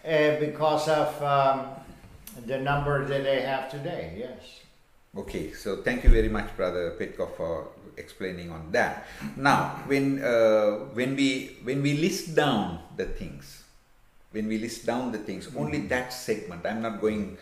uh, 0.05 0.41
because 0.41 0.89
of 0.89 1.23
um, 1.23 1.69
the 2.47 2.59
number 2.59 3.05
that 3.07 3.23
they 3.23 3.43
have 3.43 3.71
today 3.71 4.17
yes 4.19 4.67
Okay, 5.17 5.53
so 5.53 5.81
thank 5.81 6.05
you 6.05 6.11
very 6.11 6.29
much, 6.29 6.55
Brother 6.57 6.93
Petkov, 7.01 7.37
for 7.41 7.69
explaining 7.97 8.53
on 8.53 8.69
that. 8.73 9.07
Now, 9.35 9.81
when 9.89 10.21
uh, 10.21 10.93
when 10.93 11.17
we 11.17 11.57
when 11.65 11.81
we 11.81 11.97
list 11.97 12.37
down 12.37 12.85
the 13.01 13.07
things, 13.07 13.65
when 14.33 14.49
we 14.49 14.59
list 14.59 14.87
down 14.87 15.13
the 15.13 15.19
things, 15.19 15.47
mm-hmm. 15.47 15.59
only 15.59 15.81
that 15.87 16.13
segment. 16.13 16.67
I'm 16.67 16.83
not 16.83 17.01
going 17.01 17.39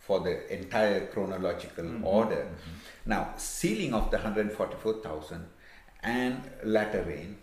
for 0.00 0.20
the 0.20 0.52
entire 0.52 1.06
chronological 1.06 1.84
mm-hmm. 1.84 2.04
order. 2.04 2.46
Mm-hmm. 2.46 3.10
Now, 3.10 3.34
sealing 3.36 3.94
of 3.94 4.10
the 4.10 4.16
144,000 4.16 5.46
and 6.02 6.42
latter 6.64 7.02
rain, 7.02 7.36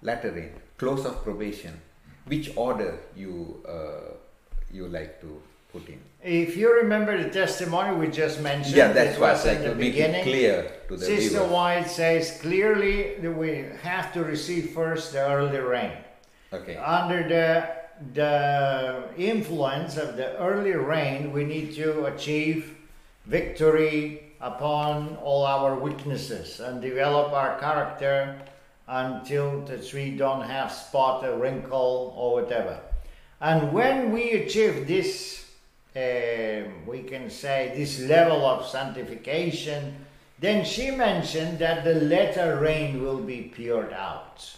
latter 0.00 0.30
rain, 0.32 0.52
close 0.78 1.04
of 1.04 1.22
probation. 1.22 1.80
Which 2.24 2.52
order 2.56 3.00
you 3.16 3.62
uh, 3.68 4.14
you 4.72 4.86
like 4.86 5.20
to 5.22 5.42
put 5.72 5.88
in? 5.88 6.00
if 6.22 6.56
you 6.56 6.72
remember 6.72 7.20
the 7.20 7.30
testimony 7.30 7.96
we 7.96 8.06
just 8.06 8.40
mentioned 8.40 8.76
Yeah, 8.76 8.92
that's 8.92 9.18
why 9.18 9.30
I 9.30 9.32
was 9.32 9.44
like 9.44 9.62
to 9.62 9.70
the 9.70 9.74
make 9.74 9.92
beginning 9.92 10.20
it 10.20 10.22
clear 10.22 10.72
to 10.88 10.96
the 10.96 11.04
Sister 11.04 11.30
viewers. 11.30 11.50
White 11.50 11.90
says 11.90 12.38
clearly 12.40 13.16
that 13.16 13.32
we 13.32 13.64
have 13.82 14.12
to 14.12 14.22
receive 14.22 14.70
first 14.70 15.12
the 15.12 15.26
early 15.26 15.58
rain 15.58 15.92
Okay. 16.52 16.76
under 16.76 17.28
the 17.28 17.82
the 18.14 19.04
influence 19.16 19.96
of 19.96 20.16
the 20.16 20.36
early 20.38 20.72
rain, 20.72 21.32
we 21.32 21.44
need 21.44 21.74
to 21.74 22.06
achieve 22.06 22.76
victory 23.26 24.32
upon 24.40 25.16
all 25.22 25.44
our 25.44 25.78
weaknesses 25.78 26.58
and 26.58 26.82
develop 26.82 27.32
our 27.32 27.58
character 27.60 28.36
until 28.88 29.60
that 29.62 29.92
we 29.94 30.10
don't 30.10 30.42
have 30.42 30.72
spot, 30.72 31.24
a 31.24 31.36
wrinkle, 31.36 32.12
or 32.16 32.42
whatever. 32.42 32.80
And 33.40 33.72
when 33.72 34.12
we 34.12 34.32
achieve 34.32 34.88
this, 34.88 35.46
um, 35.94 36.86
we 36.86 37.02
can 37.02 37.30
say 37.30 37.72
this 37.76 38.00
level 38.00 38.44
of 38.44 38.66
sanctification, 38.66 39.94
then 40.40 40.64
she 40.64 40.90
mentioned 40.90 41.60
that 41.60 41.84
the 41.84 41.94
latter 41.94 42.58
rain 42.58 43.02
will 43.02 43.18
be 43.20 43.52
poured 43.54 43.92
out. 43.92 44.54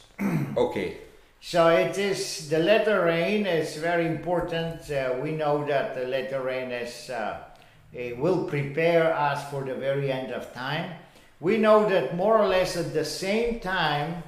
Okay. 0.57 0.99
So 1.47 1.69
it 1.69 1.99
is 1.99 2.49
the 2.49 2.59
latter 2.59 3.05
rain 3.05 3.45
is 3.45 3.77
very 3.77 4.07
important. 4.07 4.91
Uh, 4.91 5.17
we 5.23 5.33
know 5.33 5.63
that 5.67 5.95
the 5.95 6.07
latter 6.07 6.41
rain 6.41 6.73
is 6.73 7.11
uh, 7.11 7.45
it 7.93 8.17
will 8.17 8.45
prepare 8.45 9.15
us 9.15 9.51
for 9.51 9.63
the 9.63 9.75
very 9.75 10.11
end 10.11 10.33
of 10.33 10.55
time. 10.55 10.93
We 11.41 11.59
know 11.59 11.87
that 11.91 12.17
more 12.17 12.39
or 12.39 12.49
less 12.49 12.79
at 12.79 12.95
the 12.95 13.05
same 13.05 13.61
time, 13.61 14.23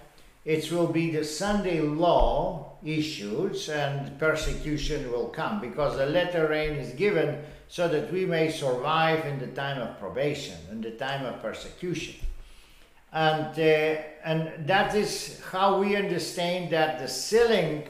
it 0.44 0.70
will 0.70 0.88
be 0.88 1.10
the 1.10 1.24
Sunday 1.24 1.80
law 1.80 2.76
issues 2.84 3.70
and 3.70 4.18
persecution 4.18 5.10
will 5.10 5.28
come 5.28 5.58
because 5.58 5.96
the 5.96 6.04
latter 6.04 6.48
rain 6.48 6.72
is 6.72 6.92
given 6.92 7.42
so 7.68 7.88
that 7.88 8.12
we 8.12 8.26
may 8.26 8.50
survive 8.50 9.24
in 9.24 9.38
the 9.38 9.48
time 9.56 9.80
of 9.80 9.98
probation, 9.98 10.58
in 10.70 10.82
the 10.82 10.90
time 10.90 11.24
of 11.24 11.40
persecution. 11.40 12.25
And, 13.12 13.58
uh, 13.58 14.02
and 14.24 14.66
that 14.66 14.94
is 14.94 15.40
how 15.50 15.78
we 15.80 15.96
understand 15.96 16.70
that 16.70 16.98
the 16.98 17.08
sealing 17.08 17.84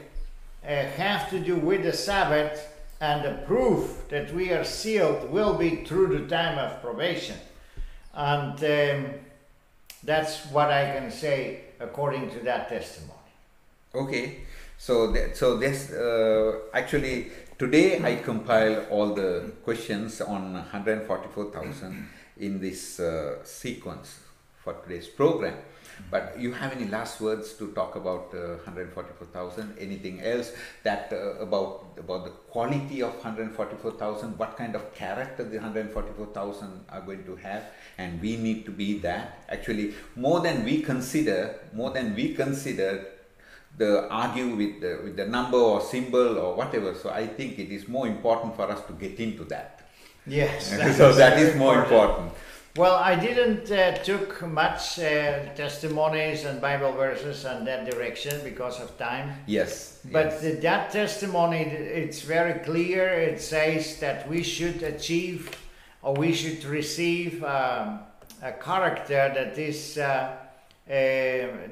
uh, 0.64 0.69
have 0.69 1.31
to 1.31 1.41
do 1.41 1.57
with 1.57 1.83
the 1.83 1.93
Sabbath 1.93 2.73
and 3.01 3.25
the 3.25 3.43
proof 3.47 4.09
that 4.09 4.33
we 4.35 4.53
are 4.53 4.64
sealed 4.64 5.31
will 5.31 5.55
be 5.55 5.85
through 5.85 6.19
the 6.19 6.27
time 6.27 6.59
of 6.59 6.81
probation. 6.81 7.37
And 8.14 8.59
um, 8.64 9.14
that's 10.03 10.47
what 10.47 10.71
I 10.71 10.99
can 10.99 11.11
say 11.11 11.61
according 11.81 12.31
to 12.31 12.41
that 12.41 12.69
testimony. 12.69 13.12
Okay, 13.95 14.39
so 14.79 15.12
that, 15.12 15.37
so 15.37 15.57
this 15.57 15.91
uh, 15.93 16.61
actually 16.73 17.31
today 17.59 18.03
I 18.03 18.17
compiled 18.17 18.87
all 18.91 19.14
the 19.14 19.53
questions 19.64 20.21
on 20.21 20.53
144,000 20.53 22.09
in 22.39 22.61
this 22.61 23.01
uh, 23.01 23.45
sequence 23.45 24.21
for 24.67 24.75
today's 24.83 25.07
program. 25.07 25.57
But 26.11 26.39
you 26.39 26.53
have 26.53 26.73
any 26.77 26.87
last 26.89 27.21
words 27.21 27.53
to 27.55 27.73
talk 27.73 27.95
about 27.97 28.35
uh, 28.35 28.59
144,000? 28.67 29.79
Anything 29.79 30.21
else 30.21 30.53
that 30.83 31.12
uh, 31.12 31.47
about 31.47 31.99
about 32.05 32.25
the 32.25 32.33
quality 32.55 33.01
of 33.03 33.14
144,000? 33.14 34.37
What 34.37 34.57
kind 34.57 34.75
of 34.75 34.93
character 34.95 35.45
the 35.45 35.57
144,000 35.57 36.85
are 36.91 37.01
going 37.01 37.25
to 37.25 37.37
have? 37.37 37.64
And 37.97 38.21
we 38.21 38.37
need 38.37 38.67
to 38.67 38.73
be 38.73 38.99
that. 38.99 39.45
Actually, 39.49 39.95
more 40.17 40.41
than 40.41 40.64
we 40.64 40.83
consider, 40.83 41.39
more 41.73 41.93
than 41.93 42.14
we 42.14 42.35
consider 42.35 43.07
the 43.79 44.09
argue 44.11 44.49
with 44.57 44.81
the, 44.81 45.01
with 45.05 45.17
the 45.17 45.27
number 45.27 45.59
or 45.59 45.81
symbol 45.81 46.39
or 46.39 46.57
whatever. 46.57 46.95
So 46.95 47.11
I 47.11 47.27
think 47.27 47.59
it 47.59 47.71
is 47.71 47.89
more 47.89 48.07
important 48.07 48.57
for 48.57 48.71
us 48.71 48.85
to 48.87 48.93
get 48.95 49.19
into 49.21 49.45
that. 49.45 49.89
Yes. 50.27 50.69
so 50.99 51.12
that 51.12 51.39
is 51.39 51.57
more 51.57 51.83
important. 51.83 52.33
Well, 52.77 52.97
I 52.97 53.14
didn't 53.18 53.70
uh, 53.70 53.97
took 54.05 54.47
much 54.47 54.99
uh, 54.99 55.47
testimonies 55.55 56.45
and 56.45 56.61
Bible 56.61 56.93
verses 56.93 57.47
and 57.47 57.66
that 57.66 57.91
direction 57.91 58.39
because 58.45 58.79
of 58.81 58.99
time. 58.99 59.33
Yes. 59.47 59.99
But 60.05 60.43
yes. 60.43 60.62
that 60.62 60.91
testimony, 60.91 61.61
it's 61.61 62.20
very 62.20 62.61
clear. 62.61 63.09
It 63.09 63.41
says 63.41 63.99
that 64.01 64.29
we 64.29 64.43
should 64.43 64.83
achieve 64.83 65.51
or 66.03 66.12
we 66.14 66.35
should 66.35 66.62
receive 66.64 67.43
um, 67.45 68.01
a 68.43 68.53
character 68.53 69.33
that 69.35 69.57
is 69.57 69.97
uh, 69.97 70.37
uh 70.87 70.93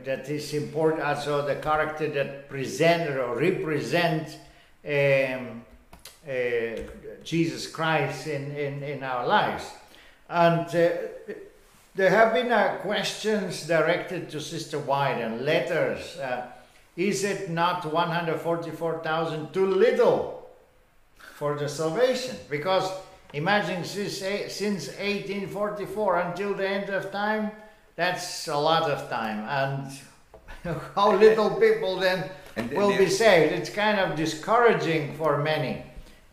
that 0.05 0.27
is 0.31 0.55
important. 0.55 1.03
Also, 1.03 1.47
the 1.47 1.57
character 1.57 2.09
that 2.09 2.49
present 2.49 3.11
or 3.11 3.37
represent 3.37 4.39
um, 4.87 5.63
uh, 6.27 6.81
Jesus 7.23 7.67
Christ 7.67 8.27
in, 8.27 8.57
in, 8.57 8.83
in 8.83 9.03
our 9.03 9.27
lives. 9.27 9.65
And 10.35 10.67
uh, 10.67 10.89
there 11.95 12.11
have 12.11 12.35
been 12.35 12.51
uh, 12.51 12.79
questions 12.83 13.69
directed 13.69 14.29
to 14.31 14.41
Sister 14.41 14.81
White 14.81 15.21
and 15.21 15.43
letters. 15.43 16.19
Uh, 16.19 16.49
is 16.97 17.23
it 17.23 17.51
not 17.51 17.87
144,000 17.87 19.53
too 19.53 19.67
little 19.67 20.51
for 21.37 21.57
the 21.57 21.69
salvation? 21.69 22.37
Because 22.51 22.91
imagine 23.33 23.85
since, 23.85 24.19
since 24.53 24.89
1844 24.89 26.19
until 26.19 26.55
the 26.55 26.69
end 26.69 26.91
of 26.91 27.13
time, 27.13 27.53
that's 27.95 28.49
a 28.49 28.57
lot 28.57 28.91
of 28.91 29.09
time. 29.09 29.47
And 30.65 30.77
how 30.97 31.15
little 31.15 31.51
people 31.61 32.01
then 32.01 32.29
will 32.73 32.99
be 32.99 33.09
saved? 33.09 33.53
It's 33.53 33.71
kind 33.71 34.01
of 34.01 34.17
discouraging 34.17 35.15
for 35.17 35.39
many, 35.39 35.85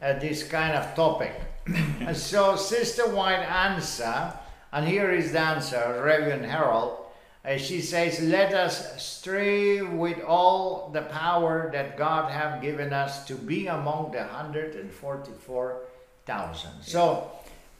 uh, 0.01 0.13
this 0.13 0.41
kind 0.41 0.73
of 0.73 0.95
topic 0.95 1.50
so 2.14 2.55
Sister 2.55 3.07
White 3.07 3.43
answer, 3.43 4.34
and 4.72 4.88
here 4.88 5.12
is 5.12 5.32
the 5.32 5.39
answer, 5.39 6.01
Review 6.03 6.34
and 6.34 6.45
Herald. 6.45 6.97
Uh, 7.43 7.57
she 7.57 7.82
says, 7.82 8.22
"Let 8.22 8.53
us 8.53 9.01
strive 9.01 9.93
with 9.93 10.24
all 10.24 10.89
the 10.93 11.01
power 11.01 11.72
that 11.74 11.97
God 11.97 12.32
have 12.32 12.62
given 12.62 12.93
us 12.93 13.26
to 13.26 13.36
be 13.36 13.68
among 13.68 14.12
the 14.12 14.24
hundred 14.24 14.76
and 14.76 14.91
forty-four 14.91 15.82
thousand. 16.26 16.84
So, 16.84 17.32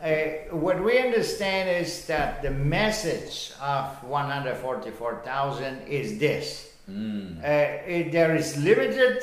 uh, 0.02 0.08
what 0.50 0.84
we 0.84 0.98
understand 0.98 1.70
is 1.70 2.08
that 2.08 2.42
the 2.42 2.50
message 2.50 3.52
of 3.62 4.04
one 4.04 4.30
hundred 4.30 4.58
forty-four 4.58 5.22
thousand 5.24 5.88
is 5.88 6.18
this: 6.18 6.74
mm. 6.90 7.38
uh, 7.38 7.86
it, 7.86 8.12
there 8.12 8.36
is 8.36 8.58
limited 8.58 9.22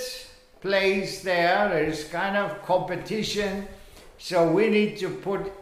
place 0.60 1.22
there. 1.22 1.68
There 1.68 1.84
is 1.84 2.04
kind 2.04 2.36
of 2.36 2.62
competition 2.62 3.66
so 4.18 4.50
we 4.50 4.68
need 4.68 4.98
to 4.98 5.08
put 5.08 5.52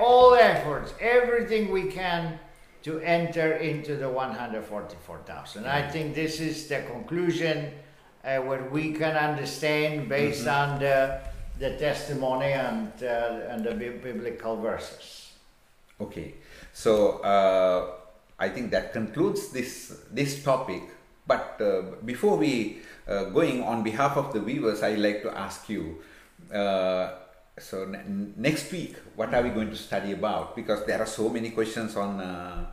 all 0.00 0.34
efforts, 0.34 0.94
everything 1.00 1.70
we 1.70 1.84
can 1.84 2.38
to 2.82 3.00
enter 3.00 3.54
into 3.54 3.96
the 3.96 4.08
144,000. 4.08 5.66
I 5.66 5.88
think 5.88 6.14
this 6.14 6.40
is 6.40 6.68
the 6.68 6.82
conclusion 6.82 7.72
uh, 8.24 8.38
what 8.38 8.70
we 8.72 8.92
can 8.92 9.16
understand 9.16 10.08
based 10.08 10.46
mm-hmm. 10.46 10.72
on 10.72 10.78
the, 10.80 11.20
the 11.58 11.76
testimony 11.76 12.52
and, 12.52 12.92
uh, 13.02 13.50
and 13.50 13.64
the 13.64 13.72
biblical 13.72 14.56
verses. 14.56 15.32
Okay, 16.00 16.34
so 16.72 17.18
uh, 17.18 17.92
I 18.38 18.48
think 18.48 18.70
that 18.70 18.92
concludes 18.92 19.48
this, 19.48 20.02
this 20.10 20.42
topic. 20.42 20.82
But 21.26 21.60
uh, 21.60 21.82
before 22.04 22.36
we 22.36 22.78
uh, 23.08 23.24
going 23.24 23.62
on 23.62 23.82
behalf 23.82 24.16
of 24.16 24.32
the 24.32 24.40
viewers, 24.40 24.82
I'd 24.82 24.98
like 24.98 25.22
to 25.22 25.36
ask 25.36 25.68
you 25.68 25.98
uh, 26.52 27.14
so 27.58 27.86
next 28.36 28.70
week 28.70 28.96
what 29.14 29.32
are 29.32 29.42
we 29.42 29.50
going 29.50 29.70
to 29.70 29.76
study 29.76 30.12
about? 30.12 30.54
Because 30.54 30.84
there 30.86 31.00
are 31.00 31.06
so 31.06 31.28
many 31.28 31.50
questions 31.50 31.96
on 31.96 32.20
uh, 32.20 32.66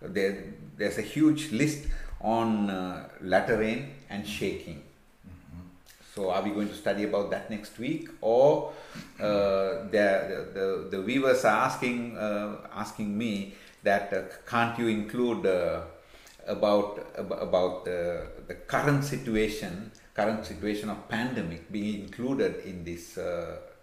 there 0.00 0.44
there's 0.76 0.98
a 0.98 1.02
huge 1.02 1.52
list 1.52 1.86
on 2.20 2.70
uh, 2.70 3.08
latter 3.20 3.58
rain 3.58 3.90
and 4.08 4.26
shaking. 4.26 4.82
Mm-hmm. 5.26 5.66
so 6.14 6.30
are 6.30 6.42
we 6.42 6.50
going 6.50 6.68
to 6.68 6.74
study 6.74 7.04
about 7.04 7.30
that 7.30 7.50
next 7.50 7.78
week? 7.78 8.08
Or 8.20 8.72
uh, 9.18 9.88
the, 9.90 10.48
the, 10.54 10.88
the 10.90 11.02
viewers 11.02 11.44
are 11.44 11.66
asking 11.66 12.16
uh, 12.16 12.56
asking 12.74 13.16
me 13.16 13.54
that 13.82 14.12
uh, 14.12 14.22
can't 14.48 14.78
you 14.78 14.88
include 14.88 15.44
uh, 15.44 15.82
about 16.46 17.06
about 17.16 17.84
the 17.84 18.54
current 18.66 19.04
situation 19.04 19.92
current 20.14 20.44
situation 20.46 20.88
of 20.88 21.08
pandemic 21.08 21.70
being 21.70 22.02
included 22.02 22.64
in 22.64 22.84
this 22.84 23.18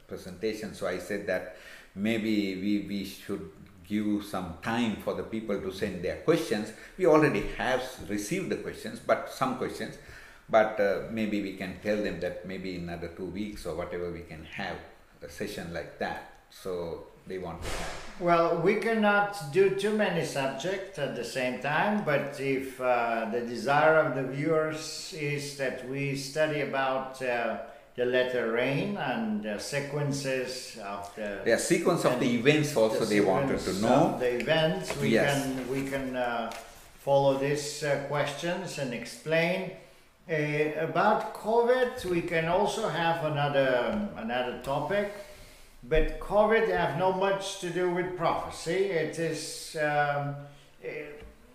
presentation. 0.08 0.74
So 0.74 0.88
I 0.88 1.00
said 1.00 1.28
that 1.28 1.58
maybe 1.96 2.56
we, 2.56 2.86
we 2.88 3.04
should 3.06 3.50
give 3.88 4.26
some 4.26 4.58
time 4.62 4.98
for 4.98 5.14
the 5.14 5.24
people 5.24 5.60
to 5.62 5.72
send 5.72 6.04
their 6.04 6.18
questions. 6.18 6.74
We 6.98 7.06
already 7.06 7.44
have 7.58 7.84
received 8.10 8.50
the 8.50 8.58
questions, 8.58 9.00
but 9.00 9.32
some 9.32 9.58
questions, 9.58 9.98
but 10.50 10.80
uh, 10.80 11.04
maybe 11.12 11.42
we 11.42 11.56
can 11.56 11.80
tell 11.82 11.98
them 11.98 12.20
that 12.20 12.46
maybe 12.46 12.76
in 12.76 12.84
another 12.84 13.10
two 13.10 13.26
weeks 13.26 13.66
or 13.66 13.76
whatever 13.76 14.12
we 14.12 14.22
can 14.22 14.44
have 14.44 14.78
a 15.22 15.30
session 15.30 15.74
like 15.74 16.00
that. 16.00 16.34
So 16.50 17.08
they 17.28 17.38
want 17.38 17.62
to 17.62 17.70
have. 17.70 18.04
Well, 18.20 18.62
we 18.62 18.76
cannot 18.76 19.52
do 19.52 19.72
too 19.72 19.96
many 19.96 20.26
subjects 20.26 20.98
at 21.00 21.16
the 21.16 21.24
same 21.24 21.62
time, 21.62 22.04
but 22.04 22.40
if 22.40 22.80
uh, 22.82 23.30
the 23.32 23.42
desire 23.42 23.98
of 23.98 24.16
the 24.16 24.24
viewers 24.24 25.14
is 25.18 25.58
that 25.58 25.88
we 25.90 26.16
study 26.16 26.62
about 26.62 27.22
uh, 27.22 27.60
the 27.98 28.06
latter 28.06 28.52
rain 28.52 28.96
and 28.96 29.42
the 29.42 29.58
sequences 29.58 30.78
of 30.86 31.14
the 31.16 31.42
the 31.44 31.58
sequence 31.58 32.06
of 32.06 32.20
the 32.20 32.30
events 32.36 32.78
also 32.78 33.00
the 33.00 33.06
they 33.06 33.22
wanted 33.22 33.60
to 33.60 33.74
know. 33.82 34.16
the 34.20 34.36
events. 34.40 34.96
We 34.98 35.10
yes. 35.10 35.44
can 35.44 35.68
we 35.68 35.82
can 35.90 36.16
uh, 36.16 36.52
follow 37.00 37.40
these 37.40 37.84
uh, 37.84 38.06
questions 38.08 38.78
and 38.78 38.94
explain. 38.94 39.72
Uh, 40.30 40.90
about 40.90 41.34
covid 41.34 42.04
we 42.06 42.22
can 42.22 42.46
also 42.50 42.90
have 42.90 43.24
another 43.24 44.10
another 44.18 44.60
topic 44.62 45.14
but 45.88 46.20
covid 46.20 46.68
have 46.68 47.00
not 47.00 47.18
much 47.18 47.60
to 47.60 47.70
do 47.72 47.90
with 47.90 48.16
prophecy. 48.16 48.92
It 49.06 49.18
is 49.18 49.76
um, 49.82 50.36
uh, 50.86 50.90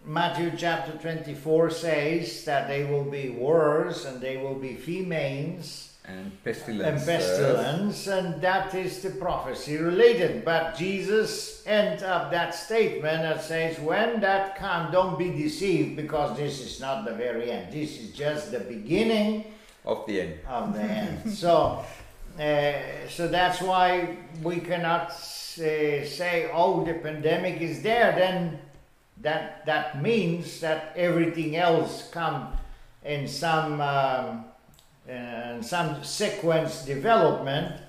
Matthew 0.04 0.50
chapter 0.56 0.92
24 0.98 1.70
says 1.70 2.44
that 2.46 2.66
they 2.66 2.82
will 2.82 3.04
be 3.04 3.28
wars 3.28 4.06
and 4.06 4.20
they 4.20 4.38
will 4.38 4.56
be 4.56 4.74
females 4.74 5.91
and 6.04 6.44
pestilence. 6.44 6.86
And 6.86 7.06
pestilence, 7.06 8.06
and 8.08 8.42
that 8.42 8.74
is 8.74 9.02
the 9.02 9.10
prophecy 9.10 9.76
related. 9.76 10.44
But 10.44 10.76
Jesus 10.76 11.62
ends 11.66 12.02
up 12.02 12.30
that 12.32 12.54
statement 12.54 13.22
that 13.22 13.42
says, 13.42 13.78
when 13.78 14.20
that 14.20 14.56
comes, 14.56 14.92
don't 14.92 15.18
be 15.18 15.30
deceived 15.30 15.96
because 15.96 16.36
this 16.36 16.60
is 16.60 16.80
not 16.80 17.04
the 17.04 17.14
very 17.14 17.50
end. 17.50 17.72
This 17.72 18.00
is 18.00 18.12
just 18.12 18.50
the 18.50 18.60
beginning 18.60 19.44
of 19.84 20.04
the 20.06 20.20
end. 20.22 20.38
Of 20.48 20.74
the 20.74 20.82
end. 20.82 21.32
so, 21.32 21.84
uh, 22.38 22.72
so 23.08 23.28
that's 23.28 23.60
why 23.60 24.16
we 24.42 24.58
cannot 24.58 25.10
uh, 25.10 25.14
say, 25.54 26.50
oh, 26.52 26.84
the 26.84 26.94
pandemic 26.94 27.60
is 27.60 27.82
there. 27.82 28.12
Then 28.16 28.58
that 29.20 29.64
that 29.66 30.02
means 30.02 30.58
that 30.60 30.92
everything 30.96 31.54
else 31.54 32.08
come 32.10 32.54
in 33.04 33.28
some. 33.28 33.80
Um, 33.80 34.44
and 35.06 35.64
some 35.64 36.02
sequence 36.04 36.84
development, 36.84 37.80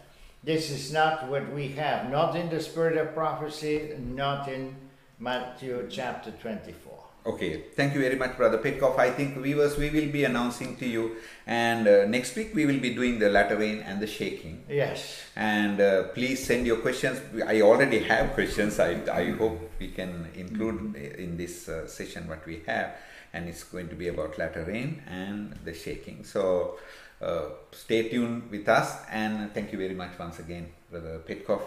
this 0.43 0.69
is 0.69 0.91
not 0.91 1.27
what 1.27 1.51
we 1.53 1.69
have, 1.69 2.09
not 2.09 2.35
in 2.35 2.49
the 2.49 2.59
spirit 2.59 2.97
of 2.97 3.13
prophecy, 3.13 3.95
not 3.99 4.47
in 4.47 4.75
Matthew 5.19 5.87
chapter 5.89 6.31
24. 6.31 7.02
Okay, 7.25 7.63
thank 7.75 7.93
you 7.93 8.01
very 8.01 8.17
much, 8.17 8.35
Brother 8.35 8.57
Petkov. 8.57 8.99
I 8.99 9.09
think 9.09 9.37
viewers, 9.37 9.77
we 9.77 9.89
will 9.89 10.11
be 10.11 10.25
announcing 10.25 10.75
to 10.75 10.85
you, 10.85 11.15
and 11.47 11.87
uh, 11.87 12.05
next 12.05 12.35
week 12.35 12.53
we 12.53 12.65
will 12.65 12.81
be 12.81 12.93
doing 12.93 13.17
the 13.17 13.29
latter 13.29 13.55
rain 13.55 13.79
and 13.79 14.01
the 14.01 14.07
shaking. 14.07 14.61
Yes. 14.67 15.21
And 15.37 15.79
uh, 15.79 16.03
please 16.09 16.45
send 16.45 16.67
your 16.67 16.77
questions. 16.77 17.21
I 17.47 17.61
already 17.61 17.99
have 17.99 18.33
questions. 18.33 18.77
I, 18.77 18.99
I 19.09 19.31
hope 19.31 19.71
we 19.79 19.87
can 19.91 20.27
include 20.35 20.95
in 20.97 21.37
this 21.37 21.69
uh, 21.69 21.87
session 21.87 22.27
what 22.27 22.45
we 22.45 22.61
have, 22.67 22.95
and 23.31 23.47
it's 23.47 23.63
going 23.63 23.87
to 23.87 23.95
be 23.95 24.09
about 24.09 24.37
latter 24.37 24.65
rain 24.65 25.01
and 25.07 25.57
the 25.63 25.73
shaking. 25.73 26.25
So 26.25 26.77
uh, 27.21 27.43
stay 27.71 28.09
tuned 28.09 28.51
with 28.51 28.67
us, 28.67 28.97
and 29.09 29.53
thank 29.53 29.71
you 29.71 29.77
very 29.77 29.95
much 29.95 30.19
once 30.19 30.39
again, 30.39 30.73
Brother 30.91 31.21
Petkov 31.25 31.61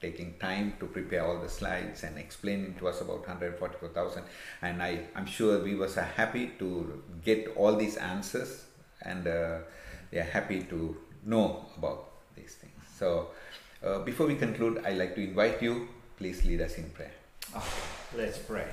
taking 0.00 0.34
time 0.38 0.74
to 0.80 0.86
prepare 0.86 1.24
all 1.24 1.38
the 1.38 1.48
slides 1.48 2.04
and 2.04 2.18
explaining 2.18 2.74
to 2.74 2.88
us 2.88 3.00
about 3.00 3.20
144,000 3.20 4.22
and 4.62 4.82
I, 4.82 5.00
I'm 5.14 5.26
sure 5.26 5.58
viewers 5.58 5.98
are 5.98 6.10
happy 6.16 6.52
to 6.58 7.02
get 7.24 7.54
all 7.56 7.76
these 7.76 7.96
answers 7.96 8.64
and 9.02 9.26
uh, 9.26 9.58
they 10.10 10.18
are 10.18 10.30
happy 10.32 10.62
to 10.62 10.96
know 11.24 11.66
about 11.76 12.10
these 12.34 12.54
things. 12.54 12.72
So 12.96 13.28
uh, 13.84 14.00
before 14.00 14.26
we 14.26 14.36
conclude, 14.36 14.82
I'd 14.84 14.98
like 14.98 15.14
to 15.16 15.22
invite 15.22 15.62
you, 15.62 15.88
please 16.16 16.44
lead 16.44 16.60
us 16.60 16.76
in 16.76 16.90
prayer. 16.90 17.12
Oh, 17.54 17.64
let's 18.16 18.38
pray. 18.38 18.66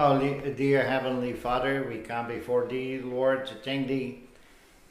Oh, 0.00 0.16
dear 0.16 0.86
Heavenly 0.86 1.32
Father, 1.32 1.84
we 1.90 1.98
come 1.98 2.28
before 2.28 2.68
Thee, 2.68 3.00
Lord, 3.00 3.46
to 3.46 3.54
thank 3.56 3.88
Thee 3.88 4.28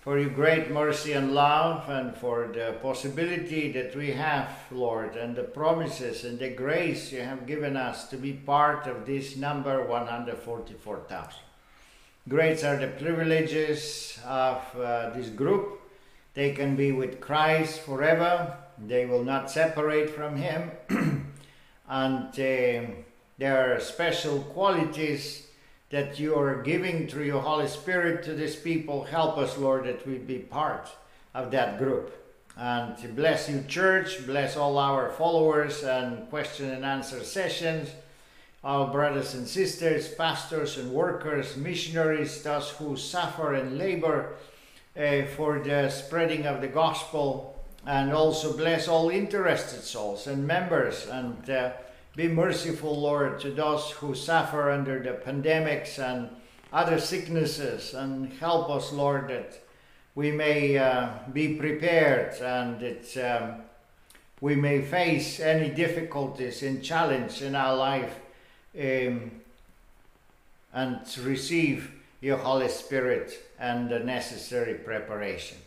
for 0.02 0.20
Your 0.20 0.30
great 0.30 0.70
mercy 0.70 1.14
and 1.14 1.34
love 1.34 1.90
and 1.90 2.14
for 2.14 2.50
the 2.54 2.76
possibility 2.82 3.72
that 3.72 3.96
we 3.96 4.12
have, 4.12 4.50
Lord, 4.70 5.16
and 5.16 5.34
the 5.34 5.46
promises 5.46 6.26
and 6.26 6.38
the 6.38 6.50
grace 6.50 7.14
You 7.14 7.22
have 7.22 7.48
given 7.48 7.78
us 7.78 8.10
to 8.10 8.18
be 8.18 8.34
part 8.34 8.86
of 8.86 9.06
this 9.06 9.38
number 9.38 9.82
144,000. 9.88 11.32
Great 12.28 12.62
are 12.66 12.76
the 12.76 12.88
privileges 12.88 14.20
of 14.26 14.62
uh, 14.76 15.12
this 15.12 15.30
group. 15.30 15.80
They 16.34 16.52
can 16.52 16.76
be 16.76 16.92
with 16.92 17.22
Christ 17.22 17.80
forever. 17.80 18.58
They 18.78 19.06
will 19.06 19.24
not 19.24 19.50
separate 19.50 20.10
from 20.10 20.36
Him. 20.36 20.72
and 21.88 22.38
uh, 22.38 22.92
there 23.38 23.76
are 23.76 23.80
special 23.80 24.40
qualities 24.40 25.48
that 25.90 26.20
you 26.20 26.36
are 26.36 26.62
giving 26.64 27.08
through 27.08 27.26
your 27.26 27.42
Holy 27.42 27.68
Spirit 27.68 28.24
to 28.24 28.34
these 28.34 28.56
people. 28.56 29.04
Help 29.04 29.38
us, 29.38 29.58
Lord, 29.58 29.86
that 29.86 30.06
we 30.08 30.18
be 30.18 30.40
part 30.40 30.90
of 31.34 31.52
that 31.52 31.78
group. 31.78 32.14
And 32.58 33.16
bless 33.16 33.48
you, 33.48 33.64
church. 33.68 34.26
Bless 34.26 34.58
all 34.58 34.80
our 34.80 35.12
followers 35.12 35.84
and 35.84 36.28
question 36.30 36.72
and 36.72 36.84
answer 36.84 37.24
sessions. 37.24 37.90
Our 38.64 38.92
brothers 38.92 39.36
and 39.36 39.48
sisters, 39.48 40.14
pastors 40.16 40.78
and 40.80 40.92
workers, 40.92 41.56
missionaries, 41.56 42.42
those 42.42 42.72
who 42.72 42.98
suffer 42.98 43.54
and 43.54 43.78
labor 43.78 44.34
uh, 45.00 45.26
for 45.36 45.60
the 45.60 45.90
spreading 45.90 46.48
of 46.48 46.62
the 46.62 46.68
gospel. 46.68 47.64
And 47.86 48.12
also 48.12 48.58
bless 48.58 48.88
all 48.88 49.10
interested 49.10 49.84
souls 49.84 50.26
and 50.26 50.46
members 50.46 51.06
and 51.06 51.50
uh, 51.50 51.72
be 52.18 52.28
merciful, 52.28 53.00
Lord, 53.00 53.40
to 53.42 53.52
those 53.52 53.92
who 53.92 54.16
suffer 54.16 54.72
under 54.72 54.98
the 55.04 55.12
pandemics 55.12 56.00
and 56.00 56.30
other 56.74 57.00
sicknesses, 57.00 57.94
and 57.94 58.34
help 58.34 58.72
us, 58.72 58.92
Lord, 58.92 59.28
that 59.30 59.60
we 60.16 60.32
may 60.32 60.80
uh, 60.80 61.10
be 61.32 61.54
prepared 61.54 62.34
and 62.42 62.80
that 62.80 63.18
um, 63.18 63.62
we 64.42 64.56
may 64.56 64.82
face 64.82 65.40
any 65.40 65.70
difficulties 65.70 66.64
and 66.64 66.84
challenge 66.84 67.44
in 67.44 67.54
our 67.54 67.76
life 67.76 68.16
um, 68.76 69.30
and 70.74 71.18
receive 71.20 71.92
your 72.20 72.38
Holy 72.38 72.68
Spirit 72.68 73.32
and 73.60 73.90
the 73.90 74.00
necessary 74.00 74.74
preparation. 74.74 75.60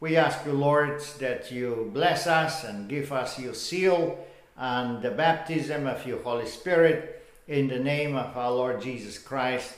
We 0.00 0.16
ask 0.16 0.46
you, 0.46 0.52
Lord, 0.52 1.02
that 1.20 1.52
you 1.52 1.90
bless 1.92 2.26
us 2.26 2.64
and 2.64 2.88
give 2.88 3.12
us 3.12 3.38
your 3.38 3.54
seal 3.54 4.26
and 4.56 5.02
the 5.02 5.10
baptism 5.10 5.86
of 5.86 6.06
your 6.06 6.22
Holy 6.22 6.46
Spirit. 6.46 7.22
In 7.46 7.68
the 7.68 7.78
name 7.78 8.16
of 8.16 8.36
our 8.36 8.50
Lord 8.50 8.80
Jesus 8.80 9.18
Christ. 9.18 9.74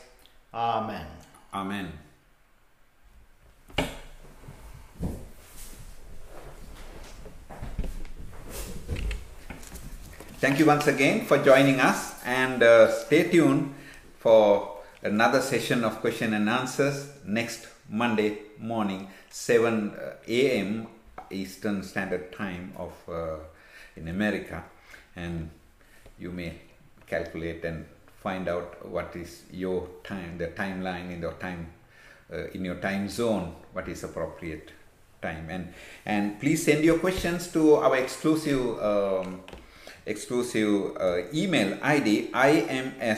Amen. 0.54 1.06
Amen. 1.52 1.92
Thank 10.38 10.58
you 10.58 10.66
once 10.66 10.86
again 10.86 11.24
for 11.24 11.38
joining 11.38 11.80
us 11.80 12.22
and 12.24 12.62
uh, 12.62 12.92
stay 12.92 13.30
tuned 13.30 13.74
for 14.18 14.78
another 15.02 15.40
session 15.40 15.82
of 15.82 16.00
question 16.00 16.34
and 16.34 16.48
answers 16.48 17.08
next 17.24 17.66
Monday 17.88 18.38
morning 18.58 19.08
7 19.30 19.90
uh, 19.90 20.12
a.m. 20.28 20.88
Eastern 21.30 21.82
Standard 21.82 22.32
Time 22.32 22.72
of 22.76 22.92
uh, 23.08 23.38
in 23.96 24.08
America 24.08 24.64
and 25.14 25.50
you 26.18 26.30
may 26.30 26.54
calculate 27.06 27.64
and 27.64 27.86
find 28.16 28.48
out 28.48 28.86
what 28.86 29.14
is 29.14 29.42
your 29.50 29.86
time, 30.02 30.38
the 30.38 30.48
timeline 30.48 31.12
in 31.12 31.20
your 31.20 31.34
time, 31.34 31.68
uh, 32.32 32.46
in 32.48 32.64
your 32.64 32.76
time 32.76 33.08
zone, 33.08 33.54
what 33.72 33.88
is 33.88 34.02
appropriate 34.04 34.72
time. 35.22 35.48
And, 35.50 35.72
and 36.04 36.40
please 36.40 36.64
send 36.64 36.84
your 36.84 36.98
questions 36.98 37.46
to 37.52 37.76
our 37.76 37.96
exclusive 37.96 38.82
um, 38.82 39.42
exclusive 40.06 40.96
uh, 40.96 41.22
email 41.34 41.78
ID 41.82 42.30
ims.q-a 42.32 43.16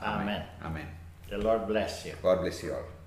Amen. 0.00 0.44
Amen. 0.62 0.86
The 1.30 1.38
lord 1.38 1.68
bless 1.68 2.04
you. 2.04 2.14
God 2.22 2.40
bless 2.40 2.62
you 2.62 2.74
all 2.74 3.01